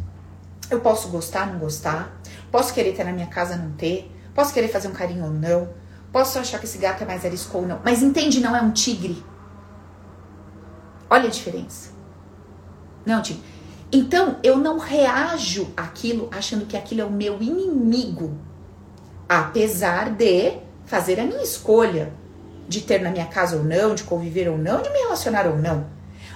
Eu 0.70 0.82
posso 0.82 1.08
gostar, 1.08 1.48
não 1.48 1.60
gostar. 1.60 2.20
Posso 2.52 2.74
querer 2.74 2.94
ter 2.94 3.06
na 3.06 3.14
minha 3.14 3.28
casa, 3.28 3.56
não 3.56 3.72
ter. 3.72 4.12
Posso 4.36 4.54
querer 4.54 4.68
fazer 4.68 4.90
um 4.90 4.94
carinho 4.94 5.24
ou 5.24 5.32
não. 5.32 5.79
Posso 6.12 6.40
achar 6.40 6.60
que 6.60 6.66
esse 6.66 6.78
gato 6.78 7.04
é 7.04 7.06
mais 7.06 7.24
arisco 7.24 7.58
ou 7.58 7.68
não, 7.68 7.80
mas 7.84 8.02
entende, 8.02 8.40
não 8.40 8.56
é 8.56 8.62
um 8.62 8.72
tigre. 8.72 9.24
Olha 11.10 11.28
a 11.28 11.32
diferença. 11.32 11.92
Não, 13.06 13.20
é 13.20 13.22
tigre. 13.22 13.44
Então, 13.92 14.38
eu 14.44 14.58
não 14.58 14.78
reajo 14.78 15.72
aquilo 15.76 16.28
achando 16.32 16.66
que 16.66 16.78
aquilo 16.78 17.02
é 17.02 17.06
o 17.06 17.12
meu 17.12 17.42
inimigo. 17.42 18.38
Apesar 19.28 20.12
de 20.12 20.60
fazer 20.86 21.20
a 21.20 21.26
minha 21.26 21.42
escolha 21.42 22.14
de 22.68 22.82
ter 22.82 23.02
na 23.02 23.10
minha 23.10 23.26
casa 23.26 23.58
ou 23.58 23.64
não, 23.64 23.96
de 23.96 24.04
conviver 24.04 24.48
ou 24.48 24.58
não, 24.58 24.82
de 24.82 24.90
me 24.90 25.00
relacionar 25.00 25.48
ou 25.48 25.58
não. 25.58 25.88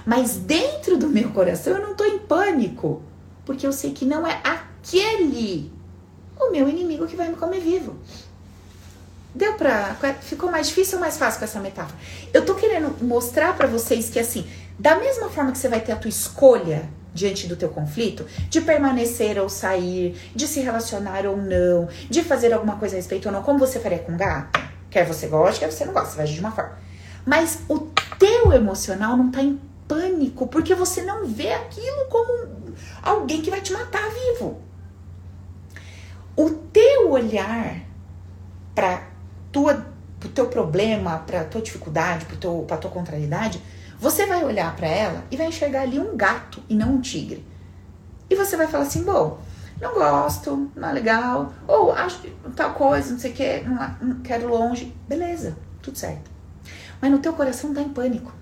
Mas 0.04 0.36
dentro 0.36 0.96
do 0.98 1.08
meu 1.08 1.30
coração 1.30 1.74
eu 1.74 1.82
não 1.86 1.94
tô 1.94 2.04
em 2.04 2.18
pânico, 2.18 3.02
porque 3.44 3.66
eu 3.66 3.72
sei 3.72 3.92
que 3.92 4.04
não 4.04 4.26
é 4.26 4.40
aquele 4.42 5.72
o 6.38 6.50
meu 6.50 6.68
inimigo 6.68 7.06
que 7.06 7.16
vai 7.16 7.28
me 7.28 7.36
comer 7.36 7.60
vivo. 7.60 7.96
Deu 9.34 9.54
pra. 9.54 9.96
Ficou 10.20 10.50
mais 10.50 10.68
difícil 10.68 10.94
ou 10.94 11.00
mais 11.00 11.16
fácil 11.16 11.40
com 11.40 11.44
essa 11.44 11.58
metáfora? 11.58 11.98
Eu 12.32 12.44
tô 12.46 12.54
querendo 12.54 13.02
mostrar 13.02 13.56
para 13.56 13.66
vocês 13.66 14.08
que, 14.08 14.18
assim, 14.18 14.46
da 14.78 14.96
mesma 14.96 15.28
forma 15.28 15.50
que 15.50 15.58
você 15.58 15.68
vai 15.68 15.80
ter 15.80 15.92
a 15.92 15.96
tua 15.96 16.08
escolha 16.08 16.88
diante 17.12 17.46
do 17.46 17.56
teu 17.56 17.68
conflito, 17.68 18.26
de 18.48 18.60
permanecer 18.60 19.38
ou 19.38 19.48
sair, 19.48 20.16
de 20.34 20.48
se 20.48 20.60
relacionar 20.60 21.26
ou 21.26 21.36
não, 21.36 21.88
de 22.10 22.22
fazer 22.22 22.52
alguma 22.52 22.76
coisa 22.76 22.96
a 22.96 22.98
respeito 22.98 23.26
ou 23.26 23.32
não, 23.32 23.42
como 23.42 23.58
você 23.58 23.78
faria 23.78 24.00
com 24.00 24.16
gato? 24.16 24.60
Quer 24.90 25.06
você 25.06 25.28
goste, 25.28 25.60
quer 25.60 25.70
você 25.70 25.84
não 25.84 25.92
gosta, 25.92 26.10
você 26.10 26.16
vai 26.16 26.24
agir 26.24 26.34
de 26.34 26.40
uma 26.40 26.50
forma. 26.50 26.76
Mas 27.24 27.60
o 27.68 27.78
teu 28.18 28.52
emocional 28.52 29.16
não 29.16 29.30
tá 29.30 29.42
em 29.42 29.60
pânico, 29.86 30.46
porque 30.48 30.74
você 30.74 31.02
não 31.02 31.26
vê 31.26 31.52
aquilo 31.52 32.06
como 32.08 32.74
alguém 33.02 33.40
que 33.40 33.50
vai 33.50 33.60
te 33.60 33.72
matar 33.72 34.08
vivo. 34.10 34.60
O 36.36 36.50
teu 36.50 37.10
olhar 37.10 37.80
para 38.74 39.13
tua 39.54 39.86
pro 40.18 40.28
teu 40.28 40.48
problema, 40.48 41.18
pra 41.18 41.44
tua 41.44 41.62
dificuldade, 41.62 42.24
pro 42.24 42.36
teu, 42.36 42.64
pra 42.66 42.76
tua 42.76 42.90
contrariedade, 42.90 43.62
você 43.98 44.26
vai 44.26 44.42
olhar 44.42 44.74
para 44.74 44.88
ela 44.88 45.24
e 45.30 45.36
vai 45.36 45.46
enxergar 45.46 45.82
ali 45.82 45.98
um 45.98 46.16
gato 46.16 46.62
e 46.68 46.74
não 46.74 46.94
um 46.94 47.00
tigre. 47.00 47.46
E 48.28 48.34
você 48.34 48.56
vai 48.56 48.66
falar 48.66 48.84
assim, 48.84 49.04
bom, 49.04 49.38
não 49.80 49.94
gosto, 49.94 50.70
não 50.74 50.88
é 50.88 50.92
legal, 50.92 51.52
ou 51.68 51.92
acho 51.92 52.20
tal 52.56 52.72
coisa, 52.74 53.12
não 53.12 53.18
sei 53.18 53.30
o 53.30 53.34
que, 53.34 53.60
não, 53.60 53.96
não 54.00 54.20
quero 54.22 54.48
longe. 54.48 54.94
Beleza, 55.06 55.56
tudo 55.82 55.96
certo. 55.96 56.30
Mas 57.00 57.10
no 57.10 57.18
teu 57.18 57.34
coração 57.34 57.72
tá 57.72 57.82
em 57.82 57.90
pânico. 57.90 58.32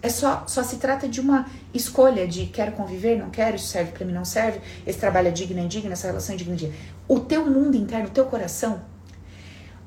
É 0.00 0.08
só, 0.08 0.44
só 0.46 0.62
se 0.62 0.76
trata 0.76 1.08
de 1.08 1.20
uma 1.20 1.46
escolha 1.74 2.26
de 2.26 2.46
quero 2.46 2.72
conviver, 2.72 3.18
não 3.18 3.30
quero, 3.30 3.56
isso 3.56 3.66
serve 3.66 3.92
para 3.92 4.04
mim, 4.06 4.12
não 4.12 4.24
serve, 4.24 4.60
esse 4.86 4.98
trabalho 4.98 5.28
é 5.28 5.30
digno, 5.30 5.60
é 5.60 5.62
indigno, 5.62 5.92
essa 5.92 6.06
relação 6.06 6.34
é 6.34 6.38
digna, 6.38 6.56
é 6.56 6.72
O 7.08 7.20
teu 7.20 7.46
mundo 7.46 7.76
interno, 7.76 8.06
o 8.06 8.10
teu 8.10 8.26
coração, 8.26 8.80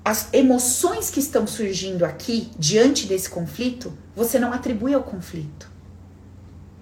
as 0.06 0.32
emoções 0.32 1.10
que 1.10 1.20
estão 1.20 1.48
surgindo 1.48 2.06
aqui 2.06 2.52
diante 2.60 3.08
desse 3.08 3.28
conflito, 3.28 3.92
você 4.16 4.38
não 4.38 4.54
atribui 4.54 4.94
ao 4.94 5.02
conflito. 5.02 5.68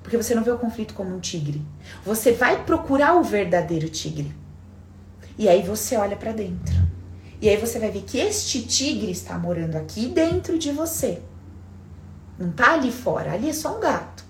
Porque 0.02 0.18
você 0.18 0.36
não 0.36 0.44
vê 0.44 0.52
o 0.52 0.60
conflito 0.60 0.94
como 0.94 1.16
um 1.16 1.22
tigre. 1.22 1.66
Você 2.06 2.34
vai 2.34 2.66
procurar 2.66 3.16
o 3.16 3.24
verdadeiro 3.24 3.88
tigre. 3.88 4.36
E 5.38 5.48
aí 5.48 5.64
você 5.64 5.96
olha 5.96 6.18
para 6.18 6.34
dentro. 6.34 6.76
E 7.42 7.48
aí 7.48 7.56
você 7.56 7.80
vai 7.80 7.92
ver 7.92 8.02
que 8.02 8.18
este 8.18 8.62
tigre 8.62 9.12
está 9.12 9.40
morando 9.40 9.78
aqui 9.78 10.08
dentro 10.08 10.60
de 10.60 10.74
você. 10.74 11.22
Não 12.38 12.52
tá 12.52 12.74
ali 12.74 12.92
fora, 12.92 13.32
ali 13.32 13.50
é 13.50 13.54
só 13.54 13.78
um 13.78 13.80
gato. 13.80 14.26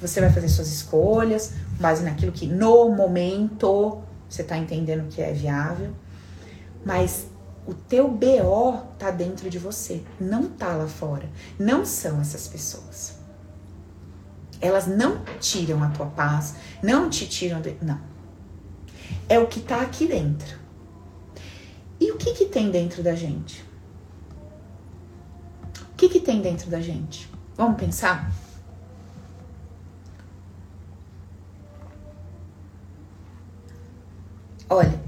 Você 0.00 0.20
vai 0.20 0.30
fazer 0.30 0.48
suas 0.48 0.68
escolhas, 0.68 1.54
base 1.80 2.04
naquilo 2.04 2.30
que 2.30 2.46
no 2.46 2.88
momento 2.90 4.00
você 4.28 4.44
tá 4.44 4.56
entendendo 4.56 5.08
que 5.08 5.20
é 5.20 5.32
viável. 5.32 5.92
Mas 6.84 7.26
o 7.68 7.74
teu 7.74 8.08
BO 8.08 8.80
tá 8.98 9.10
dentro 9.10 9.50
de 9.50 9.58
você, 9.58 10.02
não 10.18 10.48
tá 10.48 10.74
lá 10.74 10.88
fora. 10.88 11.28
Não 11.58 11.84
são 11.84 12.18
essas 12.18 12.48
pessoas. 12.48 13.18
Elas 14.58 14.86
não 14.86 15.22
tiram 15.38 15.84
a 15.84 15.90
tua 15.90 16.06
paz, 16.06 16.54
não 16.82 17.10
te 17.10 17.28
tiram 17.28 17.60
de... 17.60 17.76
não. 17.82 18.00
É 19.28 19.38
o 19.38 19.46
que 19.46 19.60
tá 19.60 19.82
aqui 19.82 20.08
dentro. 20.08 20.58
E 22.00 22.10
o 22.10 22.16
que 22.16 22.32
que 22.32 22.46
tem 22.46 22.70
dentro 22.70 23.02
da 23.02 23.14
gente? 23.14 23.62
O 25.92 25.94
que 25.94 26.08
que 26.08 26.20
tem 26.20 26.40
dentro 26.40 26.70
da 26.70 26.80
gente? 26.80 27.30
Vamos 27.54 27.78
pensar? 27.78 28.32
Olha, 34.70 34.98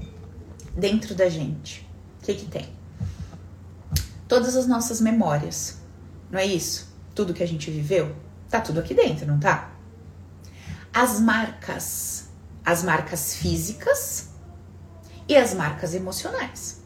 dentro 0.77 1.15
da 1.15 1.27
gente 1.27 1.89
o 2.21 2.23
que, 2.23 2.35
que 2.35 2.45
tem? 2.45 2.69
Todas 4.27 4.55
as 4.55 4.67
nossas 4.67 5.01
memórias, 5.01 5.79
não 6.29 6.39
é 6.39 6.45
isso? 6.45 6.95
Tudo 7.15 7.33
que 7.33 7.41
a 7.41 7.47
gente 7.47 7.71
viveu, 7.71 8.15
tá 8.47 8.61
tudo 8.61 8.79
aqui 8.79 8.93
dentro, 8.93 9.25
não 9.25 9.39
tá? 9.39 9.71
As 10.93 11.19
marcas, 11.19 12.29
as 12.63 12.83
marcas 12.83 13.35
físicas 13.35 14.29
e 15.27 15.35
as 15.35 15.55
marcas 15.55 15.95
emocionais. 15.95 16.81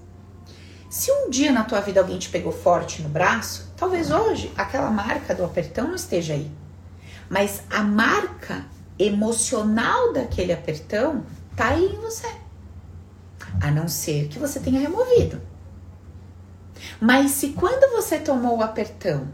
Se 0.90 1.12
um 1.12 1.30
dia 1.30 1.52
na 1.52 1.66
tua 1.66 1.82
vida 1.82 2.00
alguém 2.00 2.18
te 2.18 2.30
pegou 2.30 2.54
forte 2.54 3.02
no 3.02 3.10
braço, 3.10 3.74
talvez 3.76 4.12
hoje 4.12 4.54
aquela 4.56 4.90
marca 4.90 5.36
do 5.36 5.44
apertão 5.44 5.90
não 5.90 5.96
esteja 5.96 6.34
aí. 6.34 6.50
Mas 7.30 7.62
a 7.70 7.84
marca 7.84 8.66
emocional 8.98 10.14
daquele 10.14 10.54
apertão 10.54 11.26
tá 11.58 11.72
aí 11.72 11.84
em 11.84 12.00
você 12.00 12.45
a 13.66 13.72
não 13.72 13.88
ser 13.88 14.28
que 14.28 14.38
você 14.38 14.60
tenha 14.60 14.80
removido. 14.80 15.42
Mas 17.00 17.32
se 17.32 17.50
quando 17.50 17.92
você 17.92 18.20
tomou 18.20 18.58
o 18.58 18.62
apertão, 18.62 19.28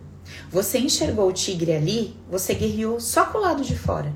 você 0.49 0.79
enxergou 0.79 1.27
o 1.27 1.33
tigre 1.33 1.73
ali, 1.73 2.17
você 2.29 2.53
guerreou 2.53 2.99
só 2.99 3.25
com 3.25 3.37
o 3.37 3.41
lado 3.41 3.61
de 3.61 3.77
fora. 3.77 4.13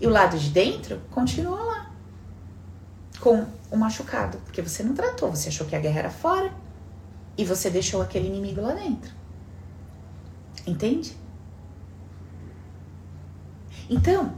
E 0.00 0.06
o 0.06 0.10
lado 0.10 0.38
de 0.38 0.48
dentro 0.48 1.00
continua 1.10 1.62
lá. 1.62 1.90
Com 3.20 3.46
o 3.70 3.76
machucado. 3.76 4.38
Porque 4.46 4.62
você 4.62 4.82
não 4.82 4.94
tratou, 4.94 5.30
você 5.30 5.50
achou 5.50 5.66
que 5.66 5.76
a 5.76 5.80
guerra 5.80 5.98
era 5.98 6.10
fora. 6.10 6.52
E 7.36 7.44
você 7.44 7.68
deixou 7.68 8.00
aquele 8.00 8.28
inimigo 8.28 8.62
lá 8.62 8.72
dentro. 8.72 9.12
Entende? 10.66 11.14
Então, 13.90 14.32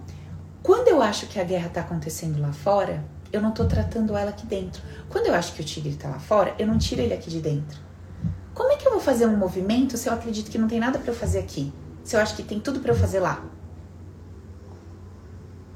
quando 0.63 0.89
eu 0.89 1.01
acho 1.01 1.27
que 1.27 1.39
a 1.39 1.45
guerra 1.45 1.69
está 1.69 1.83
acontecendo 1.83 2.41
lá 2.41 2.53
fora, 2.53 3.05
eu 3.33 3.41
não 3.41 3.51
tô 3.51 3.65
tratando 3.65 4.17
ela 4.17 4.31
aqui 4.31 4.47
dentro. 4.47 4.83
Quando 5.09 5.27
eu 5.27 5.35
acho 5.35 5.55
que 5.55 5.63
o 5.63 5.65
tigre 5.65 5.95
tá 5.97 6.09
lá 6.09 6.19
fora, 6.19 6.55
eu 6.59 6.67
não 6.67 6.77
tiro 6.79 7.01
ele 7.01 7.15
aqui 7.15 7.31
de 7.31 7.41
dentro. 7.41 7.81
Como 8.55 8.71
é 8.71 8.77
que 8.77 8.87
eu 8.87 8.93
vou 8.93 9.01
fazer 9.01 9.27
um 9.27 9.37
movimento 9.37 9.97
se 9.97 10.09
eu 10.09 10.13
acredito 10.13 10.51
que 10.51 10.59
não 10.59 10.69
tem 10.69 10.79
nada 10.79 10.99
para 10.99 11.11
eu 11.11 11.17
fazer 11.17 11.39
aqui? 11.39 11.73
Se 12.05 12.15
eu 12.15 12.21
acho 12.21 12.37
que 12.37 12.43
tem 12.43 12.61
tudo 12.61 12.81
para 12.81 12.93
eu 12.93 12.97
fazer 12.97 13.21
lá? 13.21 13.43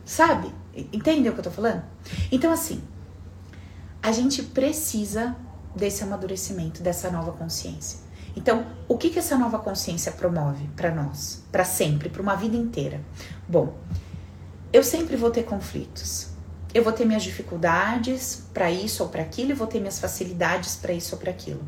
Sabe? 0.05 0.53
Entendeu 0.93 1.33
o 1.33 1.35
que 1.35 1.41
eu 1.41 1.45
tô 1.45 1.51
falando? 1.51 1.83
Então, 2.31 2.53
assim, 2.53 2.83
a 4.03 4.13
gente 4.13 4.43
precisa 4.43 5.35
desse 5.75 6.05
amadurecimento, 6.05 6.83
dessa 6.83 7.11
nova 7.11 7.33
consciência. 7.33 8.01
Então, 8.37 8.67
o 8.87 8.99
que 8.99 9.09
que 9.09 9.19
essa 9.19 9.39
nova 9.39 9.59
consciência 9.59 10.13
promove 10.13 10.69
para 10.77 10.95
nós, 10.95 11.43
para 11.51 11.65
sempre, 11.65 12.11
para 12.11 12.21
uma 12.21 12.37
vida 12.37 12.57
inteira? 12.57 13.01
Bom, 13.49 13.75
eu 14.71 14.85
sempre 14.85 15.17
vou 15.17 15.31
ter 15.31 15.45
conflitos 15.45 16.36
eu 16.77 16.85
vou 16.85 16.93
ter 16.93 17.07
minhas 17.07 17.22
dificuldades 17.22 18.43
para 18.53 18.70
isso 18.70 19.03
ou 19.03 19.09
para 19.09 19.22
aquilo 19.22 19.51
e 19.51 19.55
vou 19.55 19.66
ter 19.66 19.79
minhas 19.79 19.99
facilidades 19.99 20.77
para 20.77 20.93
isso 20.93 21.14
ou 21.14 21.18
para 21.18 21.31
aquilo. 21.31 21.66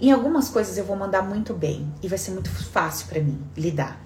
Em 0.00 0.10
algumas 0.10 0.48
coisas 0.48 0.78
eu 0.78 0.84
vou 0.84 0.96
mandar 0.96 1.20
muito 1.20 1.52
bem 1.52 1.92
e 2.02 2.08
vai 2.08 2.16
ser 2.16 2.30
muito 2.30 2.48
fácil 2.48 3.06
para 3.06 3.20
mim 3.20 3.38
lidar. 3.54 4.02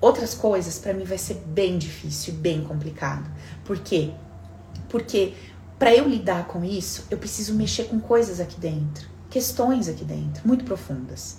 Outras 0.00 0.34
coisas 0.34 0.80
para 0.80 0.92
mim 0.92 1.04
vai 1.04 1.16
ser 1.16 1.34
bem 1.46 1.78
difícil 1.78 2.34
bem 2.34 2.64
complicado. 2.64 3.30
Por 3.64 3.78
quê? 3.78 4.10
Porque 4.88 5.34
para 5.78 5.94
eu 5.94 6.08
lidar 6.08 6.48
com 6.48 6.64
isso, 6.64 7.06
eu 7.08 7.16
preciso 7.16 7.54
mexer 7.54 7.84
com 7.84 8.00
coisas 8.00 8.40
aqui 8.40 8.58
dentro, 8.58 9.08
questões 9.30 9.88
aqui 9.88 10.04
dentro, 10.04 10.42
muito 10.44 10.64
profundas. 10.64 11.38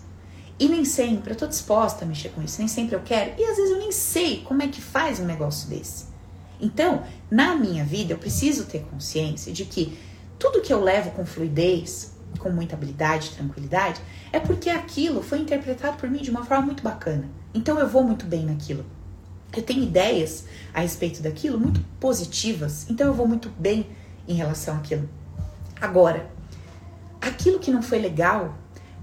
E 0.58 0.70
nem 0.70 0.86
sempre 0.86 1.34
eu 1.34 1.36
tô 1.36 1.46
disposta 1.46 2.06
a 2.06 2.08
mexer 2.08 2.30
com 2.30 2.42
isso, 2.42 2.60
nem 2.60 2.70
sempre 2.70 2.96
eu 2.96 3.02
quero, 3.02 3.34
e 3.38 3.44
às 3.44 3.58
vezes 3.58 3.72
eu 3.72 3.80
nem 3.80 3.92
sei 3.92 4.44
como 4.46 4.64
é 4.64 4.70
que 4.70 4.80
faz 4.80 5.20
um 5.20 5.26
negócio 5.26 5.68
desse. 5.68 6.15
Então, 6.60 7.04
na 7.30 7.56
minha 7.56 7.84
vida, 7.84 8.14
eu 8.14 8.18
preciso 8.18 8.66
ter 8.66 8.84
consciência 8.84 9.52
de 9.52 9.66
que 9.66 9.98
tudo 10.40 10.62
que 10.62 10.74
eu 10.74 10.82
levo 10.82 11.12
com 11.12 11.26
fluidez, 11.26 12.14
com 12.40 12.50
muita 12.50 12.76
habilidade, 12.76 13.32
tranquilidade, 13.32 14.02
é 14.32 14.40
porque 14.40 14.70
aquilo 14.70 15.24
foi 15.24 15.40
interpretado 15.40 15.98
por 15.98 16.10
mim 16.10 16.22
de 16.22 16.30
uma 16.30 16.46
forma 16.46 16.66
muito 16.66 16.84
bacana. 16.84 17.30
Então, 17.54 17.80
eu 17.80 17.88
vou 17.88 18.04
muito 18.04 18.26
bem 18.26 18.46
naquilo. 18.46 18.86
Eu 19.56 19.64
tenho 19.64 19.84
ideias 19.84 20.46
a 20.74 20.82
respeito 20.82 21.22
daquilo 21.22 21.58
muito 21.60 21.80
positivas, 22.00 22.90
então 22.90 23.08
eu 23.08 23.14
vou 23.14 23.28
muito 23.28 23.50
bem 23.58 23.88
em 24.28 24.34
relação 24.34 24.76
àquilo. 24.76 25.08
Agora, 25.80 26.30
aquilo 27.22 27.60
que 27.60 27.72
não 27.72 27.82
foi 27.82 28.00
legal, 28.00 28.54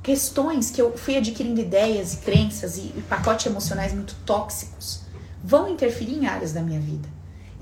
questões 0.02 0.70
que 0.70 0.80
eu 0.80 0.96
fui 0.96 1.16
adquirindo 1.16 1.60
ideias 1.60 2.14
e 2.14 2.16
crenças 2.18 2.76
e, 2.76 2.92
e 2.96 3.04
pacotes 3.08 3.46
emocionais 3.46 3.94
muito 3.94 4.14
tóxicos, 4.26 5.02
vão 5.42 5.68
interferir 5.68 6.14
em 6.14 6.26
áreas 6.26 6.52
da 6.52 6.60
minha 6.60 6.80
vida. 6.80 7.08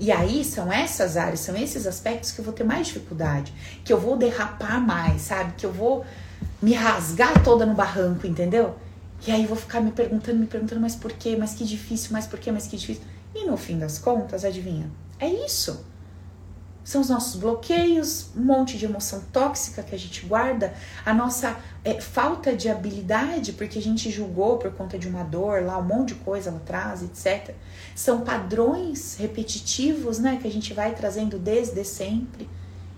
E 0.01 0.11
aí 0.11 0.43
são 0.43 0.73
essas 0.73 1.15
áreas, 1.15 1.41
são 1.41 1.55
esses 1.55 1.85
aspectos 1.85 2.31
que 2.31 2.39
eu 2.39 2.45
vou 2.45 2.55
ter 2.55 2.63
mais 2.63 2.87
dificuldade, 2.87 3.53
que 3.85 3.93
eu 3.93 3.99
vou 3.99 4.17
derrapar 4.17 4.81
mais, 4.81 5.21
sabe? 5.21 5.53
Que 5.55 5.63
eu 5.63 5.71
vou 5.71 6.03
me 6.59 6.73
rasgar 6.73 7.43
toda 7.43 7.67
no 7.67 7.75
barranco, 7.75 8.25
entendeu? 8.25 8.73
E 9.27 9.31
aí 9.31 9.45
vou 9.45 9.55
ficar 9.55 9.79
me 9.79 9.91
perguntando, 9.91 10.39
me 10.39 10.47
perguntando, 10.47 10.81
mas 10.81 10.95
por 10.95 11.11
quê? 11.11 11.35
Mas 11.37 11.53
que 11.53 11.63
difícil, 11.63 12.13
mas 12.13 12.25
por 12.25 12.39
quê? 12.39 12.51
Mas 12.51 12.65
que 12.65 12.75
difícil. 12.75 13.03
E 13.35 13.45
no 13.45 13.55
fim 13.55 13.77
das 13.77 13.99
contas, 13.99 14.43
adivinha? 14.43 14.89
É 15.19 15.27
isso. 15.27 15.85
São 16.83 17.01
os 17.01 17.09
nossos 17.09 17.39
bloqueios, 17.39 18.29
um 18.35 18.43
monte 18.43 18.77
de 18.77 18.85
emoção 18.85 19.21
tóxica 19.31 19.83
que 19.83 19.93
a 19.93 19.99
gente 19.99 20.25
guarda, 20.25 20.73
a 21.05 21.13
nossa 21.13 21.55
é, 21.85 22.01
falta 22.01 22.55
de 22.55 22.69
habilidade, 22.69 23.53
porque 23.53 23.77
a 23.77 23.81
gente 23.81 24.09
julgou 24.09 24.57
por 24.57 24.71
conta 24.71 24.97
de 24.97 25.07
uma 25.07 25.23
dor 25.23 25.63
lá, 25.63 25.77
um 25.77 25.83
monte 25.83 26.09
de 26.09 26.15
coisa 26.15 26.49
lá 26.49 26.57
atrás, 26.57 27.03
etc. 27.03 27.53
São 27.95 28.21
padrões 28.21 29.15
repetitivos, 29.15 30.17
né, 30.17 30.39
que 30.41 30.47
a 30.47 30.51
gente 30.51 30.73
vai 30.73 30.95
trazendo 30.95 31.37
desde 31.37 31.83
sempre 31.83 32.49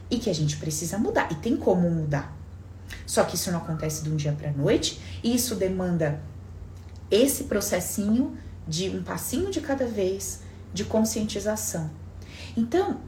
e 0.09 0.17
que 0.17 0.29
a 0.29 0.35
gente 0.35 0.57
precisa 0.57 0.97
mudar. 0.97 1.29
E 1.31 1.35
tem 1.35 1.57
como 1.57 1.89
mudar. 1.89 2.33
Só 3.05 3.23
que 3.23 3.35
isso 3.35 3.51
não 3.51 3.59
acontece 3.59 4.03
de 4.03 4.09
um 4.09 4.15
dia 4.15 4.31
para 4.31 4.51
noite, 4.51 5.01
e 5.21 5.35
isso 5.35 5.55
demanda 5.55 6.21
esse 7.11 7.45
processinho 7.45 8.37
de 8.67 8.89
um 8.89 9.03
passinho 9.03 9.51
de 9.51 9.59
cada 9.59 9.85
vez, 9.85 10.41
de 10.73 10.85
conscientização. 10.85 11.91
Então, 12.55 13.01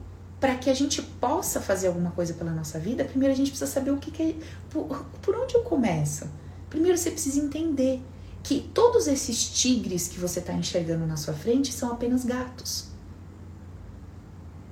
para 0.46 0.58
que 0.58 0.70
a 0.70 0.76
gente 0.76 1.02
possa 1.02 1.60
fazer 1.60 1.88
alguma 1.88 2.12
coisa 2.12 2.32
pela 2.36 2.52
nossa 2.52 2.78
vida, 2.78 3.04
primeiro 3.04 3.34
a 3.34 3.36
gente 3.36 3.50
precisa 3.50 3.72
saber 3.72 3.90
o 3.90 3.98
que, 3.98 4.12
que 4.12 4.22
é. 4.22 4.36
Por, 4.70 5.04
por 5.20 5.36
onde 5.36 5.56
eu 5.56 5.64
começo? 5.64 6.30
Primeiro 6.70 6.96
você 6.96 7.10
precisa 7.10 7.40
entender 7.40 8.00
que 8.44 8.70
todos 8.72 9.08
esses 9.08 9.50
tigres 9.50 10.08
que 10.08 10.20
você 10.20 10.38
está 10.38 10.54
enxergando 10.54 11.08
na 11.08 11.18
sua 11.18 11.34
frente 11.34 11.74
são 11.74 11.92
apenas 11.92 12.24
gatos. 12.24 12.90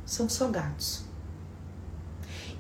São 0.06 0.30
só 0.30 0.48
gatos. 0.48 1.06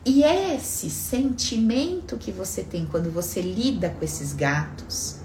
E 0.03 0.23
esse 0.23 0.89
sentimento 0.89 2.17
que 2.17 2.31
você 2.31 2.63
tem 2.63 2.83
quando 2.87 3.11
você 3.11 3.43
lida 3.43 3.91
com 3.91 4.03
esses 4.03 4.33
gatos 4.33 5.17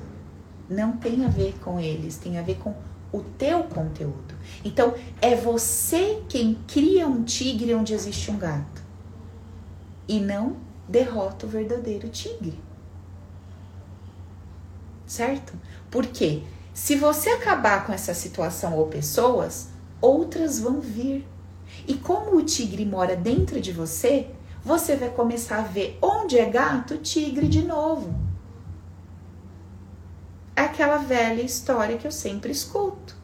não 0.69 0.99
tem 0.99 1.25
a 1.25 1.29
ver 1.29 1.55
com 1.61 1.81
eles, 1.81 2.19
tem 2.19 2.37
a 2.37 2.43
ver 2.43 2.59
com 2.59 2.75
o 3.11 3.23
teu 3.23 3.65
conteúdo. 3.65 4.35
Então, 4.65 4.95
é 5.21 5.37
você 5.37 6.23
quem 6.29 6.59
cria 6.67 7.07
um 7.07 7.23
tigre 7.23 7.75
onde 7.75 7.95
existe 7.95 8.31
um 8.31 8.39
gato. 8.39 8.83
E 10.07 10.19
não 10.19 10.57
derrota 10.89 11.47
o 11.47 11.49
verdadeiro 11.49 12.09
tigre. 12.09 12.59
Certo? 15.07 15.55
Porque 15.91 16.43
se 16.75 16.97
você 16.97 17.31
acabar 17.31 17.87
com 17.87 17.93
essa 17.93 18.15
situação 18.15 18.77
ou 18.77 18.87
pessoas, 18.87 19.69
outras 20.01 20.59
vão 20.59 20.81
vir. 20.81 21.27
E 21.87 21.95
como 21.95 22.37
o 22.37 22.43
tigre 22.43 22.85
mora 22.85 23.15
dentro 23.15 23.61
de 23.61 23.73
você, 23.73 24.31
você 24.65 24.97
vai 24.97 25.11
começar 25.11 25.59
a 25.59 25.63
ver 25.63 25.99
onde 26.03 26.39
é 26.39 26.49
gato, 26.49 26.99
tigre 26.99 27.49
de 27.49 27.63
novo. 27.63 28.15
É 30.57 30.63
aquela 30.63 30.99
velha 30.99 31.43
história 31.43 31.97
que 31.97 32.07
eu 32.07 32.13
sempre 32.13 32.51
escuto 32.51 33.18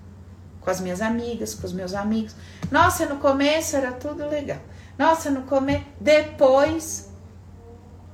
com 0.64 0.70
as 0.70 0.80
minhas 0.80 1.02
amigas, 1.02 1.54
com 1.54 1.66
os 1.66 1.72
meus 1.72 1.92
amigos. 1.94 2.34
Nossa, 2.70 3.06
no 3.06 3.16
começo 3.16 3.76
era 3.76 3.92
tudo 3.92 4.26
legal. 4.26 4.58
Nossa, 4.98 5.30
no 5.30 5.42
começo. 5.42 5.84
Depois. 6.00 7.10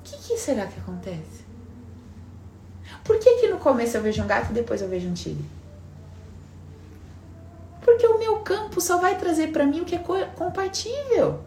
O 0.00 0.02
que, 0.02 0.16
que, 0.16 0.36
será 0.36 0.66
que 0.66 0.80
acontece? 0.80 1.44
Por 3.04 3.18
que, 3.18 3.36
que 3.36 3.48
no 3.48 3.58
começo 3.58 3.96
eu 3.96 4.02
vejo 4.02 4.22
um 4.22 4.26
gato 4.26 4.50
e 4.50 4.54
depois 4.54 4.82
eu 4.82 4.88
vejo 4.88 5.08
um 5.08 5.14
tigre? 5.14 5.44
Porque 7.82 8.06
o 8.06 8.18
meu 8.18 8.40
campo 8.40 8.80
só 8.80 8.98
vai 8.98 9.16
trazer 9.16 9.52
para 9.52 9.64
mim 9.64 9.80
o 9.80 9.84
que 9.84 9.94
é 9.94 9.98
compatível. 10.36 11.40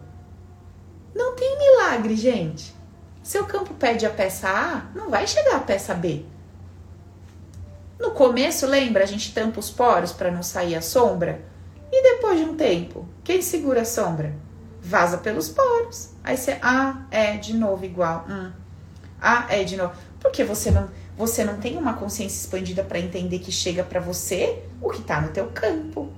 Não 1.14 1.36
tem 1.36 1.58
milagre, 1.58 2.16
gente. 2.16 2.74
Seu 3.22 3.46
campo 3.46 3.72
pede 3.74 4.04
a 4.04 4.10
peça 4.10 4.48
A, 4.48 4.82
não 4.94 5.10
vai 5.10 5.26
chegar 5.26 5.56
a 5.56 5.60
peça 5.60 5.94
B. 5.94 6.24
No 7.98 8.10
começo, 8.10 8.66
lembra, 8.66 9.04
a 9.04 9.06
gente 9.06 9.32
tampa 9.32 9.60
os 9.60 9.70
poros 9.70 10.12
para 10.12 10.30
não 10.30 10.42
sair 10.42 10.74
a 10.74 10.82
sombra? 10.82 11.40
E 11.92 12.02
depois 12.02 12.38
de 12.38 12.44
um 12.44 12.56
tempo, 12.56 13.06
quem 13.22 13.40
segura 13.40 13.82
a 13.82 13.84
sombra? 13.84 14.34
Vaza 14.82 15.18
pelos 15.18 15.48
poros. 15.48 16.10
Aí 16.22 16.36
você, 16.36 16.58
ah, 16.60 17.06
é 17.10 17.36
de 17.36 17.54
novo 17.54 17.84
igual. 17.84 18.26
Hum. 18.28 18.50
Ah, 19.20 19.46
é 19.48 19.64
de 19.64 19.76
novo. 19.76 19.94
Porque 20.20 20.42
você 20.42 20.70
não, 20.70 20.88
você 21.16 21.44
não 21.44 21.58
tem 21.58 21.76
uma 21.76 21.94
consciência 21.94 22.40
expandida 22.40 22.82
para 22.82 22.98
entender 22.98 23.38
que 23.38 23.52
chega 23.52 23.84
para 23.84 24.00
você 24.00 24.62
o 24.82 24.90
que 24.90 25.00
está 25.00 25.20
no 25.20 25.28
teu 25.28 25.46
campo. 25.54 26.12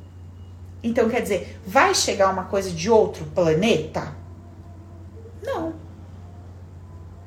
Então, 0.83 1.09
quer 1.09 1.21
dizer, 1.21 1.61
vai 1.67 1.95
chegar 1.95 2.31
uma 2.31 2.45
coisa 2.45 2.71
de 2.71 2.89
outro 2.89 3.25
planeta? 3.27 4.15
Não. 5.43 5.75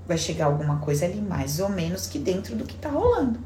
Vai 0.08 0.18
chegar 0.18 0.46
alguma 0.46 0.80
coisa 0.80 1.06
ali 1.06 1.22
mais 1.22 1.60
ou 1.60 1.70
menos 1.70 2.08
que 2.08 2.18
dentro 2.18 2.56
do 2.56 2.64
que 2.64 2.76
está 2.76 2.90
rolando. 2.90 3.40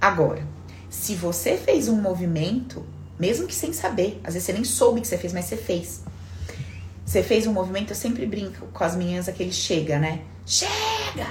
Agora, 0.00 0.46
se 0.88 1.14
você 1.14 1.56
fez 1.56 1.88
um 1.88 2.00
movimento, 2.00 2.84
mesmo 3.18 3.46
que 3.46 3.54
sem 3.54 3.72
saber, 3.72 4.20
às 4.24 4.34
vezes 4.34 4.46
você 4.46 4.52
nem 4.52 4.64
soube 4.64 5.00
que 5.00 5.06
você 5.06 5.18
fez, 5.18 5.32
mas 5.32 5.46
você 5.46 5.56
fez. 5.56 6.02
Você 7.04 7.22
fez 7.22 7.46
um 7.46 7.52
movimento, 7.52 7.90
eu 7.90 7.96
sempre 7.96 8.26
brinco 8.26 8.66
com 8.66 8.84
as 8.84 8.96
meninas 8.96 9.28
aquele 9.28 9.52
chega, 9.52 9.98
né? 9.98 10.22
Chega! 10.44 11.26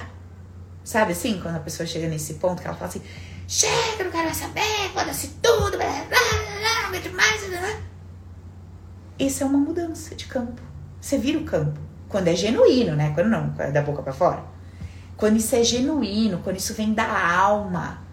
Sabe 0.82 1.12
assim, 1.12 1.40
quando 1.42 1.56
a 1.56 1.60
pessoa 1.60 1.86
chega 1.86 2.08
nesse 2.08 2.34
ponto 2.34 2.62
que 2.62 2.68
ela 2.68 2.76
fala 2.76 2.88
assim: 2.88 3.02
chega, 3.46 4.04
não 4.04 4.10
quero 4.10 4.24
mais 4.24 4.36
saber, 4.36 4.90
foda-se 4.94 5.28
tudo, 5.42 5.76
blá, 5.76 5.86
blá, 5.86 6.04
blá, 6.08 6.80
não 6.80 6.88
aguento 6.88 7.12
mais. 7.12 7.42
Blá, 7.44 7.60
blá. 7.60 7.80
Isso 9.18 9.42
é 9.42 9.46
uma 9.46 9.58
mudança 9.58 10.14
de 10.14 10.26
campo. 10.26 10.62
Você 11.00 11.18
vira 11.18 11.38
o 11.38 11.44
campo. 11.44 11.78
Quando 12.08 12.28
é 12.28 12.36
genuíno, 12.36 12.94
né? 12.94 13.12
Quando 13.14 13.28
não, 13.28 13.54
é 13.58 13.70
da 13.70 13.82
boca 13.82 14.02
para 14.02 14.12
fora. 14.12 14.44
Quando 15.16 15.36
isso 15.36 15.56
é 15.56 15.64
genuíno, 15.64 16.40
quando 16.44 16.56
isso 16.56 16.74
vem 16.74 16.94
da 16.94 17.36
alma, 17.36 18.05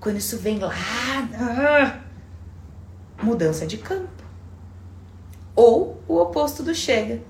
quando 0.00 0.16
isso 0.16 0.38
vem 0.38 0.58
lá, 0.58 0.72
ah, 1.34 2.00
mudança 3.22 3.66
de 3.66 3.78
campo. 3.78 4.22
Ou 5.54 6.00
o 6.06 6.16
oposto 6.18 6.62
do 6.62 6.74
chega. 6.74 7.20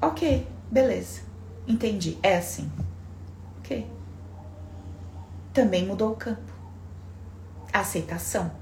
Ok, 0.00 0.46
beleza. 0.70 1.22
Entendi. 1.66 2.18
É 2.22 2.36
assim. 2.36 2.70
Ok. 3.58 3.90
Também 5.52 5.84
mudou 5.84 6.12
o 6.12 6.16
campo. 6.16 6.52
Aceitação. 7.72 8.52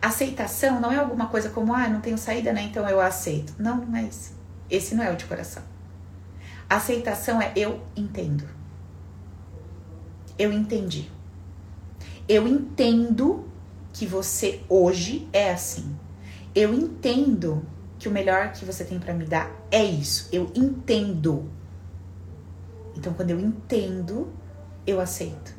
Aceitação 0.00 0.80
não 0.80 0.90
é 0.90 0.96
alguma 0.96 1.26
coisa 1.26 1.50
como, 1.50 1.74
ah, 1.74 1.88
não 1.88 2.00
tenho 2.00 2.16
saída, 2.16 2.52
né? 2.52 2.62
Então 2.62 2.88
eu 2.88 3.00
aceito. 3.00 3.54
Não, 3.58 3.76
não 3.76 3.96
é 3.96 4.04
isso. 4.04 4.34
Esse 4.70 4.94
não 4.94 5.04
é 5.04 5.12
o 5.12 5.16
de 5.16 5.26
coração. 5.26 5.62
Aceitação 6.68 7.42
é 7.42 7.52
eu 7.54 7.82
entendo. 7.94 8.48
Eu 10.38 10.50
entendi. 10.50 11.10
Eu 12.28 12.46
entendo 12.46 13.48
que 13.92 14.06
você 14.06 14.60
hoje 14.68 15.28
é 15.32 15.50
assim. 15.50 15.96
Eu 16.54 16.72
entendo 16.72 17.66
que 17.98 18.08
o 18.08 18.12
melhor 18.12 18.52
que 18.52 18.64
você 18.64 18.84
tem 18.84 18.98
para 18.98 19.14
me 19.14 19.24
dar 19.24 19.50
é 19.70 19.84
isso. 19.84 20.28
Eu 20.32 20.50
entendo. 20.54 21.50
Então, 22.96 23.12
quando 23.14 23.30
eu 23.30 23.40
entendo, 23.40 24.32
eu 24.86 25.00
aceito. 25.00 25.54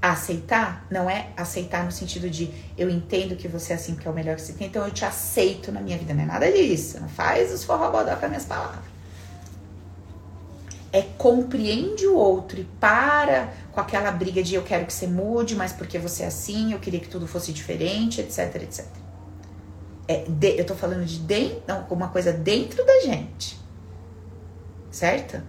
Aceitar 0.00 0.86
não 0.90 1.08
é 1.08 1.30
aceitar 1.36 1.84
no 1.84 1.90
sentido 1.90 2.28
de 2.28 2.50
eu 2.76 2.90
entendo 2.90 3.36
que 3.36 3.48
você 3.48 3.72
é 3.72 3.76
assim 3.76 3.94
porque 3.94 4.06
é 4.06 4.10
o 4.10 4.14
melhor 4.14 4.36
que 4.36 4.42
você 4.42 4.52
tem, 4.52 4.66
então 4.66 4.84
eu 4.84 4.92
te 4.92 5.02
aceito 5.04 5.72
na 5.72 5.80
minha 5.80 5.96
vida. 5.96 6.12
Não 6.12 6.22
é 6.22 6.26
nada 6.26 6.52
disso. 6.52 7.00
Não 7.00 7.08
faz 7.08 7.52
os 7.52 7.64
forrobodó 7.64 8.14
com 8.16 8.24
as 8.26 8.30
minhas 8.30 8.44
palavras 8.44 8.93
é 10.94 11.02
compreende 11.18 12.06
o 12.06 12.14
outro 12.14 12.60
e 12.60 12.64
para 12.78 13.52
com 13.72 13.80
aquela 13.80 14.12
briga 14.12 14.44
de 14.44 14.54
eu 14.54 14.62
quero 14.62 14.86
que 14.86 14.92
você 14.92 15.08
mude, 15.08 15.56
mas 15.56 15.72
porque 15.72 15.98
você 15.98 16.22
é 16.22 16.26
assim, 16.26 16.72
eu 16.72 16.78
queria 16.78 17.00
que 17.00 17.08
tudo 17.08 17.26
fosse 17.26 17.52
diferente, 17.52 18.20
etc, 18.20 18.62
etc. 18.62 18.86
É, 20.06 20.24
de, 20.28 20.56
eu 20.56 20.64
tô 20.64 20.76
falando 20.76 21.04
de 21.04 21.18
dentro, 21.18 21.60
não, 21.66 21.84
uma 21.90 22.06
coisa 22.10 22.32
dentro 22.32 22.86
da 22.86 23.00
gente. 23.00 23.58
Certo? 24.88 25.42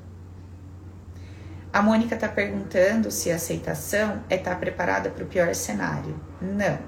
A 1.72 1.80
Mônica 1.80 2.18
tá 2.18 2.28
perguntando 2.28 3.12
se 3.12 3.32
a 3.32 3.36
aceitação 3.36 4.24
é 4.28 4.38
estar 4.38 4.56
tá 4.56 4.58
preparada 4.58 5.12
para 5.12 5.24
o 5.24 5.28
pior 5.28 5.54
cenário. 5.54 6.20
Não. 6.42 6.80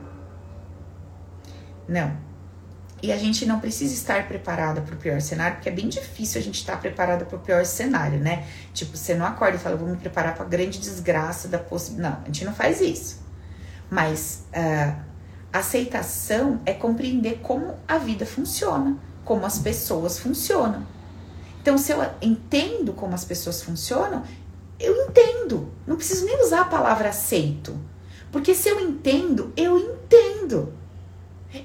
Não. 1.87 2.26
E 3.01 3.11
a 3.11 3.17
gente 3.17 3.45
não 3.45 3.59
precisa 3.59 3.93
estar 3.93 4.27
preparada 4.27 4.81
para 4.81 4.95
o 4.95 4.97
pior 4.97 5.21
cenário, 5.21 5.57
porque 5.57 5.69
é 5.69 5.71
bem 5.71 5.87
difícil 5.87 6.41
a 6.41 6.43
gente 6.43 6.55
estar 6.55 6.79
preparada 6.79 7.25
para 7.25 7.37
o 7.37 7.39
pior 7.39 7.63
cenário, 7.63 8.19
né? 8.19 8.47
Tipo, 8.73 8.97
você 8.97 9.13
não 9.13 9.25
acorda 9.25 9.55
e 9.57 9.59
fala, 9.59 9.75
vou 9.75 9.87
me 9.87 9.97
preparar 9.97 10.33
para 10.33 10.43
a 10.43 10.47
grande 10.47 10.79
desgraça 10.79 11.47
da 11.47 11.59
possibilidade. 11.59 12.15
Não, 12.15 12.23
a 12.23 12.25
gente 12.25 12.45
não 12.45 12.53
faz 12.53 12.81
isso. 12.81 13.19
Mas 13.89 14.45
uh, 14.51 14.99
aceitação 15.53 16.59
é 16.65 16.73
compreender 16.73 17.39
como 17.43 17.75
a 17.87 17.99
vida 17.99 18.25
funciona, 18.25 18.97
como 19.23 19.45
as 19.45 19.59
pessoas 19.59 20.17
funcionam. 20.17 20.85
Então, 21.61 21.77
se 21.77 21.91
eu 21.91 22.03
entendo 22.21 22.93
como 22.93 23.13
as 23.13 23.25
pessoas 23.25 23.61
funcionam, 23.61 24.23
eu 24.79 24.95
entendo. 25.05 25.71
Não 25.85 25.95
preciso 25.95 26.25
nem 26.25 26.41
usar 26.41 26.61
a 26.61 26.65
palavra 26.65 27.09
aceito. 27.09 27.77
Porque 28.31 28.55
se 28.55 28.69
eu 28.69 28.79
entendo, 28.79 29.53
eu 29.55 29.77
entendo. 29.77 30.73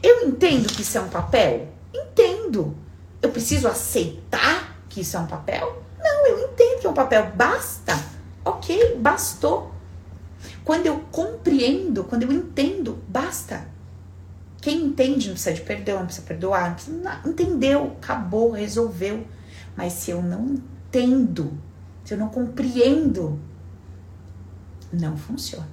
Eu 0.02 0.28
entendo 0.28 0.68
que 0.68 0.82
isso 0.82 0.98
é 0.98 1.00
um 1.00 1.08
papel? 1.08 1.68
Entendo. 1.92 2.76
Eu 3.20 3.30
preciso 3.30 3.68
aceitar 3.68 4.78
que 4.88 5.00
isso 5.00 5.16
é 5.16 5.20
um 5.20 5.26
papel? 5.26 5.82
Não, 5.98 6.26
eu 6.26 6.38
entendo 6.40 6.80
que 6.80 6.86
é 6.86 6.90
um 6.90 6.94
papel. 6.94 7.32
Basta. 7.34 7.94
Ok, 8.44 8.96
bastou. 8.96 9.72
Quando 10.64 10.86
eu 10.86 10.98
compreendo, 11.10 12.04
quando 12.04 12.24
eu 12.24 12.32
entendo, 12.32 12.98
basta. 13.08 13.66
Quem 14.60 14.84
entende 14.84 15.26
não 15.26 15.34
precisa 15.34 15.54
de 15.54 15.62
perdão, 15.62 15.98
não 15.98 16.06
precisa 16.06 16.26
perdoar, 16.26 16.68
não 16.68 16.74
precisa, 16.74 16.96
não, 16.96 17.30
entendeu, 17.30 17.96
acabou, 18.00 18.52
resolveu. 18.52 19.26
Mas 19.76 19.92
se 19.94 20.12
eu 20.12 20.22
não 20.22 20.54
entendo, 20.54 21.52
se 22.04 22.14
eu 22.14 22.18
não 22.18 22.28
compreendo, 22.28 23.40
não 24.92 25.16
funciona. 25.16 25.66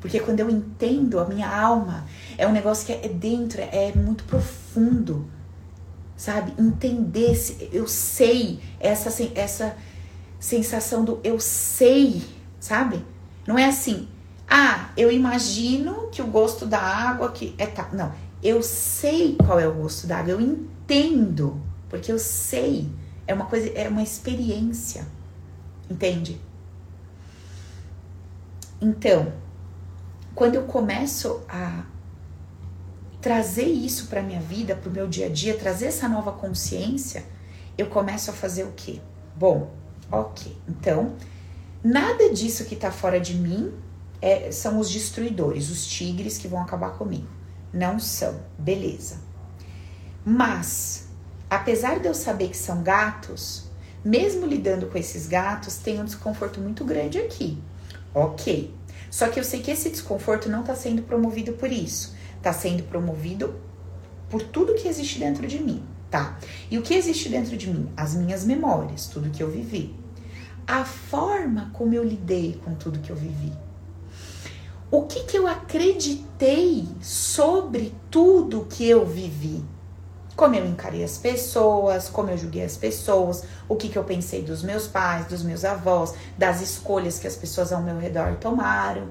Porque 0.00 0.18
quando 0.20 0.40
eu 0.40 0.48
entendo 0.48 1.20
a 1.20 1.26
minha 1.26 1.48
alma, 1.48 2.06
é 2.38 2.46
um 2.46 2.52
negócio 2.52 2.86
que 2.86 2.92
é 2.92 3.08
dentro, 3.08 3.60
é 3.60 3.92
muito 3.94 4.24
profundo. 4.24 5.28
Sabe? 6.16 6.52
Entender, 6.58 7.34
eu 7.72 7.86
sei, 7.86 8.60
essa, 8.78 9.10
essa 9.34 9.76
sensação 10.38 11.04
do 11.04 11.20
eu 11.22 11.38
sei, 11.38 12.22
sabe? 12.58 13.04
Não 13.46 13.58
é 13.58 13.66
assim, 13.66 14.08
ah, 14.48 14.90
eu 14.96 15.12
imagino 15.12 16.08
que 16.10 16.20
o 16.20 16.26
gosto 16.26 16.66
da 16.66 16.80
água 16.80 17.30
que 17.30 17.54
é 17.56 17.66
tá. 17.66 17.88
Não, 17.92 18.12
Eu 18.42 18.62
sei 18.62 19.36
qual 19.36 19.60
é 19.60 19.68
o 19.68 19.74
gosto 19.74 20.06
da 20.06 20.18
água, 20.18 20.32
eu 20.32 20.40
entendo, 20.40 21.60
porque 21.88 22.10
eu 22.10 22.18
sei. 22.18 22.88
É 23.26 23.34
uma 23.34 23.46
coisa, 23.46 23.68
é 23.70 23.88
uma 23.88 24.02
experiência. 24.02 25.06
Entende? 25.88 26.40
Então, 28.80 29.32
quando 30.34 30.54
eu 30.54 30.64
começo 30.64 31.42
a 31.48 31.84
trazer 33.20 33.66
isso 33.66 34.06
para 34.06 34.22
minha 34.22 34.40
vida, 34.40 34.74
para 34.74 34.88
o 34.88 34.92
meu 34.92 35.06
dia 35.06 35.26
a 35.26 35.28
dia, 35.28 35.56
trazer 35.56 35.86
essa 35.86 36.08
nova 36.08 36.32
consciência, 36.32 37.24
eu 37.76 37.86
começo 37.86 38.30
a 38.30 38.34
fazer 38.34 38.64
o 38.64 38.72
quê? 38.72 39.00
Bom, 39.36 39.70
ok. 40.10 40.56
Então, 40.68 41.14
nada 41.82 42.32
disso 42.32 42.64
que 42.64 42.74
está 42.74 42.90
fora 42.90 43.20
de 43.20 43.34
mim 43.34 43.72
é, 44.22 44.50
são 44.50 44.78
os 44.78 44.90
destruidores, 44.90 45.70
os 45.70 45.86
tigres 45.86 46.38
que 46.38 46.48
vão 46.48 46.60
acabar 46.60 46.90
comigo. 46.90 47.28
Não 47.72 47.98
são, 47.98 48.40
beleza. 48.58 49.18
Mas, 50.24 51.08
apesar 51.48 52.00
de 52.00 52.06
eu 52.06 52.14
saber 52.14 52.48
que 52.48 52.56
são 52.56 52.82
gatos, 52.82 53.64
mesmo 54.04 54.46
lidando 54.46 54.86
com 54.86 54.98
esses 54.98 55.26
gatos, 55.26 55.76
tem 55.76 56.00
um 56.00 56.04
desconforto 56.04 56.60
muito 56.60 56.84
grande 56.84 57.18
aqui. 57.18 57.58
Ok. 58.14 58.74
Só 59.10 59.28
que 59.28 59.40
eu 59.40 59.44
sei 59.44 59.60
que 59.60 59.70
esse 59.70 59.90
desconforto 59.90 60.48
não 60.48 60.60
está 60.60 60.74
sendo 60.74 61.02
promovido 61.02 61.52
por 61.52 61.70
isso. 61.70 62.14
Está 62.36 62.52
sendo 62.52 62.84
promovido 62.84 63.54
por 64.28 64.42
tudo 64.42 64.74
que 64.74 64.86
existe 64.86 65.18
dentro 65.18 65.46
de 65.46 65.58
mim, 65.58 65.82
tá? 66.08 66.38
E 66.70 66.78
o 66.78 66.82
que 66.82 66.94
existe 66.94 67.28
dentro 67.28 67.56
de 67.56 67.68
mim? 67.68 67.90
As 67.96 68.14
minhas 68.14 68.44
memórias, 68.44 69.08
tudo 69.08 69.30
que 69.30 69.42
eu 69.42 69.50
vivi. 69.50 69.94
A 70.66 70.84
forma 70.84 71.70
como 71.72 71.92
eu 71.92 72.04
lidei 72.04 72.60
com 72.64 72.74
tudo 72.74 73.00
que 73.00 73.10
eu 73.10 73.16
vivi. 73.16 73.52
O 74.90 75.02
que, 75.02 75.24
que 75.24 75.36
eu 75.36 75.46
acreditei 75.46 76.88
sobre 77.00 77.92
tudo 78.10 78.66
que 78.68 78.88
eu 78.88 79.04
vivi 79.04 79.64
como 80.40 80.54
eu 80.54 80.66
encarei 80.66 81.04
as 81.04 81.18
pessoas, 81.18 82.08
como 82.08 82.30
eu 82.30 82.38
julguei 82.38 82.64
as 82.64 82.74
pessoas, 82.74 83.44
o 83.68 83.76
que, 83.76 83.90
que 83.90 83.98
eu 83.98 84.04
pensei 84.04 84.40
dos 84.40 84.62
meus 84.62 84.86
pais, 84.86 85.26
dos 85.26 85.42
meus 85.42 85.66
avós, 85.66 86.14
das 86.38 86.62
escolhas 86.62 87.18
que 87.18 87.26
as 87.26 87.36
pessoas 87.36 87.74
ao 87.74 87.82
meu 87.82 87.98
redor 87.98 88.36
tomaram, 88.36 89.08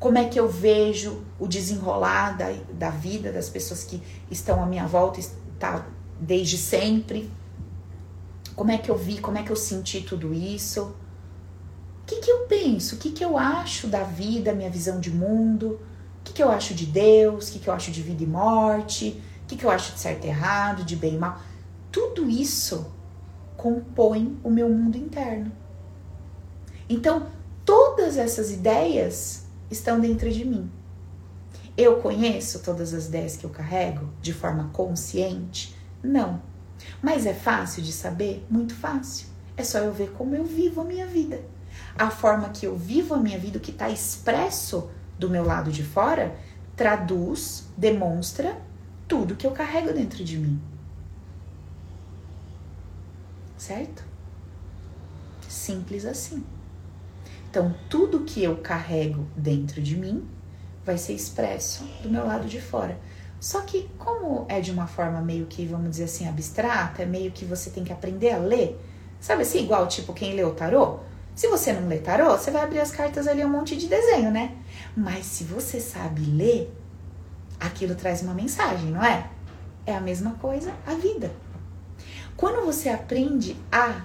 como 0.00 0.18
é 0.18 0.24
que 0.24 0.40
eu 0.40 0.48
vejo 0.48 1.22
o 1.38 1.46
desenrolar 1.46 2.36
da, 2.36 2.52
da 2.72 2.90
vida 2.90 3.30
das 3.30 3.48
pessoas 3.48 3.84
que 3.84 4.02
estão 4.28 4.60
à 4.60 4.66
minha 4.66 4.84
volta 4.84 5.20
tá, 5.60 5.86
desde 6.18 6.58
sempre, 6.58 7.30
como 8.56 8.72
é 8.72 8.78
que 8.78 8.90
eu 8.90 8.98
vi, 8.98 9.18
como 9.18 9.38
é 9.38 9.44
que 9.44 9.52
eu 9.52 9.56
senti 9.56 10.00
tudo 10.00 10.34
isso, 10.34 10.92
o 12.02 12.04
que, 12.04 12.16
que 12.16 12.32
eu 12.32 12.46
penso, 12.48 12.96
o 12.96 12.98
que, 12.98 13.12
que 13.12 13.24
eu 13.24 13.38
acho 13.38 13.86
da 13.86 14.02
vida, 14.02 14.52
minha 14.52 14.70
visão 14.70 14.98
de 14.98 15.12
mundo, 15.12 15.78
o 16.18 16.24
que, 16.24 16.32
que 16.32 16.42
eu 16.42 16.50
acho 16.50 16.74
de 16.74 16.86
Deus, 16.86 17.48
o 17.48 17.52
que, 17.52 17.60
que 17.60 17.68
eu 17.68 17.74
acho 17.74 17.92
de 17.92 18.02
vida 18.02 18.24
e 18.24 18.26
morte 18.26 19.22
que, 19.52 19.58
que 19.58 19.66
eu 19.66 19.70
acho 19.70 19.92
de 19.92 20.00
certo 20.00 20.24
e 20.24 20.28
errado, 20.28 20.84
de 20.84 20.96
bem 20.96 21.14
e 21.14 21.18
mal. 21.18 21.38
Tudo 21.90 22.28
isso 22.28 22.90
compõe 23.56 24.38
o 24.42 24.50
meu 24.50 24.68
mundo 24.68 24.96
interno. 24.96 25.52
Então, 26.88 27.26
todas 27.64 28.16
essas 28.16 28.50
ideias 28.50 29.44
estão 29.70 30.00
dentro 30.00 30.30
de 30.30 30.44
mim. 30.44 30.70
Eu 31.76 32.00
conheço 32.00 32.60
todas 32.60 32.92
as 32.92 33.06
ideias 33.06 33.36
que 33.36 33.44
eu 33.44 33.50
carrego 33.50 34.08
de 34.20 34.32
forma 34.32 34.70
consciente? 34.72 35.76
Não. 36.02 36.42
Mas 37.00 37.26
é 37.26 37.34
fácil 37.34 37.82
de 37.82 37.92
saber? 37.92 38.44
Muito 38.50 38.74
fácil. 38.74 39.28
É 39.56 39.62
só 39.62 39.78
eu 39.78 39.92
ver 39.92 40.12
como 40.12 40.34
eu 40.34 40.44
vivo 40.44 40.80
a 40.80 40.84
minha 40.84 41.06
vida. 41.06 41.40
A 41.96 42.10
forma 42.10 42.48
que 42.48 42.66
eu 42.66 42.76
vivo 42.76 43.14
a 43.14 43.18
minha 43.18 43.38
vida, 43.38 43.58
o 43.58 43.60
que 43.60 43.70
está 43.70 43.88
expresso 43.88 44.90
do 45.18 45.30
meu 45.30 45.44
lado 45.44 45.70
de 45.70 45.82
fora, 45.82 46.34
traduz, 46.74 47.68
demonstra 47.76 48.58
tudo 49.12 49.36
que 49.36 49.46
eu 49.46 49.50
carrego 49.50 49.92
dentro 49.92 50.24
de 50.24 50.38
mim. 50.38 50.58
Certo? 53.58 54.02
Simples 55.46 56.06
assim. 56.06 56.42
Então, 57.50 57.74
tudo 57.90 58.20
que 58.20 58.42
eu 58.42 58.56
carrego 58.56 59.26
dentro 59.36 59.82
de 59.82 59.98
mim 59.98 60.26
vai 60.82 60.96
ser 60.96 61.12
expresso 61.12 61.84
do 62.02 62.08
meu 62.08 62.26
lado 62.26 62.48
de 62.48 62.58
fora. 62.58 62.98
Só 63.38 63.60
que, 63.60 63.86
como 63.98 64.46
é 64.48 64.62
de 64.62 64.70
uma 64.70 64.86
forma 64.86 65.20
meio 65.20 65.44
que, 65.44 65.66
vamos 65.66 65.90
dizer 65.90 66.04
assim, 66.04 66.26
abstrata, 66.26 67.02
é 67.02 67.06
meio 67.06 67.32
que 67.32 67.44
você 67.44 67.68
tem 67.68 67.84
que 67.84 67.92
aprender 67.92 68.32
a 68.32 68.38
ler, 68.38 68.80
sabe 69.20 69.42
assim, 69.42 69.62
igual 69.62 69.86
tipo 69.88 70.14
quem 70.14 70.34
lê 70.34 70.42
o 70.42 70.54
tarô? 70.54 71.00
Se 71.34 71.48
você 71.48 71.70
não 71.74 71.86
lê 71.86 71.98
tarô, 71.98 72.30
você 72.30 72.50
vai 72.50 72.62
abrir 72.62 72.80
as 72.80 72.92
cartas 72.92 73.26
ali 73.28 73.44
um 73.44 73.50
monte 73.50 73.76
de 73.76 73.88
desenho, 73.88 74.30
né? 74.30 74.56
Mas 74.96 75.26
se 75.26 75.44
você 75.44 75.78
sabe 75.80 76.22
ler, 76.22 76.72
aquilo 77.66 77.94
traz 77.94 78.22
uma 78.22 78.34
mensagem, 78.34 78.90
não 78.90 79.04
é? 79.04 79.30
É 79.86 79.94
a 79.94 80.00
mesma 80.00 80.32
coisa 80.32 80.72
a 80.86 80.94
vida. 80.94 81.30
Quando 82.36 82.64
você 82.64 82.88
aprende 82.88 83.56
a 83.70 84.02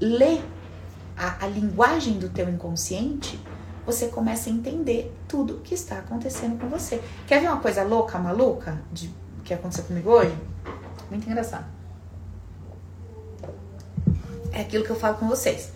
ler 0.00 0.44
a, 1.16 1.44
a 1.44 1.48
linguagem 1.48 2.18
do 2.18 2.28
teu 2.28 2.48
inconsciente, 2.48 3.40
você 3.86 4.08
começa 4.08 4.48
a 4.48 4.52
entender 4.52 5.14
tudo 5.28 5.60
que 5.62 5.74
está 5.74 5.98
acontecendo 5.98 6.58
com 6.58 6.68
você. 6.68 7.02
Quer 7.26 7.40
ver 7.40 7.48
uma 7.48 7.60
coisa 7.60 7.82
louca, 7.82 8.18
maluca, 8.18 8.80
de, 8.92 9.10
que 9.44 9.52
aconteceu 9.52 9.84
comigo 9.84 10.10
hoje? 10.10 10.36
Muito 11.10 11.28
engraçado. 11.28 11.66
É 14.52 14.62
aquilo 14.62 14.84
que 14.84 14.90
eu 14.90 14.96
falo 14.96 15.16
com 15.16 15.28
vocês. 15.28 15.72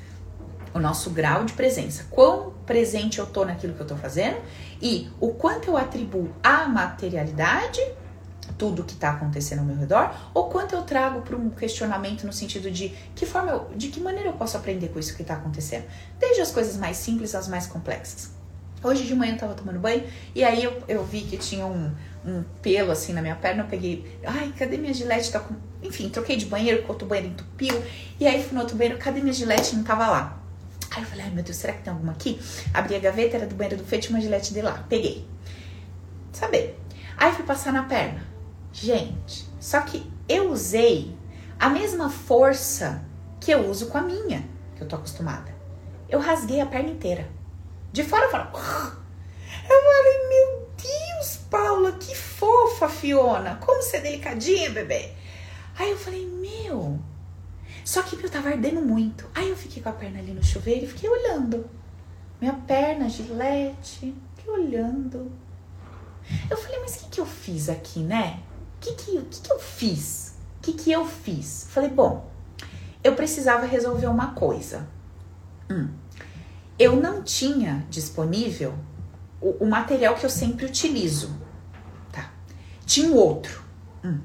O 0.72 0.78
nosso 0.78 1.10
grau 1.10 1.44
de 1.44 1.52
presença. 1.52 2.06
Quão 2.10 2.52
presente 2.64 3.18
eu 3.18 3.26
tô 3.26 3.44
naquilo 3.44 3.74
que 3.74 3.80
eu 3.80 3.86
tô 3.86 3.96
fazendo 3.96 4.36
e 4.80 5.08
o 5.20 5.34
quanto 5.34 5.68
eu 5.68 5.76
atribuo 5.76 6.30
à 6.42 6.66
materialidade 6.66 7.80
tudo 8.56 8.82
que 8.82 8.94
está 8.94 9.10
acontecendo 9.10 9.60
ao 9.60 9.64
meu 9.64 9.76
redor, 9.76 10.12
ou 10.34 10.48
quanto 10.48 10.74
eu 10.74 10.82
trago 10.82 11.22
para 11.22 11.36
um 11.36 11.48
questionamento 11.48 12.24
no 12.24 12.32
sentido 12.32 12.70
de 12.70 12.88
que 13.14 13.24
forma 13.24 13.52
eu, 13.52 13.70
de 13.76 13.88
que 13.88 14.00
maneira 14.00 14.30
eu 14.30 14.32
posso 14.32 14.56
aprender 14.56 14.88
com 14.88 14.98
isso 14.98 15.14
que 15.14 15.22
está 15.22 15.34
acontecendo, 15.34 15.84
desde 16.18 16.40
as 16.40 16.50
coisas 16.50 16.76
mais 16.76 16.96
simples 16.96 17.34
às 17.34 17.46
mais 17.46 17.66
complexas. 17.66 18.36
Hoje 18.82 19.04
de 19.04 19.14
manhã 19.14 19.32
eu 19.32 19.38
tava 19.38 19.54
tomando 19.54 19.80
banho 19.80 20.04
e 20.34 20.44
aí 20.44 20.62
eu, 20.62 20.80
eu 20.86 21.04
vi 21.04 21.22
que 21.22 21.36
tinha 21.36 21.66
um, 21.66 21.90
um 22.24 22.44
pelo 22.62 22.92
assim 22.92 23.12
na 23.12 23.20
minha 23.20 23.34
perna. 23.34 23.64
Eu 23.64 23.66
peguei, 23.66 24.18
ai, 24.24 24.54
cadê 24.56 24.76
minha 24.76 24.94
gilete? 24.94 25.32
Tá 25.32 25.40
com... 25.40 25.56
Enfim, 25.82 26.08
troquei 26.08 26.36
de 26.36 26.46
banheiro, 26.46 26.84
o 26.84 26.88
outro 26.88 27.04
banheiro 27.04 27.32
entupiu. 27.32 27.74
E 28.20 28.26
aí 28.26 28.40
fui 28.40 28.54
no 28.54 28.60
outro 28.60 28.76
banheiro, 28.76 28.96
cadê 28.96 29.20
minha 29.20 29.32
gilete? 29.32 29.74
Não 29.74 29.82
tava 29.82 30.06
lá. 30.06 30.37
Aí 30.90 31.02
eu 31.02 31.06
falei, 31.08 31.24
ai 31.26 31.30
meu 31.30 31.44
Deus, 31.44 31.56
será 31.56 31.72
que 31.72 31.82
tem 31.82 31.92
alguma 31.92 32.12
aqui? 32.12 32.40
Abri 32.72 32.96
a 32.96 32.98
gaveta, 32.98 33.36
era 33.36 33.46
do 33.46 33.54
banheiro 33.54 33.76
do 33.76 33.86
Fê, 33.86 33.98
tinha 33.98 34.16
uma 34.16 34.22
gilete 34.22 34.52
de 34.52 34.62
lá. 34.62 34.84
Peguei. 34.88 35.28
Saber. 36.32 36.78
Aí 37.16 37.32
fui 37.32 37.44
passar 37.44 37.72
na 37.72 37.84
perna. 37.84 38.26
Gente, 38.72 39.48
só 39.60 39.80
que 39.80 40.10
eu 40.28 40.50
usei 40.50 41.16
a 41.58 41.68
mesma 41.68 42.08
força 42.08 43.04
que 43.40 43.50
eu 43.50 43.68
uso 43.68 43.86
com 43.86 43.98
a 43.98 44.02
minha, 44.02 44.48
que 44.76 44.82
eu 44.82 44.88
tô 44.88 44.96
acostumada. 44.96 45.54
Eu 46.08 46.20
rasguei 46.20 46.60
a 46.60 46.66
perna 46.66 46.90
inteira. 46.90 47.28
De 47.92 48.04
fora 48.04 48.26
eu 48.26 48.30
falo. 48.30 48.50
Eu 49.70 49.82
falei, 49.82 50.28
meu 50.28 50.68
Deus, 50.76 51.36
Paula, 51.50 51.92
que 51.92 52.14
fofa, 52.14 52.88
Fiona. 52.88 53.56
Como 53.56 53.82
você 53.82 53.98
é 53.98 54.00
delicadinha, 54.00 54.70
bebê. 54.70 55.12
Aí 55.78 55.90
eu 55.90 55.98
falei, 55.98 56.26
meu, 56.26 56.98
só 57.88 58.02
que 58.02 58.22
eu 58.22 58.28
tava 58.28 58.50
ardendo 58.50 58.82
muito. 58.82 59.26
Aí 59.34 59.48
eu 59.48 59.56
fiquei 59.56 59.82
com 59.82 59.88
a 59.88 59.92
perna 59.92 60.18
ali 60.18 60.34
no 60.34 60.44
chuveiro 60.44 60.84
e 60.84 60.88
fiquei 60.88 61.08
olhando. 61.08 61.64
Minha 62.38 62.52
perna, 62.52 63.08
gilete, 63.08 64.14
fiquei 64.36 64.52
olhando. 64.52 65.32
Eu 66.50 66.58
falei, 66.58 66.80
mas 66.80 66.96
o 66.96 66.98
que, 66.98 67.08
que 67.12 67.18
eu 67.22 67.24
fiz 67.24 67.70
aqui, 67.70 68.00
né? 68.00 68.42
O 68.76 68.80
que, 68.80 68.92
que, 68.92 69.22
que, 69.22 69.40
que 69.40 69.50
eu 69.50 69.58
fiz? 69.58 70.36
O 70.58 70.60
que, 70.60 70.74
que 70.74 70.92
eu 70.92 71.06
fiz? 71.06 71.66
Falei, 71.70 71.88
bom, 71.88 72.30
eu 73.02 73.14
precisava 73.14 73.64
resolver 73.64 74.08
uma 74.08 74.34
coisa. 74.34 74.86
Hum. 75.70 75.88
Eu 76.78 76.94
não 76.94 77.22
tinha 77.22 77.86
disponível 77.88 78.74
o, 79.40 79.64
o, 79.64 79.66
material 79.66 80.14
que 80.14 80.26
eu 80.26 80.30
sempre 80.30 80.66
utilizo. 80.66 81.34
Tá? 82.12 82.30
Tinha 82.84 83.10
outro. 83.14 83.62
Hum. 84.04 84.20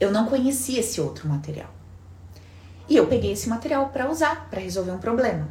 Eu 0.00 0.10
não 0.10 0.24
conhecia 0.24 0.80
esse 0.80 0.98
outro 0.98 1.28
material. 1.28 1.83
E 2.88 2.96
eu 2.96 3.06
peguei 3.06 3.32
esse 3.32 3.48
material 3.48 3.88
para 3.88 4.10
usar, 4.10 4.48
para 4.50 4.60
resolver 4.60 4.90
um 4.90 4.98
problema. 4.98 5.48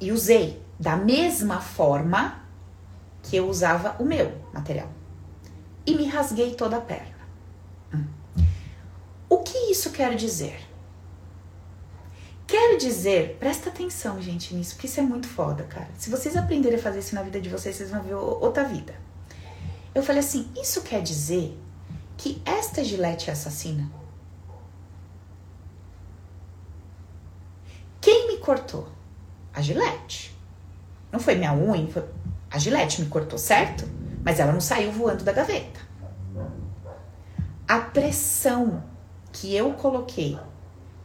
E 0.00 0.10
usei 0.12 0.62
da 0.78 0.96
mesma 0.96 1.60
forma 1.60 2.40
que 3.22 3.36
eu 3.36 3.48
usava 3.48 3.96
o 3.98 4.04
meu 4.04 4.32
material. 4.52 4.88
E 5.84 5.94
me 5.94 6.06
rasguei 6.06 6.54
toda 6.54 6.76
a 6.76 6.80
perna. 6.80 7.18
Hum. 7.92 8.04
O 9.28 9.38
que 9.38 9.70
isso 9.70 9.90
quer 9.90 10.14
dizer? 10.14 10.68
Quer 12.46 12.78
dizer, 12.78 13.36
presta 13.38 13.68
atenção, 13.68 14.22
gente, 14.22 14.54
nisso, 14.54 14.74
porque 14.74 14.86
isso 14.86 15.00
é 15.00 15.02
muito 15.02 15.28
foda, 15.28 15.64
cara. 15.64 15.88
Se 15.98 16.08
vocês 16.08 16.34
aprenderem 16.34 16.78
a 16.78 16.82
fazer 16.82 17.00
isso 17.00 17.14
na 17.14 17.22
vida 17.22 17.38
de 17.38 17.50
vocês, 17.50 17.76
vocês 17.76 17.90
vão 17.90 18.02
ver 18.02 18.14
outra 18.14 18.64
vida. 18.64 18.94
Eu 19.94 20.02
falei 20.02 20.20
assim: 20.20 20.50
isso 20.56 20.80
quer 20.80 21.02
dizer 21.02 21.58
que 22.16 22.40
esta 22.46 22.82
gilete 22.82 23.30
assassina? 23.30 23.90
Quem 28.00 28.28
me 28.28 28.37
cortou? 28.48 28.88
A 29.52 29.60
Gillette. 29.60 30.34
Não 31.12 31.20
foi 31.20 31.34
minha 31.34 31.52
unha, 31.52 31.86
foi 31.92 32.02
a 32.50 32.58
Gillette 32.58 33.02
me 33.02 33.06
cortou, 33.06 33.38
certo? 33.38 33.86
Mas 34.24 34.40
ela 34.40 34.52
não 34.52 34.60
saiu 34.60 34.90
voando 34.90 35.22
da 35.22 35.32
gaveta. 35.32 35.78
A 37.68 37.78
pressão 37.78 38.82
que 39.30 39.54
eu 39.54 39.74
coloquei 39.74 40.38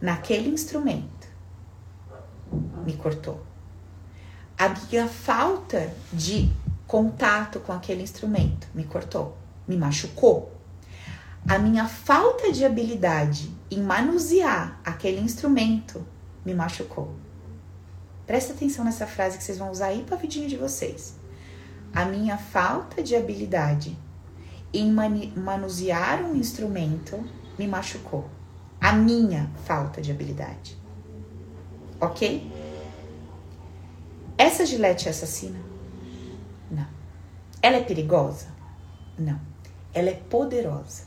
naquele 0.00 0.48
instrumento 0.48 1.28
me 2.86 2.94
cortou. 2.94 3.44
A 4.56 4.70
minha 4.70 5.06
falta 5.06 5.92
de 6.10 6.50
contato 6.86 7.60
com 7.60 7.72
aquele 7.74 8.02
instrumento 8.02 8.66
me 8.74 8.84
cortou, 8.84 9.36
me 9.68 9.76
machucou. 9.76 10.50
A 11.46 11.58
minha 11.58 11.86
falta 11.86 12.50
de 12.50 12.64
habilidade 12.64 13.54
em 13.70 13.82
manusear 13.82 14.80
aquele 14.82 15.20
instrumento 15.20 16.06
me 16.42 16.54
machucou. 16.54 17.14
Presta 18.26 18.52
atenção 18.52 18.84
nessa 18.84 19.06
frase 19.06 19.36
que 19.36 19.44
vocês 19.44 19.58
vão 19.58 19.70
usar 19.70 19.86
aí 19.86 20.02
para 20.02 20.16
a 20.16 20.18
vidinha 20.18 20.48
de 20.48 20.56
vocês. 20.56 21.14
A 21.94 22.04
minha 22.04 22.38
falta 22.38 23.02
de 23.02 23.14
habilidade 23.14 23.96
em 24.72 24.90
manusear 24.90 26.22
um 26.22 26.34
instrumento 26.34 27.22
me 27.58 27.68
machucou. 27.68 28.28
A 28.80 28.92
minha 28.92 29.50
falta 29.64 30.00
de 30.00 30.10
habilidade. 30.10 30.76
Ok? 32.00 32.50
Essa 34.36 34.66
gilete 34.66 35.06
é 35.06 35.10
assassina? 35.10 35.58
Não. 36.70 36.86
Ela 37.62 37.76
é 37.76 37.82
perigosa? 37.82 38.48
Não. 39.18 39.40
Ela 39.92 40.10
é 40.10 40.14
poderosa. 40.14 41.04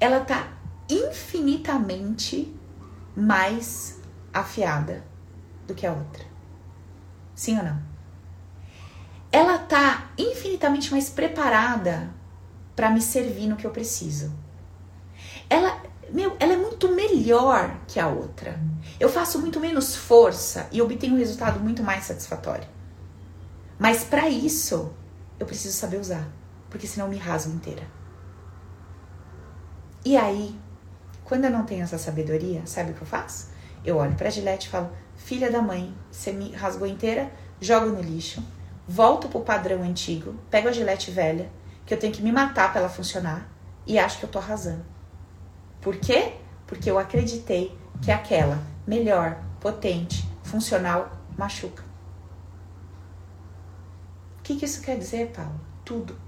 Ela 0.00 0.20
tá 0.20 0.48
infinitamente 0.88 2.56
mais 3.14 4.00
afiada 4.32 5.09
do 5.70 5.74
que 5.74 5.86
a 5.86 5.92
outra. 5.92 6.24
Sim 7.34 7.58
ou 7.58 7.64
não? 7.64 7.80
Ela 9.32 9.58
tá 9.58 10.10
infinitamente 10.18 10.90
mais 10.90 11.08
preparada 11.08 12.10
para 12.74 12.90
me 12.90 13.00
servir 13.00 13.46
no 13.46 13.56
que 13.56 13.66
eu 13.66 13.70
preciso. 13.70 14.32
Ela, 15.48 15.80
meu, 16.10 16.36
ela 16.40 16.52
é 16.52 16.56
muito 16.56 16.88
melhor 16.94 17.78
que 17.86 18.00
a 18.00 18.08
outra. 18.08 18.58
Eu 18.98 19.08
faço 19.08 19.38
muito 19.38 19.60
menos 19.60 19.94
força 19.94 20.68
e 20.72 20.82
obtenho 20.82 21.14
um 21.14 21.18
resultado 21.18 21.60
muito 21.60 21.82
mais 21.82 22.04
satisfatório. 22.04 22.68
Mas 23.78 24.04
para 24.04 24.28
isso, 24.28 24.92
eu 25.38 25.46
preciso 25.46 25.76
saber 25.76 25.98
usar, 25.98 26.28
porque 26.68 26.86
senão 26.86 27.06
eu 27.06 27.12
me 27.12 27.18
rasgo 27.18 27.54
inteira. 27.54 27.86
E 30.04 30.16
aí, 30.16 30.54
quando 31.24 31.44
eu 31.44 31.50
não 31.50 31.64
tenho 31.64 31.82
essa 31.82 31.98
sabedoria, 31.98 32.62
sabe 32.66 32.90
o 32.90 32.94
que 32.94 33.02
eu 33.02 33.06
faço? 33.06 33.50
Eu 33.84 33.96
olho 33.96 34.14
para 34.14 34.28
a 34.28 34.30
Gillette 34.30 34.66
e 34.66 34.70
falo: 34.70 34.90
filha 35.20 35.50
da 35.50 35.62
mãe, 35.62 35.94
você 36.10 36.32
me 36.32 36.50
rasgou 36.52 36.86
inteira, 36.86 37.30
jogo 37.60 37.86
no 37.86 38.00
lixo, 38.00 38.42
volto 38.88 39.28
pro 39.28 39.40
padrão 39.42 39.82
antigo, 39.82 40.34
pego 40.50 40.68
a 40.68 40.72
gilete 40.72 41.10
velha, 41.10 41.48
que 41.86 41.94
eu 41.94 41.98
tenho 41.98 42.12
que 42.12 42.22
me 42.22 42.32
matar 42.32 42.72
para 42.72 42.80
ela 42.80 42.88
funcionar, 42.88 43.48
e 43.86 43.98
acho 43.98 44.18
que 44.18 44.24
eu 44.24 44.30
tô 44.30 44.38
arrasando. 44.38 44.84
Por 45.80 45.96
quê? 45.96 46.34
Porque 46.66 46.90
eu 46.90 46.98
acreditei 46.98 47.76
que 48.02 48.10
aquela 48.10 48.58
melhor, 48.86 49.38
potente, 49.60 50.28
funcional, 50.42 51.12
machuca. 51.38 51.84
O 54.38 54.42
que, 54.42 54.56
que 54.56 54.64
isso 54.64 54.80
quer 54.80 54.98
dizer, 54.98 55.30
Paulo? 55.30 55.60
Tudo. 55.84 56.18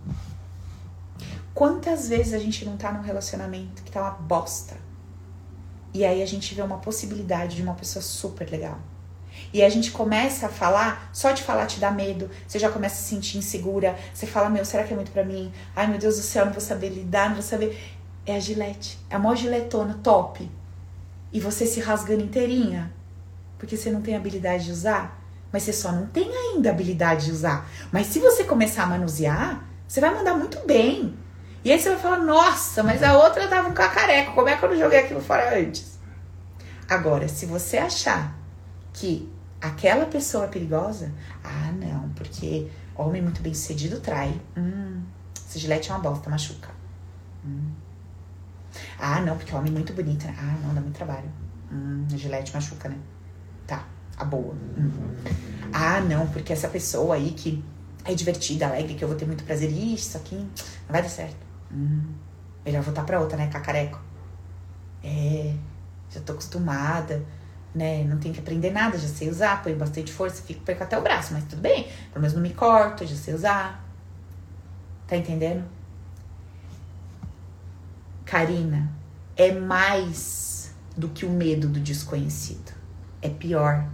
Quantas 1.54 2.08
vezes 2.08 2.34
a 2.34 2.38
gente 2.38 2.64
não 2.64 2.76
tá 2.76 2.92
num 2.92 3.02
relacionamento 3.02 3.82
que 3.82 3.90
tá 3.90 4.00
uma 4.00 4.10
bosta? 4.10 4.76
E 5.94 6.04
aí 6.04 6.22
a 6.22 6.26
gente 6.26 6.54
vê 6.54 6.62
uma 6.62 6.78
possibilidade 6.78 7.56
de 7.56 7.62
uma 7.62 7.74
pessoa 7.74 8.02
super 8.02 8.50
legal. 8.50 8.78
E 9.52 9.62
a 9.62 9.68
gente 9.68 9.90
começa 9.90 10.46
a 10.46 10.48
falar, 10.48 11.10
só 11.12 11.32
de 11.32 11.42
falar 11.42 11.66
te 11.66 11.78
dá 11.78 11.90
medo, 11.90 12.30
você 12.46 12.58
já 12.58 12.70
começa 12.70 12.94
a 12.94 12.98
se 12.98 13.08
sentir 13.10 13.38
insegura, 13.38 13.96
você 14.12 14.26
fala, 14.26 14.48
meu, 14.48 14.64
será 14.64 14.84
que 14.84 14.92
é 14.92 14.96
muito 14.96 15.10
para 15.10 15.24
mim? 15.24 15.52
Ai, 15.76 15.86
meu 15.86 15.98
Deus 15.98 16.16
do 16.16 16.22
céu, 16.22 16.46
não 16.46 16.52
vou 16.52 16.60
saber 16.60 16.88
lidar, 16.88 17.28
não 17.28 17.34
vou 17.34 17.42
saber. 17.42 17.78
É 18.24 18.36
a 18.36 18.40
gilete, 18.40 18.98
é 19.10 19.16
a 19.16 19.18
maior 19.18 19.36
giletona 19.36 19.98
top. 20.02 20.50
E 21.32 21.40
você 21.40 21.66
se 21.66 21.80
rasgando 21.80 22.22
inteirinha, 22.22 22.92
porque 23.58 23.76
você 23.76 23.90
não 23.90 24.00
tem 24.00 24.16
habilidade 24.16 24.66
de 24.66 24.72
usar, 24.72 25.22
mas 25.52 25.64
você 25.64 25.72
só 25.72 25.92
não 25.92 26.06
tem 26.06 26.30
ainda 26.30 26.70
habilidade 26.70 27.26
de 27.26 27.32
usar. 27.32 27.68
Mas 27.90 28.06
se 28.06 28.18
você 28.18 28.44
começar 28.44 28.84
a 28.84 28.86
manusear, 28.86 29.64
você 29.86 30.00
vai 30.00 30.14
mandar 30.14 30.34
muito 30.34 30.58
bem. 30.66 31.14
E 31.64 31.70
aí 31.70 31.78
você 31.78 31.90
vai 31.90 31.98
falar, 31.98 32.18
nossa, 32.18 32.82
mas 32.82 33.02
a 33.02 33.16
outra 33.16 33.46
tava 33.46 33.68
um 33.68 33.72
cacareco, 33.72 34.34
como 34.34 34.48
é 34.48 34.56
que 34.56 34.64
eu 34.64 34.70
não 34.70 34.76
joguei 34.76 34.98
aquilo 34.98 35.20
fora 35.20 35.58
antes? 35.58 35.98
Agora, 36.88 37.28
se 37.28 37.46
você 37.46 37.78
achar 37.78 38.36
que 38.92 39.32
aquela 39.60 40.06
pessoa 40.06 40.44
é 40.44 40.48
perigosa, 40.48 41.12
ah, 41.44 41.70
não, 41.72 42.08
porque 42.10 42.68
homem 42.96 43.22
muito 43.22 43.40
bem 43.40 43.54
sucedido 43.54 44.00
trai. 44.00 44.40
Hum, 44.56 45.02
esse 45.48 45.58
gilete 45.58 45.90
é 45.90 45.94
uma 45.94 46.00
bosta, 46.00 46.28
machuca. 46.28 46.68
Hum. 47.46 47.70
Ah, 48.98 49.20
não, 49.20 49.36
porque 49.36 49.54
homem 49.54 49.72
muito 49.72 49.92
bonito, 49.92 50.26
né? 50.26 50.34
Ah, 50.36 50.56
não, 50.66 50.74
dá 50.74 50.80
muito 50.80 50.96
trabalho. 50.96 51.30
Hum, 51.70 52.06
gilete 52.10 52.52
machuca, 52.52 52.88
né? 52.88 52.96
Tá, 53.68 53.86
a 54.16 54.24
boa. 54.24 54.54
Hum. 54.76 54.90
Ah, 55.72 56.00
não, 56.00 56.26
porque 56.26 56.52
essa 56.52 56.66
pessoa 56.66 57.14
aí 57.14 57.30
que 57.30 57.64
é 58.04 58.14
divertida, 58.14 58.66
alegre, 58.66 58.94
que 58.94 59.04
eu 59.04 59.08
vou 59.08 59.16
ter 59.16 59.26
muito 59.26 59.44
prazer. 59.44 59.70
Isso 59.70 60.16
aqui 60.16 60.34
não 60.34 60.48
vai 60.88 61.02
dar 61.02 61.08
certo. 61.08 61.51
Hum, 61.72 62.14
melhor 62.64 62.82
voltar 62.82 63.04
pra 63.04 63.20
outra, 63.20 63.36
né? 63.36 63.48
Cacareco. 63.48 64.00
É, 65.02 65.54
já 66.10 66.20
tô 66.20 66.32
acostumada, 66.32 67.24
né? 67.74 68.04
Não 68.04 68.18
tenho 68.18 68.34
que 68.34 68.40
aprender 68.40 68.70
nada, 68.70 68.98
já 68.98 69.08
sei 69.08 69.28
usar, 69.28 69.62
põe 69.62 69.74
bastante 69.74 70.12
força, 70.12 70.42
fico 70.42 70.60
perco 70.62 70.84
até 70.84 70.98
o 70.98 71.02
braço, 71.02 71.32
mas 71.32 71.44
tudo 71.44 71.62
bem. 71.62 71.84
Pelo 72.12 72.20
menos 72.20 72.34
não 72.34 72.42
me 72.42 72.52
corto, 72.52 73.06
já 73.06 73.16
sei 73.16 73.34
usar. 73.34 73.82
Tá 75.06 75.16
entendendo? 75.16 75.64
Karina, 78.24 78.90
é 79.36 79.52
mais 79.52 80.74
do 80.96 81.08
que 81.08 81.26
o 81.26 81.30
medo 81.30 81.68
do 81.68 81.80
desconhecido. 81.80 82.72
É 83.20 83.28
pior. 83.28 83.86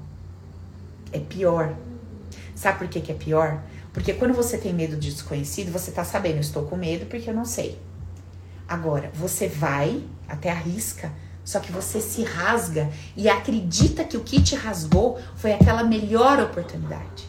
É 1.12 1.18
pior. 1.18 1.74
Sabe 2.55 2.79
por 2.79 2.89
que, 2.89 3.01
que 3.01 3.12
é 3.12 3.14
pior? 3.14 3.62
Porque 3.99 4.14
quando 4.14 4.32
você 4.32 4.57
tem 4.57 4.72
medo 4.72 4.96
de 4.96 5.11
desconhecido, 5.11 5.72
você 5.72 5.90
tá 5.90 6.05
sabendo, 6.05 6.36
eu 6.36 6.40
estou 6.40 6.64
com 6.64 6.76
medo 6.76 7.07
porque 7.07 7.28
eu 7.28 7.34
não 7.34 7.44
sei. 7.44 7.76
Agora, 8.68 9.11
você 9.12 9.49
vai, 9.49 10.05
até 10.28 10.53
arrisca, 10.53 11.12
só 11.44 11.59
que 11.59 11.72
você 11.72 12.01
se 12.01 12.22
rasga 12.22 12.88
e 13.16 13.28
acredita 13.28 14.05
que 14.05 14.16
o 14.16 14.22
que 14.22 14.40
te 14.40 14.55
rasgou 14.55 15.18
foi 15.34 15.53
aquela 15.53 15.82
melhor 15.82 16.38
oportunidade. 16.38 17.28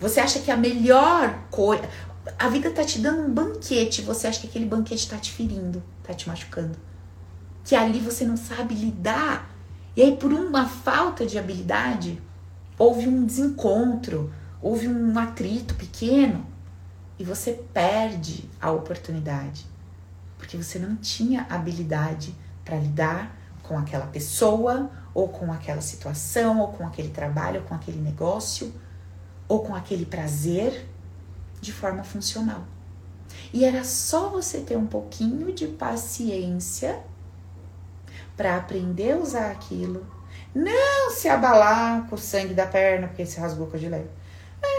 Você 0.00 0.18
acha 0.18 0.40
que 0.40 0.50
a 0.50 0.56
melhor 0.56 1.38
coisa. 1.52 1.88
A 2.36 2.48
vida 2.48 2.70
tá 2.70 2.82
te 2.82 2.98
dando 2.98 3.22
um 3.22 3.32
banquete, 3.32 4.02
você 4.02 4.26
acha 4.26 4.40
que 4.40 4.48
aquele 4.48 4.66
banquete 4.66 5.08
tá 5.08 5.18
te 5.18 5.30
ferindo, 5.30 5.80
tá 6.02 6.12
te 6.12 6.28
machucando. 6.28 6.76
Que 7.62 7.76
ali 7.76 8.00
você 8.00 8.24
não 8.24 8.36
sabe 8.36 8.74
lidar. 8.74 9.54
E 9.94 10.02
aí, 10.02 10.16
por 10.16 10.32
uma 10.32 10.66
falta 10.66 11.24
de 11.24 11.38
habilidade, 11.38 12.20
houve 12.76 13.06
um 13.06 13.24
desencontro, 13.24 14.32
houve 14.64 14.88
um 14.88 15.18
atrito 15.18 15.74
pequeno 15.74 16.44
e 17.18 17.24
você 17.24 17.52
perde 17.72 18.50
a 18.60 18.72
oportunidade 18.72 19.66
porque 20.44 20.56
você 20.56 20.78
não 20.78 20.96
tinha 20.96 21.46
habilidade 21.48 22.34
para 22.64 22.76
lidar 22.76 23.34
com 23.62 23.78
aquela 23.78 24.06
pessoa, 24.06 24.90
ou 25.14 25.28
com 25.28 25.50
aquela 25.50 25.80
situação, 25.80 26.60
ou 26.60 26.68
com 26.68 26.86
aquele 26.86 27.08
trabalho, 27.08 27.62
ou 27.62 27.66
com 27.66 27.74
aquele 27.74 27.98
negócio, 27.98 28.74
ou 29.48 29.64
com 29.64 29.74
aquele 29.74 30.04
prazer 30.04 30.86
de 31.60 31.72
forma 31.72 32.04
funcional. 32.04 32.64
E 33.52 33.64
era 33.64 33.84
só 33.84 34.28
você 34.28 34.60
ter 34.60 34.76
um 34.76 34.86
pouquinho 34.86 35.52
de 35.52 35.66
paciência 35.66 37.00
para 38.36 38.56
aprender 38.56 39.12
a 39.12 39.18
usar 39.18 39.50
aquilo, 39.50 40.06
não 40.54 41.10
se 41.10 41.28
abalar 41.28 42.06
com 42.06 42.16
o 42.16 42.18
sangue 42.18 42.52
da 42.52 42.66
perna 42.66 43.08
porque 43.08 43.24
se 43.24 43.40
rasgou 43.40 43.66
com 43.66 43.76
a 43.76 43.80
gilete. 43.80 44.10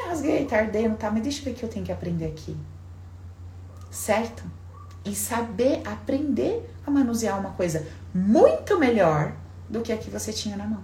Rasguei, 0.07 0.45
tá 0.45 0.57
ardendo, 0.57 0.97
tá, 0.97 1.11
mas 1.11 1.23
deixa 1.23 1.41
eu 1.41 1.45
ver 1.45 1.51
o 1.51 1.53
que 1.55 1.63
eu 1.63 1.69
tenho 1.69 1.85
que 1.85 1.91
aprender 1.91 2.25
aqui. 2.25 2.55
Certo? 3.89 4.43
E 5.03 5.15
saber 5.15 5.81
aprender 5.85 6.69
a 6.85 6.91
manusear 6.91 7.39
uma 7.39 7.51
coisa 7.51 7.85
muito 8.13 8.79
melhor 8.79 9.33
do 9.69 9.81
que 9.81 9.91
a 9.91 9.97
que 9.97 10.09
você 10.09 10.31
tinha 10.31 10.57
na 10.57 10.65
mão. 10.65 10.83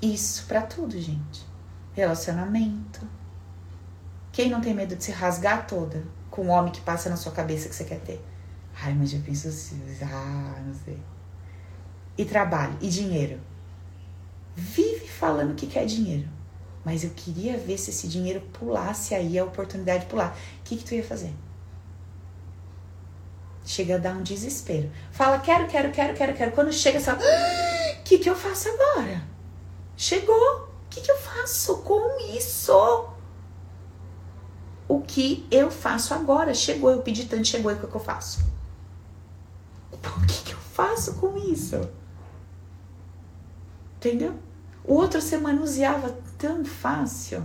Isso 0.00 0.46
para 0.46 0.62
tudo, 0.62 1.00
gente. 1.00 1.46
Relacionamento. 1.92 3.06
Quem 4.32 4.50
não 4.50 4.60
tem 4.60 4.74
medo 4.74 4.94
de 4.94 5.02
se 5.02 5.12
rasgar 5.12 5.66
toda 5.66 6.04
com 6.30 6.42
o 6.42 6.48
homem 6.48 6.72
que 6.72 6.80
passa 6.80 7.08
na 7.08 7.16
sua 7.16 7.32
cabeça 7.32 7.68
que 7.68 7.74
você 7.74 7.84
quer 7.84 8.00
ter? 8.00 8.24
Ai, 8.82 8.94
mas 8.94 9.12
eu 9.14 9.20
penso 9.20 9.48
assim, 9.48 9.80
ah, 10.02 10.60
não 10.64 10.74
sei. 10.74 11.02
E 12.18 12.24
trabalho, 12.24 12.76
e 12.80 12.88
dinheiro 12.88 13.40
vive 14.56 15.06
falando 15.06 15.54
que 15.54 15.66
quer 15.66 15.86
dinheiro. 15.86 16.28
Mas 16.84 17.04
eu 17.04 17.10
queria 17.10 17.56
ver 17.58 17.78
se 17.78 17.90
esse 17.90 18.08
dinheiro 18.08 18.40
pulasse 18.52 19.14
aí 19.14 19.38
a 19.38 19.44
oportunidade 19.44 20.04
de 20.04 20.10
pular. 20.10 20.36
O 20.60 20.62
que, 20.64 20.76
que 20.76 20.84
tu 20.84 20.94
ia 20.94 21.04
fazer? 21.04 21.32
Chega 23.64 23.96
a 23.96 23.98
dar 23.98 24.16
um 24.16 24.22
desespero. 24.22 24.90
Fala, 25.10 25.38
quero, 25.38 25.66
quero, 25.66 25.90
quero, 25.90 26.14
quero, 26.14 26.34
quero. 26.34 26.52
Quando 26.52 26.72
chega, 26.72 26.98
você 26.98 27.06
fala, 27.06 27.18
o 27.18 27.22
ah, 27.22 27.96
que, 28.04 28.18
que 28.18 28.30
eu 28.30 28.36
faço 28.36 28.68
agora? 28.68 29.22
Chegou. 29.96 30.70
O 30.86 30.88
que, 30.88 31.00
que 31.00 31.10
eu 31.10 31.18
faço 31.18 31.78
com 31.78 32.20
isso? 32.34 32.72
que 35.06 35.46
eu 35.50 35.70
faço 35.70 36.12
agora. 36.12 36.52
Chegou, 36.52 36.90
eu 36.90 37.00
pedi 37.00 37.24
tanto, 37.24 37.46
chegou, 37.46 37.70
e 37.70 37.74
o 37.74 37.78
que 37.78 37.94
eu 37.94 38.00
faço? 38.00 38.44
O 39.90 40.26
que, 40.26 40.44
que 40.44 40.52
eu 40.52 40.58
faço 40.58 41.14
com 41.14 41.36
isso? 41.38 41.88
Entendeu? 43.96 44.34
O 44.84 44.94
outro 44.94 45.20
você 45.20 45.36
manuseava 45.36 46.16
tão 46.38 46.64
fácil. 46.64 47.44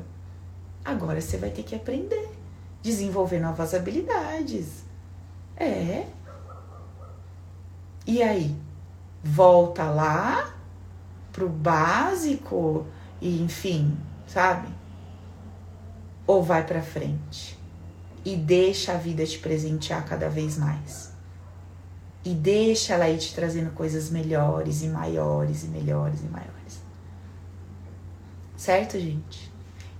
Agora 0.83 1.21
você 1.21 1.37
vai 1.37 1.49
ter 1.49 1.63
que 1.63 1.75
aprender, 1.75 2.29
desenvolver 2.81 3.39
novas 3.39 3.73
habilidades. 3.73 4.83
É. 5.55 6.07
E 8.05 8.21
aí? 8.21 8.55
Volta 9.23 9.85
lá 9.85 10.55
pro 11.31 11.47
básico 11.47 12.87
e 13.21 13.41
enfim, 13.41 13.97
sabe? 14.27 14.67
Ou 16.25 16.43
vai 16.43 16.65
para 16.65 16.81
frente 16.81 17.57
e 18.25 18.35
deixa 18.35 18.93
a 18.93 18.97
vida 18.97 19.25
te 19.25 19.37
presentear 19.39 20.05
cada 20.05 20.29
vez 20.29 20.57
mais. 20.57 21.10
E 22.23 22.33
deixa 22.33 22.93
ela 22.93 23.09
ir 23.09 23.17
te 23.17 23.33
trazendo 23.33 23.71
coisas 23.71 24.09
melhores 24.09 24.83
e 24.83 24.87
maiores 24.87 25.63
e 25.63 25.67
melhores 25.67 26.21
e 26.21 26.25
maiores. 26.25 26.81
Certo, 28.55 28.99
gente? 28.99 29.51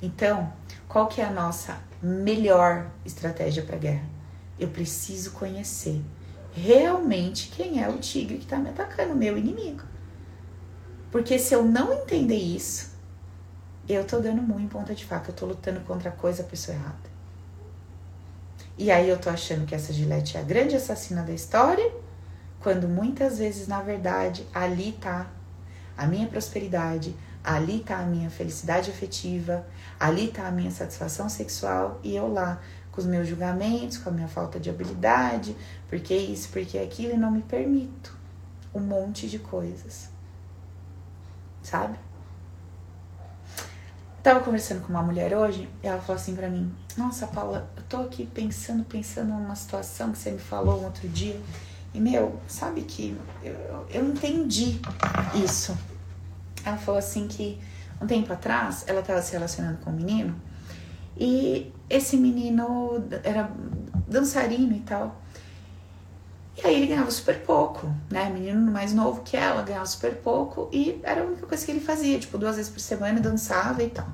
Então, 0.01 0.53
qual 0.87 1.07
que 1.07 1.19
é 1.21 1.25
a 1.25 1.31
nossa 1.31 1.79
melhor 2.01 2.91
estratégia 3.03 3.63
para 3.63 3.77
guerra? 3.77 4.05
Eu 4.59 4.67
preciso 4.67 5.31
conhecer 5.31 6.01
realmente 6.53 7.49
quem 7.49 7.81
é 7.83 7.89
o 7.89 7.97
tigre 7.97 8.37
que 8.37 8.43
está 8.43 8.57
me 8.57 8.69
atacando, 8.69 9.15
meu 9.15 9.37
inimigo. 9.37 9.83
Porque 11.11 11.39
se 11.39 11.53
eu 11.53 11.63
não 11.63 11.91
entender 11.93 12.35
isso, 12.35 12.91
eu 13.87 14.05
tô 14.05 14.19
dando 14.19 14.41
muito 14.41 14.63
em 14.63 14.67
ponta 14.67 14.93
de 14.93 15.05
faca, 15.05 15.31
eu 15.31 15.35
tô 15.35 15.45
lutando 15.45 15.81
contra 15.81 16.09
a 16.09 16.13
coisa, 16.13 16.43
a 16.43 16.45
pessoa 16.45 16.75
errada. 16.75 17.11
E 18.77 18.89
aí 18.89 19.09
eu 19.09 19.19
tô 19.19 19.29
achando 19.29 19.65
que 19.65 19.75
essa 19.75 19.91
Gillette 19.91 20.37
é 20.37 20.39
a 20.39 20.43
grande 20.43 20.75
assassina 20.75 21.21
da 21.21 21.33
história, 21.33 21.91
quando 22.61 22.87
muitas 22.87 23.37
vezes, 23.39 23.67
na 23.67 23.81
verdade, 23.81 24.47
ali 24.53 24.93
tá 24.93 25.27
a 25.97 26.05
minha 26.05 26.27
prosperidade, 26.27 27.15
ali 27.43 27.79
tá 27.79 27.97
a 27.97 28.05
minha 28.05 28.29
felicidade 28.29 28.91
afetiva, 28.91 29.65
ali 29.99 30.27
tá 30.27 30.47
a 30.47 30.51
minha 30.51 30.71
satisfação 30.71 31.27
sexual 31.27 31.99
e 32.03 32.15
eu 32.15 32.31
lá 32.31 32.61
com 32.91 32.99
os 32.99 33.07
meus 33.07 33.27
julgamentos, 33.27 33.97
com 33.97 34.09
a 34.09 34.11
minha 34.11 34.27
falta 34.27 34.59
de 34.59 34.69
habilidade, 34.69 35.55
porque 35.87 36.13
isso, 36.13 36.49
porque 36.49 36.77
aquilo, 36.77 37.13
e 37.13 37.17
não 37.17 37.31
me 37.31 37.41
permito 37.41 38.15
um 38.73 38.79
monte 38.79 39.29
de 39.29 39.39
coisas 39.39 40.11
sabe? 41.63 41.97
Tava 44.23 44.39
conversando 44.41 44.81
com 44.81 44.89
uma 44.89 45.01
mulher 45.01 45.35
hoje 45.35 45.67
e 45.81 45.87
ela 45.87 45.99
falou 45.99 46.21
assim 46.21 46.35
para 46.35 46.47
mim: 46.49 46.73
Nossa, 46.95 47.25
Paula, 47.27 47.69
eu 47.75 47.83
tô 47.83 47.97
aqui 47.97 48.25
pensando, 48.25 48.83
pensando 48.83 49.29
numa 49.29 49.55
situação 49.55 50.11
que 50.11 50.17
você 50.17 50.31
me 50.31 50.39
falou 50.39 50.79
um 50.79 50.85
outro 50.85 51.07
dia. 51.09 51.39
E, 51.93 51.99
meu, 51.99 52.39
sabe 52.47 52.81
que 52.81 53.17
eu, 53.43 53.85
eu 53.89 54.05
entendi 54.05 54.79
isso. 55.43 55.77
Ela 56.63 56.77
falou 56.77 56.99
assim 56.99 57.27
que 57.27 57.59
um 58.01 58.07
tempo 58.07 58.31
atrás 58.31 58.85
ela 58.87 59.01
tava 59.01 59.21
se 59.21 59.33
relacionando 59.33 59.77
com 59.79 59.91
um 59.91 59.93
menino 59.93 60.35
e 61.17 61.71
esse 61.89 62.17
menino 62.17 63.03
era 63.23 63.51
dançarino 64.07 64.75
e 64.75 64.79
tal. 64.79 65.21
E 66.57 66.67
aí 66.67 66.75
ele 66.75 66.87
ganhava 66.87 67.11
super 67.11 67.39
pouco, 67.41 67.93
né? 68.09 68.29
Menino 68.29 68.71
mais 68.71 68.93
novo 68.93 69.21
que 69.21 69.35
ela 69.37 69.61
ganhava 69.61 69.85
super 69.85 70.15
pouco 70.15 70.69
e 70.71 70.99
era 71.03 71.21
a 71.21 71.25
única 71.25 71.45
coisa 71.45 71.65
que 71.65 71.71
ele 71.71 71.79
fazia, 71.79 72.19
tipo, 72.19 72.37
duas 72.37 72.55
vezes 72.55 72.71
por 72.71 72.79
semana 72.79 73.19
dançava 73.19 73.83
e 73.83 73.89
tal. 73.89 74.07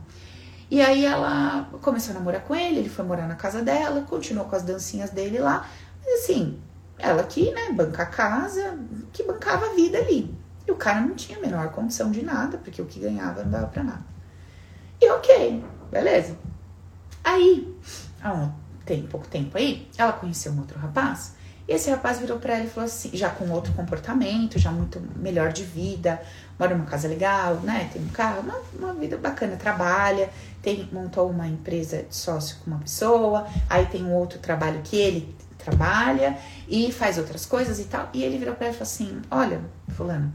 E 0.69 0.81
aí 0.81 1.05
ela 1.05 1.69
começou 1.81 2.11
a 2.11 2.19
namorar 2.19 2.41
com 2.41 2.53
ele, 2.53 2.79
ele 2.79 2.89
foi 2.89 3.05
morar 3.05 3.27
na 3.27 3.35
casa 3.35 3.61
dela, 3.61 4.01
continuou 4.01 4.47
com 4.47 4.55
as 4.55 4.63
dancinhas 4.63 5.09
dele 5.09 5.39
lá, 5.39 5.65
mas 6.03 6.23
assim, 6.23 6.59
ela 6.97 7.23
que, 7.23 7.51
né, 7.51 7.71
banca 7.71 8.03
a 8.03 8.05
casa, 8.05 8.77
que 9.13 9.23
bancava 9.23 9.67
a 9.67 9.73
vida 9.73 9.97
ali. 9.97 10.35
E 10.67 10.71
o 10.71 10.75
cara 10.75 11.01
não 11.01 11.15
tinha 11.15 11.37
a 11.37 11.41
menor 11.41 11.69
condição 11.69 12.11
de 12.11 12.23
nada, 12.23 12.57
porque 12.57 12.81
o 12.81 12.85
que 12.85 12.99
ganhava 12.99 13.43
não 13.43 13.51
dava 13.51 13.67
pra 13.67 13.83
nada. 13.83 14.05
E 14.99 15.09
ok, 15.09 15.63
beleza. 15.91 16.37
Aí, 17.23 17.75
há 18.21 18.33
um 18.33 18.51
pouco 19.09 19.27
tempo 19.27 19.57
aí, 19.57 19.87
ela 19.97 20.13
conheceu 20.13 20.51
um 20.51 20.59
outro 20.59 20.79
rapaz 20.79 21.37
e 21.67 21.73
esse 21.73 21.89
rapaz 21.89 22.19
virou 22.19 22.39
para 22.39 22.55
ela 22.55 22.63
e 22.63 22.69
falou 22.69 22.85
assim, 22.85 23.09
já 23.13 23.29
com 23.29 23.49
outro 23.49 23.73
comportamento, 23.73 24.57
já 24.57 24.71
muito 24.71 25.01
melhor 25.17 25.51
de 25.51 25.63
vida, 25.63 26.21
mora 26.57 26.73
numa 26.73 26.85
casa 26.85 27.09
legal, 27.09 27.55
né? 27.55 27.89
Tem 27.91 28.01
um 28.01 28.07
carro, 28.07 28.39
uma, 28.39 28.55
uma 28.79 28.93
vida 28.93 29.17
bacana, 29.17 29.57
trabalha, 29.57 30.29
tem, 30.61 30.87
montou 30.93 31.29
uma 31.29 31.45
empresa 31.45 32.03
de 32.03 32.15
sócio 32.15 32.57
com 32.63 32.71
uma 32.71 32.79
pessoa, 32.79 33.45
aí 33.69 33.85
tem 33.87 34.05
um 34.05 34.13
outro 34.13 34.39
trabalho 34.39 34.79
que 34.81 34.95
ele 34.95 35.35
trabalha 35.69 36.37
e 36.67 36.91
faz 36.91 37.17
outras 37.17 37.45
coisas 37.45 37.79
e 37.79 37.85
tal. 37.85 38.09
E 38.13 38.23
ele 38.23 38.37
virou 38.37 38.55
para 38.55 38.67
ela 38.67 38.75
e 38.75 38.77
falou 38.77 38.91
assim: 38.91 39.21
Olha, 39.29 39.61
Fulano, 39.89 40.33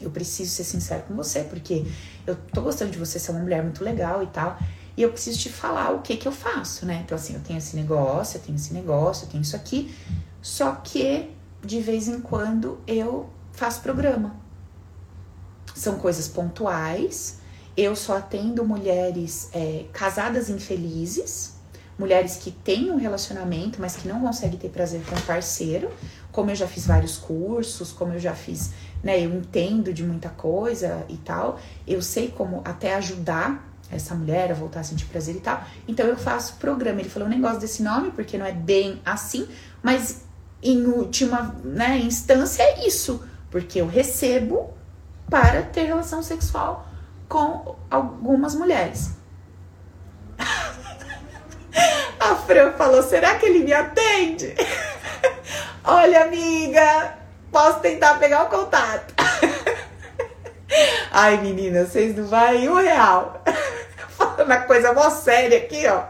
eu 0.00 0.10
preciso 0.10 0.50
ser 0.50 0.64
sincero 0.64 1.02
com 1.08 1.14
você, 1.14 1.44
porque 1.44 1.84
eu 2.26 2.36
tô 2.54 2.62
gostando 2.62 2.90
de 2.90 2.98
você, 2.98 3.18
ser 3.18 3.32
uma 3.32 3.40
mulher 3.40 3.62
muito 3.62 3.82
legal 3.82 4.22
e 4.22 4.26
tal. 4.26 4.58
E 4.96 5.02
eu 5.02 5.10
preciso 5.10 5.38
te 5.38 5.48
falar 5.48 5.90
o 5.92 6.00
que 6.00 6.16
que 6.16 6.28
eu 6.28 6.32
faço, 6.32 6.84
né? 6.84 7.02
Então, 7.04 7.16
assim, 7.16 7.34
eu 7.34 7.40
tenho 7.40 7.58
esse 7.58 7.76
negócio, 7.76 8.36
eu 8.36 8.42
tenho 8.42 8.56
esse 8.56 8.74
negócio, 8.74 9.24
eu 9.24 9.30
tenho 9.30 9.42
isso 9.42 9.56
aqui. 9.56 9.94
Só 10.42 10.72
que 10.72 11.30
de 11.62 11.80
vez 11.80 12.08
em 12.08 12.20
quando 12.20 12.78
eu 12.86 13.28
faço 13.52 13.82
programa. 13.82 14.34
São 15.74 15.98
coisas 15.98 16.28
pontuais. 16.28 17.38
Eu 17.76 17.94
só 17.94 18.18
atendo 18.18 18.64
mulheres 18.64 19.48
é, 19.52 19.86
casadas 19.92 20.50
infelizes, 20.50 21.54
mulheres 22.00 22.36
que 22.36 22.50
têm 22.50 22.90
um 22.90 22.96
relacionamento, 22.96 23.78
mas 23.78 23.94
que 23.94 24.08
não 24.08 24.20
conseguem 24.20 24.58
ter 24.58 24.70
prazer 24.70 25.02
com 25.04 25.14
o 25.14 25.22
parceiro. 25.22 25.90
Como 26.32 26.50
eu 26.50 26.54
já 26.54 26.66
fiz 26.66 26.86
vários 26.86 27.18
cursos, 27.18 27.92
como 27.92 28.14
eu 28.14 28.18
já 28.18 28.34
fiz, 28.34 28.72
né? 29.04 29.20
Eu 29.20 29.34
entendo 29.34 29.92
de 29.92 30.02
muita 30.02 30.30
coisa 30.30 31.04
e 31.08 31.18
tal. 31.18 31.60
Eu 31.86 32.00
sei 32.00 32.28
como 32.28 32.62
até 32.64 32.94
ajudar 32.94 33.68
essa 33.90 34.14
mulher 34.14 34.50
a 34.50 34.54
voltar 34.54 34.80
a 34.80 34.82
sentir 34.82 35.04
prazer 35.06 35.36
e 35.36 35.40
tal. 35.40 35.62
Então 35.86 36.06
eu 36.06 36.16
faço 36.16 36.56
programa. 36.56 37.00
Ele 37.00 37.10
falou: 37.10 37.28
eu 37.28 37.30
nem 37.30 37.40
gosto 37.40 37.60
desse 37.60 37.82
nome 37.82 38.10
porque 38.12 38.38
não 38.38 38.46
é 38.46 38.52
bem 38.52 39.00
assim, 39.04 39.46
mas 39.82 40.24
em 40.62 40.86
última 40.86 41.54
né, 41.62 41.98
instância 41.98 42.62
é 42.62 42.86
isso, 42.86 43.22
porque 43.50 43.80
eu 43.80 43.86
recebo 43.86 44.70
para 45.28 45.62
ter 45.62 45.84
relação 45.84 46.22
sexual 46.22 46.88
com 47.28 47.76
algumas 47.90 48.54
mulheres. 48.54 49.12
A 52.18 52.34
Fran 52.34 52.72
falou: 52.72 53.02
será 53.02 53.36
que 53.36 53.46
ele 53.46 53.60
me 53.60 53.72
atende? 53.72 54.54
Olha, 55.84 56.24
amiga, 56.24 57.14
posso 57.50 57.80
tentar 57.80 58.18
pegar 58.18 58.44
o 58.44 58.48
contato. 58.48 59.14
Ai, 61.10 61.38
menina, 61.38 61.84
vocês 61.84 62.16
não 62.16 62.26
vai 62.26 62.68
um 62.68 62.76
real. 62.76 63.42
Falando 64.10 64.50
a 64.50 64.58
coisa 64.58 64.92
mó 64.92 65.10
séria 65.10 65.58
aqui, 65.58 65.86
ó. 65.86 66.04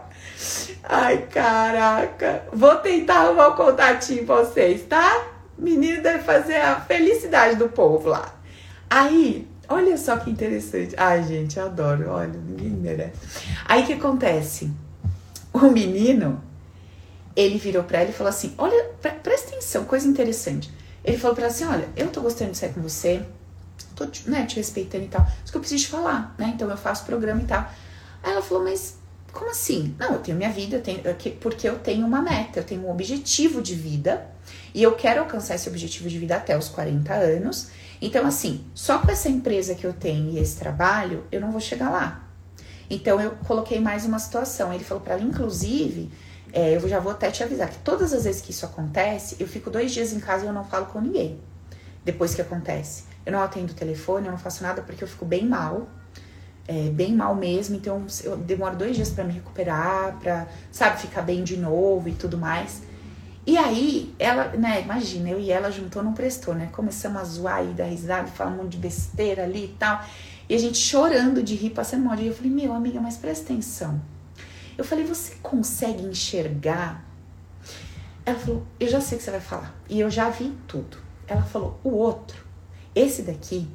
Ai, 0.83 1.25
caraca. 1.31 2.43
Vou 2.51 2.75
tentar 2.77 3.21
arrumar 3.21 3.49
o 3.49 3.55
contatinho 3.55 4.25
pra 4.25 4.37
vocês, 4.37 4.83
tá? 4.83 5.25
Menino 5.57 6.01
deve 6.01 6.23
fazer 6.23 6.57
a 6.57 6.81
felicidade 6.81 7.55
do 7.55 7.69
povo 7.69 8.09
lá. 8.09 8.33
Aí, 8.89 9.47
olha 9.69 9.97
só 9.97 10.17
que 10.17 10.29
interessante. 10.29 10.93
Ai, 10.97 11.23
gente, 11.23 11.59
adoro. 11.59 12.09
Olha, 12.09 12.27
ninguém 12.27 12.69
merece. 12.69 13.13
Aí, 13.65 13.83
o 13.83 13.85
que 13.85 13.93
acontece? 13.93 14.71
O 15.61 15.69
menino, 15.69 16.41
ele 17.35 17.57
virou 17.57 17.83
pra 17.83 17.99
ela 17.99 18.09
e 18.09 18.13
falou 18.13 18.29
assim: 18.29 18.53
Olha, 18.57 18.91
pre 19.01 19.11
presta 19.11 19.49
atenção, 19.49 19.85
coisa 19.85 20.07
interessante. 20.07 20.71
Ele 21.03 21.17
falou 21.17 21.35
pra 21.35 21.45
ela 21.45 21.53
assim: 21.53 21.65
Olha, 21.65 21.89
eu 21.95 22.07
tô 22.09 22.21
gostando 22.21 22.51
de 22.51 22.57
sair 22.57 22.73
com 22.73 22.81
você, 22.81 23.21
tô 23.95 24.07
né, 24.25 24.45
te 24.45 24.55
respeitando 24.55 25.03
e 25.03 25.07
tal. 25.07 25.25
Isso 25.43 25.51
que 25.51 25.57
eu 25.57 25.61
preciso 25.61 25.83
te 25.83 25.89
falar, 25.89 26.33
né? 26.37 26.53
Então 26.55 26.69
eu 26.69 26.77
faço 26.77 27.05
programa 27.05 27.41
e 27.41 27.45
tal. 27.45 27.69
Aí 28.23 28.31
ela 28.31 28.41
falou: 28.41 28.63
Mas 28.63 28.97
como 29.31 29.49
assim? 29.49 29.95
Não, 29.97 30.13
eu 30.13 30.19
tenho 30.19 30.37
minha 30.37 30.51
vida, 30.51 30.77
eu 30.77 30.81
tenho, 30.81 31.01
porque 31.39 31.67
eu 31.67 31.79
tenho 31.79 32.05
uma 32.05 32.21
meta, 32.21 32.59
eu 32.59 32.63
tenho 32.63 32.85
um 32.85 32.91
objetivo 32.91 33.61
de 33.61 33.75
vida 33.75 34.27
e 34.73 34.83
eu 34.83 34.93
quero 34.93 35.21
alcançar 35.21 35.55
esse 35.55 35.67
objetivo 35.69 36.09
de 36.09 36.17
vida 36.17 36.35
até 36.35 36.57
os 36.57 36.67
40 36.67 37.13
anos. 37.13 37.69
Então, 38.01 38.25
assim, 38.25 38.65
só 38.73 38.97
com 38.99 39.11
essa 39.11 39.29
empresa 39.29 39.75
que 39.75 39.85
eu 39.85 39.93
tenho 39.93 40.31
e 40.31 40.39
esse 40.39 40.57
trabalho, 40.57 41.25
eu 41.31 41.39
não 41.39 41.51
vou 41.51 41.61
chegar 41.61 41.89
lá. 41.89 42.27
Então, 42.93 43.19
eu 43.19 43.31
coloquei 43.47 43.79
mais 43.79 44.05
uma 44.05 44.19
situação. 44.19 44.73
Ele 44.73 44.83
falou 44.83 45.03
para 45.03 45.13
ela, 45.13 45.23
inclusive, 45.23 46.11
é, 46.53 46.75
eu 46.75 46.87
já 46.87 46.99
vou 46.99 47.11
até 47.11 47.31
te 47.31 47.43
avisar 47.43 47.69
que 47.69 47.79
todas 47.79 48.13
as 48.13 48.25
vezes 48.25 48.41
que 48.41 48.51
isso 48.51 48.65
acontece, 48.65 49.37
eu 49.39 49.47
fico 49.47 49.69
dois 49.69 49.91
dias 49.91 50.13
em 50.13 50.19
casa 50.19 50.45
e 50.45 50.47
eu 50.47 50.53
não 50.53 50.65
falo 50.65 50.87
com 50.87 50.99
ninguém. 50.99 51.39
Depois 52.03 52.35
que 52.35 52.41
acontece, 52.41 53.05
eu 53.25 53.31
não 53.31 53.41
atendo 53.41 53.71
o 53.71 53.75
telefone, 53.75 54.25
eu 54.25 54.31
não 54.31 54.39
faço 54.39 54.61
nada 54.61 54.81
porque 54.81 55.03
eu 55.03 55.07
fico 55.07 55.25
bem 55.25 55.45
mal 55.45 55.87
é, 56.67 56.89
bem 56.89 57.13
mal 57.13 57.35
mesmo, 57.35 57.75
então 57.75 58.05
eu 58.23 58.37
demoro 58.37 58.75
dois 58.75 58.95
dias 58.95 59.09
para 59.09 59.23
me 59.23 59.33
recuperar, 59.33 60.17
pra, 60.19 60.47
sabe, 60.71 61.01
ficar 61.01 61.21
bem 61.21 61.43
de 61.43 61.57
novo 61.57 62.07
e 62.07 62.13
tudo 62.13 62.37
mais. 62.37 62.83
E 63.45 63.57
aí, 63.57 64.13
ela, 64.19 64.49
né, 64.49 64.81
imagina, 64.81 65.29
eu 65.29 65.39
e 65.39 65.51
ela 65.51 65.71
juntou, 65.71 66.03
não 66.03 66.13
prestou, 66.13 66.53
né? 66.53 66.69
Começamos 66.71 67.19
a 67.19 67.23
zoar 67.23 67.63
e 67.63 67.73
dar 67.73 67.85
risada, 67.85 68.27
falar 68.27 68.51
um 68.51 68.57
monte 68.57 68.73
de 68.73 68.77
besteira 68.77 69.43
ali 69.43 69.65
e 69.65 69.75
tal. 69.79 70.01
E 70.51 70.53
a 70.53 70.57
gente 70.57 70.77
chorando 70.77 71.41
de 71.41 71.55
rir, 71.55 71.69
passando 71.69 72.03
mal 72.03 72.13
rir. 72.13 72.27
Eu 72.27 72.35
falei, 72.35 72.51
meu 72.51 72.73
amiga, 72.73 72.99
mas 72.99 73.15
presta 73.15 73.45
atenção. 73.45 74.01
Eu 74.77 74.83
falei, 74.83 75.05
você 75.05 75.35
consegue 75.35 76.03
enxergar? 76.03 77.05
Ela 78.25 78.37
falou, 78.37 78.67
eu 78.77 78.89
já 78.89 78.99
sei 78.99 79.15
o 79.15 79.19
que 79.19 79.23
você 79.23 79.31
vai 79.31 79.39
falar. 79.39 79.73
E 79.87 80.01
eu 80.01 80.09
já 80.09 80.29
vi 80.29 80.53
tudo. 80.67 80.97
Ela 81.25 81.41
falou, 81.41 81.79
o 81.85 81.91
outro, 81.91 82.45
esse 82.93 83.21
daqui, 83.21 83.65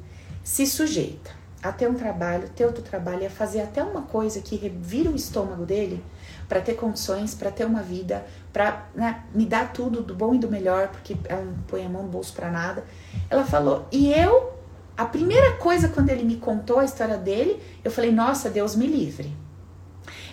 se 0.43 0.67
sujeita 0.67 1.31
a 1.63 1.71
ter 1.71 1.89
um 1.89 1.95
trabalho, 1.95 2.47
ter 2.49 2.67
outro 2.67 2.83
trabalho, 2.83 3.25
a 3.25 3.29
fazer 3.31 3.61
até 3.61 3.81
uma 3.81 4.03
coisa 4.03 4.39
que 4.39 4.55
revira 4.55 5.09
o 5.09 5.15
estômago 5.15 5.65
dele 5.65 6.05
para 6.47 6.61
ter 6.61 6.75
condições, 6.75 7.33
para 7.33 7.49
ter 7.49 7.65
uma 7.65 7.81
vida, 7.81 8.23
para 8.53 8.85
né, 8.93 9.23
me 9.33 9.47
dar 9.47 9.73
tudo 9.73 10.03
do 10.03 10.13
bom 10.13 10.35
e 10.35 10.37
do 10.37 10.47
melhor, 10.47 10.89
porque 10.89 11.17
ela 11.25 11.43
não 11.43 11.57
põe 11.67 11.83
a 11.83 11.89
mão 11.89 12.03
no 12.03 12.09
bolso 12.09 12.35
para 12.35 12.51
nada. 12.51 12.85
Ela 13.31 13.43
falou, 13.43 13.87
e 13.91 14.13
eu, 14.13 14.56
a 14.97 15.05
primeira 15.05 15.53
coisa 15.57 15.87
quando 15.87 16.09
ele 16.09 16.23
me 16.23 16.37
contou 16.37 16.79
a 16.79 16.85
história 16.85 17.17
dele, 17.17 17.61
eu 17.83 17.91
falei, 17.91 18.11
nossa, 18.11 18.49
Deus 18.49 18.75
me 18.75 18.87
livre. 18.87 19.31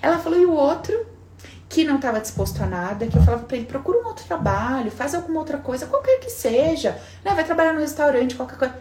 Ela 0.01 0.19
falou, 0.19 0.39
e 0.39 0.47
o 0.47 0.53
outro, 0.53 1.07
que 1.69 1.85
não 1.85 1.97
estava 1.97 2.21
disposto 2.21 2.63
a 2.63 2.67
nada, 2.67 3.07
que 3.07 3.17
eu 3.17 3.23
falava 3.23 3.45
para 3.45 3.57
ele, 3.57 3.67
procura 3.67 3.99
um 3.99 4.07
outro 4.07 4.25
trabalho, 4.25 4.91
faz 4.91 5.15
alguma 5.15 5.41
outra 5.41 5.59
coisa, 5.59 5.87
qualquer 5.87 6.19
que 6.21 6.31
seja, 6.31 6.99
né, 7.25 7.35
vai 7.35 7.45
trabalhar 7.45 7.73
no 7.73 7.81
restaurante, 7.81 8.35
qualquer 8.35 8.59
coisa. 8.59 8.75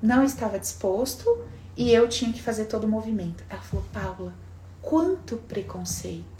Não 0.00 0.22
estava 0.22 0.58
disposto 0.58 1.44
e 1.76 1.92
eu 1.92 2.08
tinha 2.08 2.32
que 2.32 2.42
fazer 2.42 2.66
todo 2.66 2.84
o 2.84 2.88
movimento. 2.88 3.42
Ela 3.48 3.62
falou, 3.62 3.84
Paula, 3.92 4.34
quanto 4.80 5.36
preconceito 5.36 6.34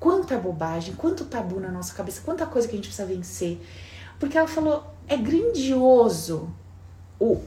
Quanta 0.00 0.38
bobagem, 0.38 0.94
quanto 0.94 1.26
tabu 1.26 1.60
na 1.60 1.70
nossa 1.70 1.92
cabeça, 1.92 2.22
quanta 2.24 2.46
coisa 2.46 2.66
que 2.66 2.72
a 2.72 2.76
gente 2.76 2.88
precisa 2.88 3.06
vencer. 3.06 3.60
Porque 4.18 4.38
ela 4.38 4.48
falou, 4.48 4.82
é 5.06 5.14
grandioso. 5.14 6.48
O, 7.20 7.40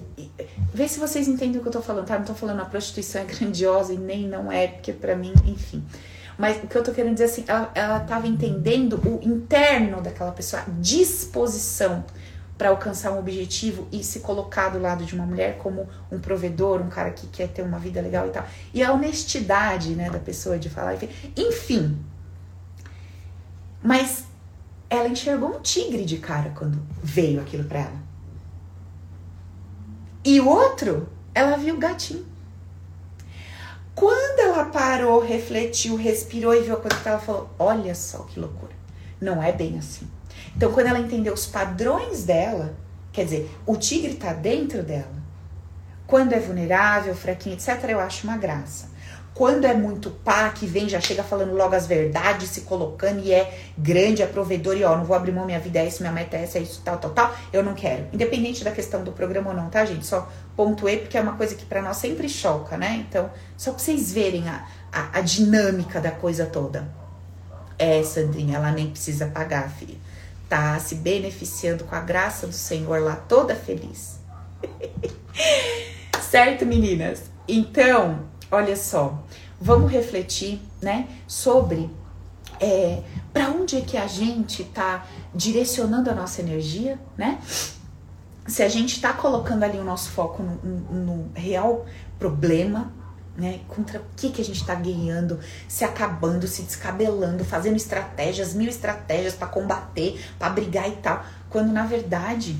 vê 0.73 0.87
se 0.87 0.99
vocês 0.99 1.27
entendem 1.27 1.59
o 1.59 1.61
que 1.61 1.67
eu 1.67 1.71
tô 1.71 1.81
falando, 1.81 2.05
tá? 2.05 2.17
Não 2.17 2.25
tô 2.25 2.35
falando 2.35 2.61
a 2.61 2.65
prostituição 2.65 3.23
é 3.23 3.25
grandiosa 3.25 3.93
e 3.93 3.97
nem 3.97 4.27
não 4.27 4.51
é, 4.51 4.67
porque 4.67 4.93
para 4.93 5.15
mim, 5.15 5.33
enfim. 5.45 5.83
Mas 6.37 6.63
o 6.63 6.67
que 6.67 6.77
eu 6.77 6.83
tô 6.83 6.91
querendo 6.91 7.13
dizer 7.13 7.25
assim, 7.25 7.43
ela, 7.47 7.71
ela 7.73 7.99
tava 8.01 8.27
entendendo 8.27 9.01
o 9.03 9.19
interno 9.23 10.01
daquela 10.01 10.31
pessoa, 10.31 10.61
a 10.61 10.65
disposição 10.79 12.05
para 12.57 12.69
alcançar 12.69 13.11
um 13.11 13.19
objetivo 13.19 13.87
e 13.91 14.03
se 14.03 14.19
colocar 14.19 14.69
do 14.69 14.79
lado 14.79 15.03
de 15.03 15.15
uma 15.15 15.25
mulher 15.25 15.57
como 15.57 15.89
um 16.11 16.19
provedor, 16.19 16.79
um 16.81 16.89
cara 16.89 17.09
que 17.11 17.27
quer 17.27 17.47
ter 17.47 17.63
uma 17.63 17.79
vida 17.79 17.99
legal 17.99 18.27
e 18.27 18.29
tal. 18.29 18.45
E 18.73 18.83
a 18.83 18.93
honestidade, 18.93 19.95
né, 19.95 20.09
da 20.09 20.19
pessoa 20.19 20.57
de 20.57 20.69
falar, 20.69 20.93
enfim. 20.95 21.09
enfim 21.35 22.13
mas 23.83 24.25
ela 24.89 25.09
enxergou 25.09 25.57
um 25.57 25.59
tigre 25.59 26.05
de 26.05 26.17
cara 26.17 26.51
quando 26.51 26.81
veio 27.03 27.41
aquilo 27.41 27.65
para 27.65 27.79
ela. 27.79 28.12
E 30.25 30.39
o 30.39 30.47
outro, 30.47 31.09
ela 31.35 31.57
viu 31.57 31.75
o 31.75 31.79
gatinho. 31.79 32.25
Quando 33.93 34.39
ela 34.39 34.65
parou, 34.65 35.21
refletiu, 35.21 35.95
respirou 35.95 36.55
e 36.55 36.61
viu 36.61 36.73
a 36.73 36.77
coisa 36.77 36.97
que 36.97 37.07
ela 37.07 37.19
falou: 37.19 37.49
Olha 37.59 37.93
só 37.93 38.19
que 38.19 38.39
loucura. 38.39 38.73
Não 39.19 39.41
é 39.41 39.51
bem 39.51 39.77
assim. 39.77 40.07
Então, 40.55 40.71
quando 40.71 40.87
ela 40.87 40.99
entendeu 40.99 41.33
os 41.33 41.45
padrões 41.45 42.23
dela, 42.23 42.75
quer 43.11 43.25
dizer, 43.25 43.51
o 43.65 43.77
tigre 43.77 44.15
tá 44.15 44.33
dentro 44.33 44.83
dela. 44.83 45.23
Quando 46.07 46.33
é 46.33 46.39
vulnerável, 46.39 47.15
fraquinho, 47.15 47.55
etc., 47.55 47.83
eu 47.89 47.99
acho 47.99 48.27
uma 48.27 48.37
graça. 48.37 48.92
Quando 49.33 49.65
é 49.65 49.73
muito 49.73 50.11
pá, 50.11 50.49
que 50.49 50.67
vem, 50.67 50.87
já 50.87 51.01
chega 51.01 51.23
falando 51.23 51.55
logo 51.55 51.73
as 51.73 51.87
verdades, 51.87 52.49
se 52.49 52.61
colocando 52.61 53.19
e 53.19 53.31
é 53.31 53.57
grande, 53.75 54.21
é 54.21 54.27
provedor 54.27 54.77
e 54.77 54.83
ó, 54.83 54.95
não 54.95 55.05
vou 55.05 55.15
abrir 55.15 55.31
mão, 55.31 55.43
minha 55.43 55.59
vida 55.59 55.79
é 55.79 55.87
isso, 55.87 56.03
minha 56.03 56.13
meta 56.13 56.37
é 56.37 56.43
essa, 56.43 56.59
é 56.59 56.61
isso, 56.61 56.81
tal, 56.85 56.97
tal, 56.97 57.11
tal, 57.11 57.35
eu 57.51 57.63
não 57.63 57.73
quero. 57.73 58.05
Independente 58.13 58.63
da 58.63 58.71
questão 58.71 59.03
do 59.03 59.11
programa 59.11 59.49
ou 59.49 59.55
não, 59.55 59.69
tá, 59.69 59.83
gente? 59.85 60.05
Só 60.05 60.29
pontuei 60.55 60.99
porque 60.99 61.17
é 61.17 61.21
uma 61.21 61.35
coisa 61.35 61.55
que 61.55 61.65
para 61.65 61.81
nós 61.81 61.97
sempre 61.97 62.29
choca, 62.29 62.77
né? 62.77 63.03
Então, 63.09 63.31
só 63.57 63.71
pra 63.71 63.79
vocês 63.79 64.13
verem 64.13 64.47
a, 64.47 64.67
a, 64.91 65.17
a 65.17 65.21
dinâmica 65.21 65.99
da 65.99 66.11
coisa 66.11 66.45
toda. 66.45 66.87
É, 67.79 68.03
Sandrinha, 68.03 68.57
ela 68.57 68.71
nem 68.71 68.91
precisa 68.91 69.25
pagar, 69.25 69.67
filha. 69.71 69.97
Tá 70.47 70.77
se 70.79 70.93
beneficiando 70.93 71.85
com 71.85 71.95
a 71.95 72.01
graça 72.01 72.45
do 72.45 72.53
Senhor 72.53 73.01
lá, 73.01 73.15
toda 73.15 73.55
feliz. 73.55 74.19
certo, 76.21 76.67
meninas? 76.67 77.23
Então, 77.47 78.31
olha 78.53 78.75
só, 78.75 79.23
vamos 79.59 79.91
refletir, 79.91 80.61
né, 80.81 81.07
sobre 81.27 81.89
é, 82.59 83.01
para 83.33 83.49
onde 83.49 83.77
é 83.77 83.81
que 83.81 83.97
a 83.97 84.07
gente 84.07 84.61
está 84.61 85.05
direcionando 85.33 86.09
a 86.09 86.13
nossa 86.13 86.41
energia, 86.41 86.99
né? 87.17 87.39
Se 88.47 88.61
a 88.61 88.69
gente 88.69 88.95
está 88.95 89.13
colocando 89.13 89.63
ali 89.63 89.77
o 89.77 89.83
nosso 89.83 90.11
foco 90.11 90.43
no, 90.43 90.55
no, 90.63 91.31
real 91.33 91.85
problema, 92.19 92.91
né? 93.35 93.61
Contra 93.67 93.99
o 93.99 94.03
que, 94.15 94.29
que 94.29 94.41
a 94.41 94.45
gente 94.45 94.61
está 94.61 94.75
ganhando, 94.75 95.39
se 95.67 95.83
acabando, 95.83 96.47
se 96.47 96.61
descabelando, 96.61 97.43
fazendo 97.43 97.77
estratégias, 97.77 98.53
mil 98.53 98.69
estratégias 98.69 99.33
para 99.33 99.47
combater, 99.47 100.21
para 100.37 100.49
brigar 100.49 100.87
e 100.87 100.97
tal, 100.97 101.25
quando 101.49 101.71
na 101.71 101.85
verdade 101.85 102.55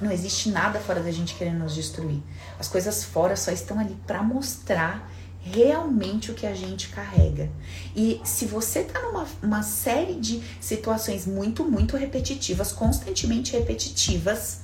não 0.00 0.10
existe 0.10 0.48
nada 0.48 0.80
fora 0.80 1.00
da 1.00 1.10
gente 1.10 1.34
querendo 1.34 1.58
nos 1.58 1.74
destruir. 1.74 2.22
As 2.58 2.68
coisas 2.68 3.04
fora 3.04 3.36
só 3.36 3.50
estão 3.50 3.78
ali 3.78 3.96
para 4.06 4.22
mostrar 4.22 5.09
realmente 5.52 6.30
o 6.30 6.34
que 6.34 6.46
a 6.46 6.54
gente 6.54 6.88
carrega. 6.88 7.50
E 7.94 8.20
se 8.24 8.46
você 8.46 8.84
tá 8.84 9.00
numa 9.02 9.26
uma 9.42 9.62
série 9.62 10.14
de 10.14 10.42
situações 10.60 11.26
muito, 11.26 11.64
muito 11.64 11.96
repetitivas, 11.96 12.72
constantemente 12.72 13.52
repetitivas, 13.52 14.60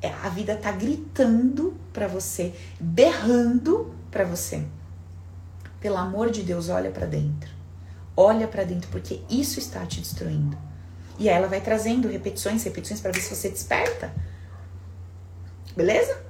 é, 0.00 0.08
a 0.22 0.28
vida 0.28 0.56
tá 0.56 0.70
gritando 0.72 1.74
para 1.92 2.06
você, 2.06 2.52
berrando 2.78 3.94
para 4.10 4.24
você. 4.24 4.64
Pelo 5.80 5.96
amor 5.96 6.30
de 6.30 6.42
Deus, 6.42 6.68
olha 6.68 6.90
para 6.90 7.06
dentro. 7.06 7.50
Olha 8.16 8.46
para 8.46 8.64
dentro 8.64 8.88
porque 8.90 9.20
isso 9.28 9.58
está 9.58 9.84
te 9.86 10.00
destruindo. 10.00 10.56
E 11.18 11.28
aí 11.28 11.34
ela 11.34 11.48
vai 11.48 11.60
trazendo 11.60 12.08
repetições, 12.08 12.62
repetições 12.64 13.00
para 13.00 13.12
ver 13.12 13.20
se 13.20 13.34
você 13.34 13.48
desperta. 13.48 14.12
Beleza? 15.76 16.22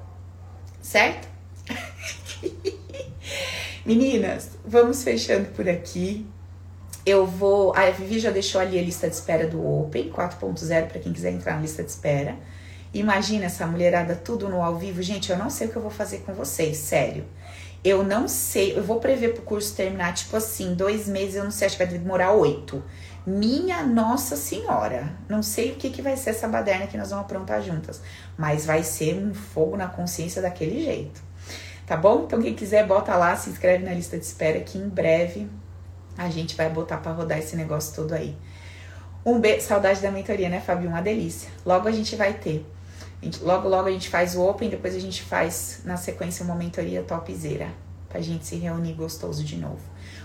Certo? 0.80 1.28
Meninas, 3.84 4.52
vamos 4.64 5.02
fechando 5.02 5.50
por 5.50 5.68
aqui. 5.68 6.26
Eu 7.04 7.26
vou. 7.26 7.76
A 7.76 7.90
Vivi 7.90 8.18
já 8.18 8.30
deixou 8.30 8.58
ali 8.58 8.78
a 8.78 8.82
lista 8.82 9.06
de 9.06 9.14
espera 9.14 9.46
do 9.46 9.62
Open 9.62 10.10
4.0 10.10 10.86
para 10.86 11.00
quem 11.00 11.12
quiser 11.12 11.32
entrar 11.32 11.56
na 11.56 11.60
lista 11.60 11.82
de 11.82 11.90
espera. 11.90 12.34
Imagina 12.94 13.44
essa 13.44 13.66
mulherada 13.66 14.16
tudo 14.16 14.48
no 14.48 14.62
ao 14.62 14.78
vivo. 14.78 15.02
Gente, 15.02 15.30
eu 15.30 15.36
não 15.36 15.50
sei 15.50 15.66
o 15.66 15.70
que 15.70 15.76
eu 15.76 15.82
vou 15.82 15.90
fazer 15.90 16.20
com 16.20 16.32
vocês, 16.32 16.78
sério. 16.78 17.26
Eu 17.84 18.02
não 18.02 18.26
sei, 18.26 18.74
eu 18.74 18.82
vou 18.82 18.98
prever 19.00 19.34
pro 19.34 19.42
curso 19.42 19.76
terminar, 19.76 20.14
tipo 20.14 20.34
assim, 20.34 20.74
dois 20.74 21.06
meses, 21.06 21.34
eu 21.34 21.44
não 21.44 21.50
sei, 21.50 21.66
acho 21.66 21.76
que 21.76 21.84
vai 21.84 21.92
demorar 21.92 22.32
oito. 22.32 22.82
Minha 23.26 23.82
Nossa 23.82 24.34
Senhora, 24.34 25.12
não 25.28 25.42
sei 25.42 25.72
o 25.72 25.74
que, 25.74 25.90
que 25.90 26.00
vai 26.00 26.16
ser 26.16 26.30
essa 26.30 26.48
baderna 26.48 26.86
que 26.86 26.96
nós 26.96 27.10
vamos 27.10 27.26
aprontar 27.26 27.60
juntas, 27.60 28.00
mas 28.38 28.64
vai 28.64 28.82
ser 28.82 29.14
um 29.16 29.34
fogo 29.34 29.76
na 29.76 29.86
consciência 29.86 30.40
daquele 30.40 30.82
jeito 30.82 31.33
tá 31.86 31.96
bom? 31.96 32.24
Então 32.26 32.40
quem 32.40 32.54
quiser 32.54 32.86
bota 32.86 33.14
lá, 33.16 33.36
se 33.36 33.50
inscreve 33.50 33.84
na 33.84 33.92
lista 33.92 34.18
de 34.18 34.24
espera 34.24 34.60
que 34.60 34.78
em 34.78 34.88
breve 34.88 35.48
a 36.16 36.28
gente 36.30 36.54
vai 36.54 36.68
botar 36.68 36.98
para 36.98 37.12
rodar 37.12 37.38
esse 37.38 37.56
negócio 37.56 37.94
todo 37.94 38.12
aí. 38.12 38.36
Um 39.24 39.40
beijo, 39.40 39.66
saudade 39.66 40.00
da 40.00 40.10
mentoria, 40.10 40.48
né, 40.48 40.60
Fabio? 40.60 40.88
Uma 40.88 41.00
delícia. 41.00 41.48
Logo 41.64 41.88
a 41.88 41.92
gente 41.92 42.14
vai 42.14 42.34
ter. 42.34 42.66
Gente, 43.22 43.42
logo, 43.42 43.68
logo 43.68 43.88
a 43.88 43.90
gente 43.90 44.10
faz 44.10 44.36
o 44.36 44.42
Open, 44.42 44.68
depois 44.68 44.94
a 44.94 44.98
gente 44.98 45.22
faz 45.22 45.80
na 45.84 45.96
sequência 45.96 46.44
uma 46.44 46.54
mentoria 46.54 47.02
topzera. 47.02 47.68
Pra 48.08 48.20
gente 48.20 48.46
se 48.46 48.56
reunir 48.56 48.92
gostoso 48.92 49.42
de 49.42 49.56
novo. 49.56 49.80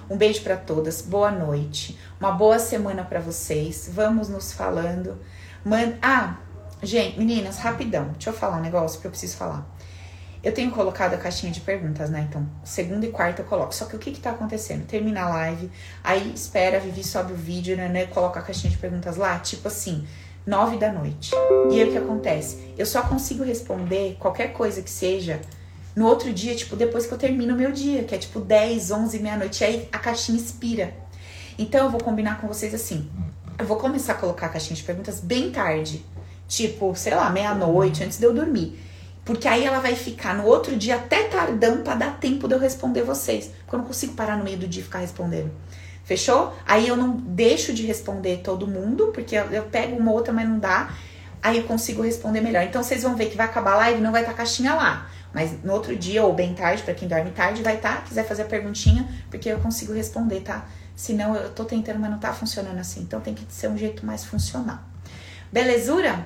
Um 0.10 0.18
beijo 0.18 0.42
para 0.44 0.58
todas, 0.58 1.02
boa 1.02 1.32
noite, 1.32 1.98
uma 2.20 2.32
boa 2.32 2.60
semana 2.60 3.04
para 3.04 3.20
vocês. 3.20 3.90
Vamos 3.94 4.28
nos 4.28 4.52
falando. 4.52 5.18
Man... 5.64 5.94
Ah, 6.02 6.38
gente, 6.84 7.18
meninas, 7.18 7.58
rapidão, 7.58 8.10
deixa 8.10 8.32
eu 8.32 8.34
falar 8.34 8.58
um 8.58 8.62
negócio 8.62 9.00
que 9.00 9.08
eu 9.08 9.12
preciso 9.12 9.38
falar. 9.38 9.66
Eu 10.42 10.54
tenho 10.54 10.72
colocado 10.72 11.14
a 11.14 11.18
caixinha 11.18 11.52
de 11.52 11.60
perguntas, 11.60 12.10
né? 12.10 12.26
Então, 12.30 12.48
segunda 12.64 13.06
e 13.06 13.12
quarta 13.12 13.42
eu 13.42 13.46
coloco. 13.46 13.76
Só 13.76 13.86
que 13.86 13.96
o 13.96 14.00
que 14.00 14.12
que 14.12 14.22
tá 14.22 14.32
acontecendo? 14.32 14.86
Termina 14.86 15.24
a 15.24 15.30
live, 15.30 15.70
aí 16.04 16.32
espera, 16.34 16.78
a 16.78 16.80
Vivi 16.80 17.04
sobe 17.04 17.34
o 17.34 17.36
vídeo, 17.36 17.76
né, 17.76 17.90
né? 17.90 18.06
Coloca 18.06 18.40
a 18.40 18.44
caixinha 18.44 18.72
de 18.72 18.78
perguntas 18.78 19.18
lá, 19.18 19.38
tipo 19.40 19.68
assim, 19.68 20.08
nove 20.46 20.78
da 20.78 20.92
noite. 20.92 21.32
E 21.70 21.82
aí 21.82 21.90
o 21.90 21.92
que 21.92 21.98
acontece? 21.98 22.74
Eu 22.78 22.86
só 22.86 23.02
consigo 23.02 23.44
responder 23.44 24.16
qualquer 24.18 24.54
coisa 24.54 24.82
que 24.82 24.90
seja 24.90 25.42
no 25.96 26.08
outro 26.08 26.32
dia, 26.32 26.56
tipo, 26.56 26.78
depois 26.78 27.06
que 27.06 27.14
eu 27.14 27.18
termino 27.18 27.54
o 27.54 27.58
meu 27.58 27.74
dia, 27.74 28.04
que 28.06 28.16
é 28.16 28.18
tipo 28.18 28.40
10, 28.40 28.92
11, 28.92 29.20
meia-noite. 29.20 29.64
Aí 29.66 29.90
a 29.92 30.00
caixinha 30.00 30.38
expira. 30.38 30.94
Então 31.58 31.86
eu 31.86 31.92
vou 31.92 32.00
combinar 32.00 32.40
com 32.40 32.48
vocês 32.48 32.74
assim. 32.74 33.10
Eu 33.58 33.66
vou 33.66 33.76
começar 33.76 34.14
a 34.14 34.16
colocar 34.16 34.46
a 34.46 34.50
caixinha 34.50 34.78
de 34.78 34.84
perguntas 34.84 35.20
bem 35.20 35.52
tarde. 35.52 36.06
Tipo, 36.48 36.96
sei 36.96 37.14
lá, 37.14 37.30
meia-noite, 37.30 38.04
antes 38.04 38.18
de 38.18 38.26
eu 38.26 38.34
dormir. 38.34 38.80
Porque 39.30 39.48
aí 39.48 39.64
ela 39.64 39.78
vai 39.78 39.94
ficar 39.94 40.34
no 40.34 40.44
outro 40.44 40.76
dia 40.76 40.96
até 40.96 41.26
tardão 41.26 41.84
para 41.84 41.94
dar 41.94 42.18
tempo 42.18 42.48
de 42.48 42.56
eu 42.56 42.60
responder 42.60 43.04
vocês. 43.04 43.52
Porque 43.60 43.76
eu 43.76 43.78
não 43.78 43.86
consigo 43.86 44.16
parar 44.16 44.36
no 44.36 44.44
meio 44.44 44.58
do 44.58 44.68
dia 44.68 44.82
e 44.82 44.84
ficar 44.84 44.98
respondendo. 44.98 45.52
Fechou? 46.04 46.52
Aí 46.66 46.88
eu 46.88 46.98
não 46.98 47.12
deixo 47.12 47.72
de 47.72 47.86
responder 47.86 48.38
todo 48.38 48.66
mundo, 48.66 49.12
porque 49.14 49.36
eu, 49.36 49.44
eu 49.52 49.64
pego 49.66 49.96
uma 49.98 50.12
outra, 50.12 50.34
mas 50.34 50.50
não 50.50 50.58
dá. 50.58 50.92
Aí 51.44 51.60
eu 51.60 51.64
consigo 51.66 52.02
responder 52.02 52.42
melhor. 52.42 52.64
Então 52.64 52.82
vocês 52.82 53.04
vão 53.04 53.16
ver 53.16 53.28
que 53.28 53.38
vai 53.38 53.46
acabar 53.46 53.74
a 53.74 53.78
live, 53.78 54.02
não 54.02 54.12
vai 54.12 54.22
estar 54.22 54.32
tá 54.32 54.38
caixinha 54.40 54.74
lá. 54.74 55.08
Mas 55.32 55.64
no 55.64 55.74
outro 55.74 55.96
dia, 55.96 56.24
ou 56.24 56.34
bem 56.34 56.56
tarde, 56.56 56.82
para 56.82 56.96
quem 56.96 57.08
dorme 57.08 57.30
tarde, 57.30 57.62
vai 57.62 57.76
estar. 57.76 57.98
Tá, 57.98 58.02
quiser 58.02 58.28
fazer 58.28 58.42
a 58.42 58.46
perguntinha, 58.46 59.08
porque 59.30 59.48
eu 59.48 59.60
consigo 59.60 59.94
responder, 59.94 60.40
tá? 60.40 60.66
Senão 60.96 61.36
eu 61.36 61.52
tô 61.52 61.66
tentando, 61.66 62.00
mas 62.00 62.10
não 62.10 62.18
tá 62.18 62.34
funcionando 62.34 62.80
assim. 62.80 63.02
Então 63.02 63.22
tem 63.22 63.36
que 63.36 63.46
ser 63.48 63.68
um 63.68 63.78
jeito 63.78 64.04
mais 64.04 64.26
funcional. 64.26 64.80
Belezura? 65.52 66.26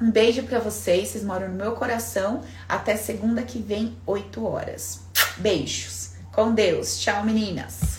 Um 0.00 0.10
beijo 0.10 0.42
para 0.42 0.58
vocês, 0.58 1.08
vocês 1.08 1.24
moram 1.24 1.48
no 1.48 1.54
meu 1.54 1.72
coração. 1.72 2.42
Até 2.68 2.96
segunda 2.96 3.42
que 3.42 3.58
vem, 3.58 3.96
8 4.04 4.44
horas. 4.44 5.00
Beijos. 5.38 6.10
Com 6.32 6.52
Deus. 6.52 7.00
Tchau, 7.00 7.24
meninas. 7.24 7.95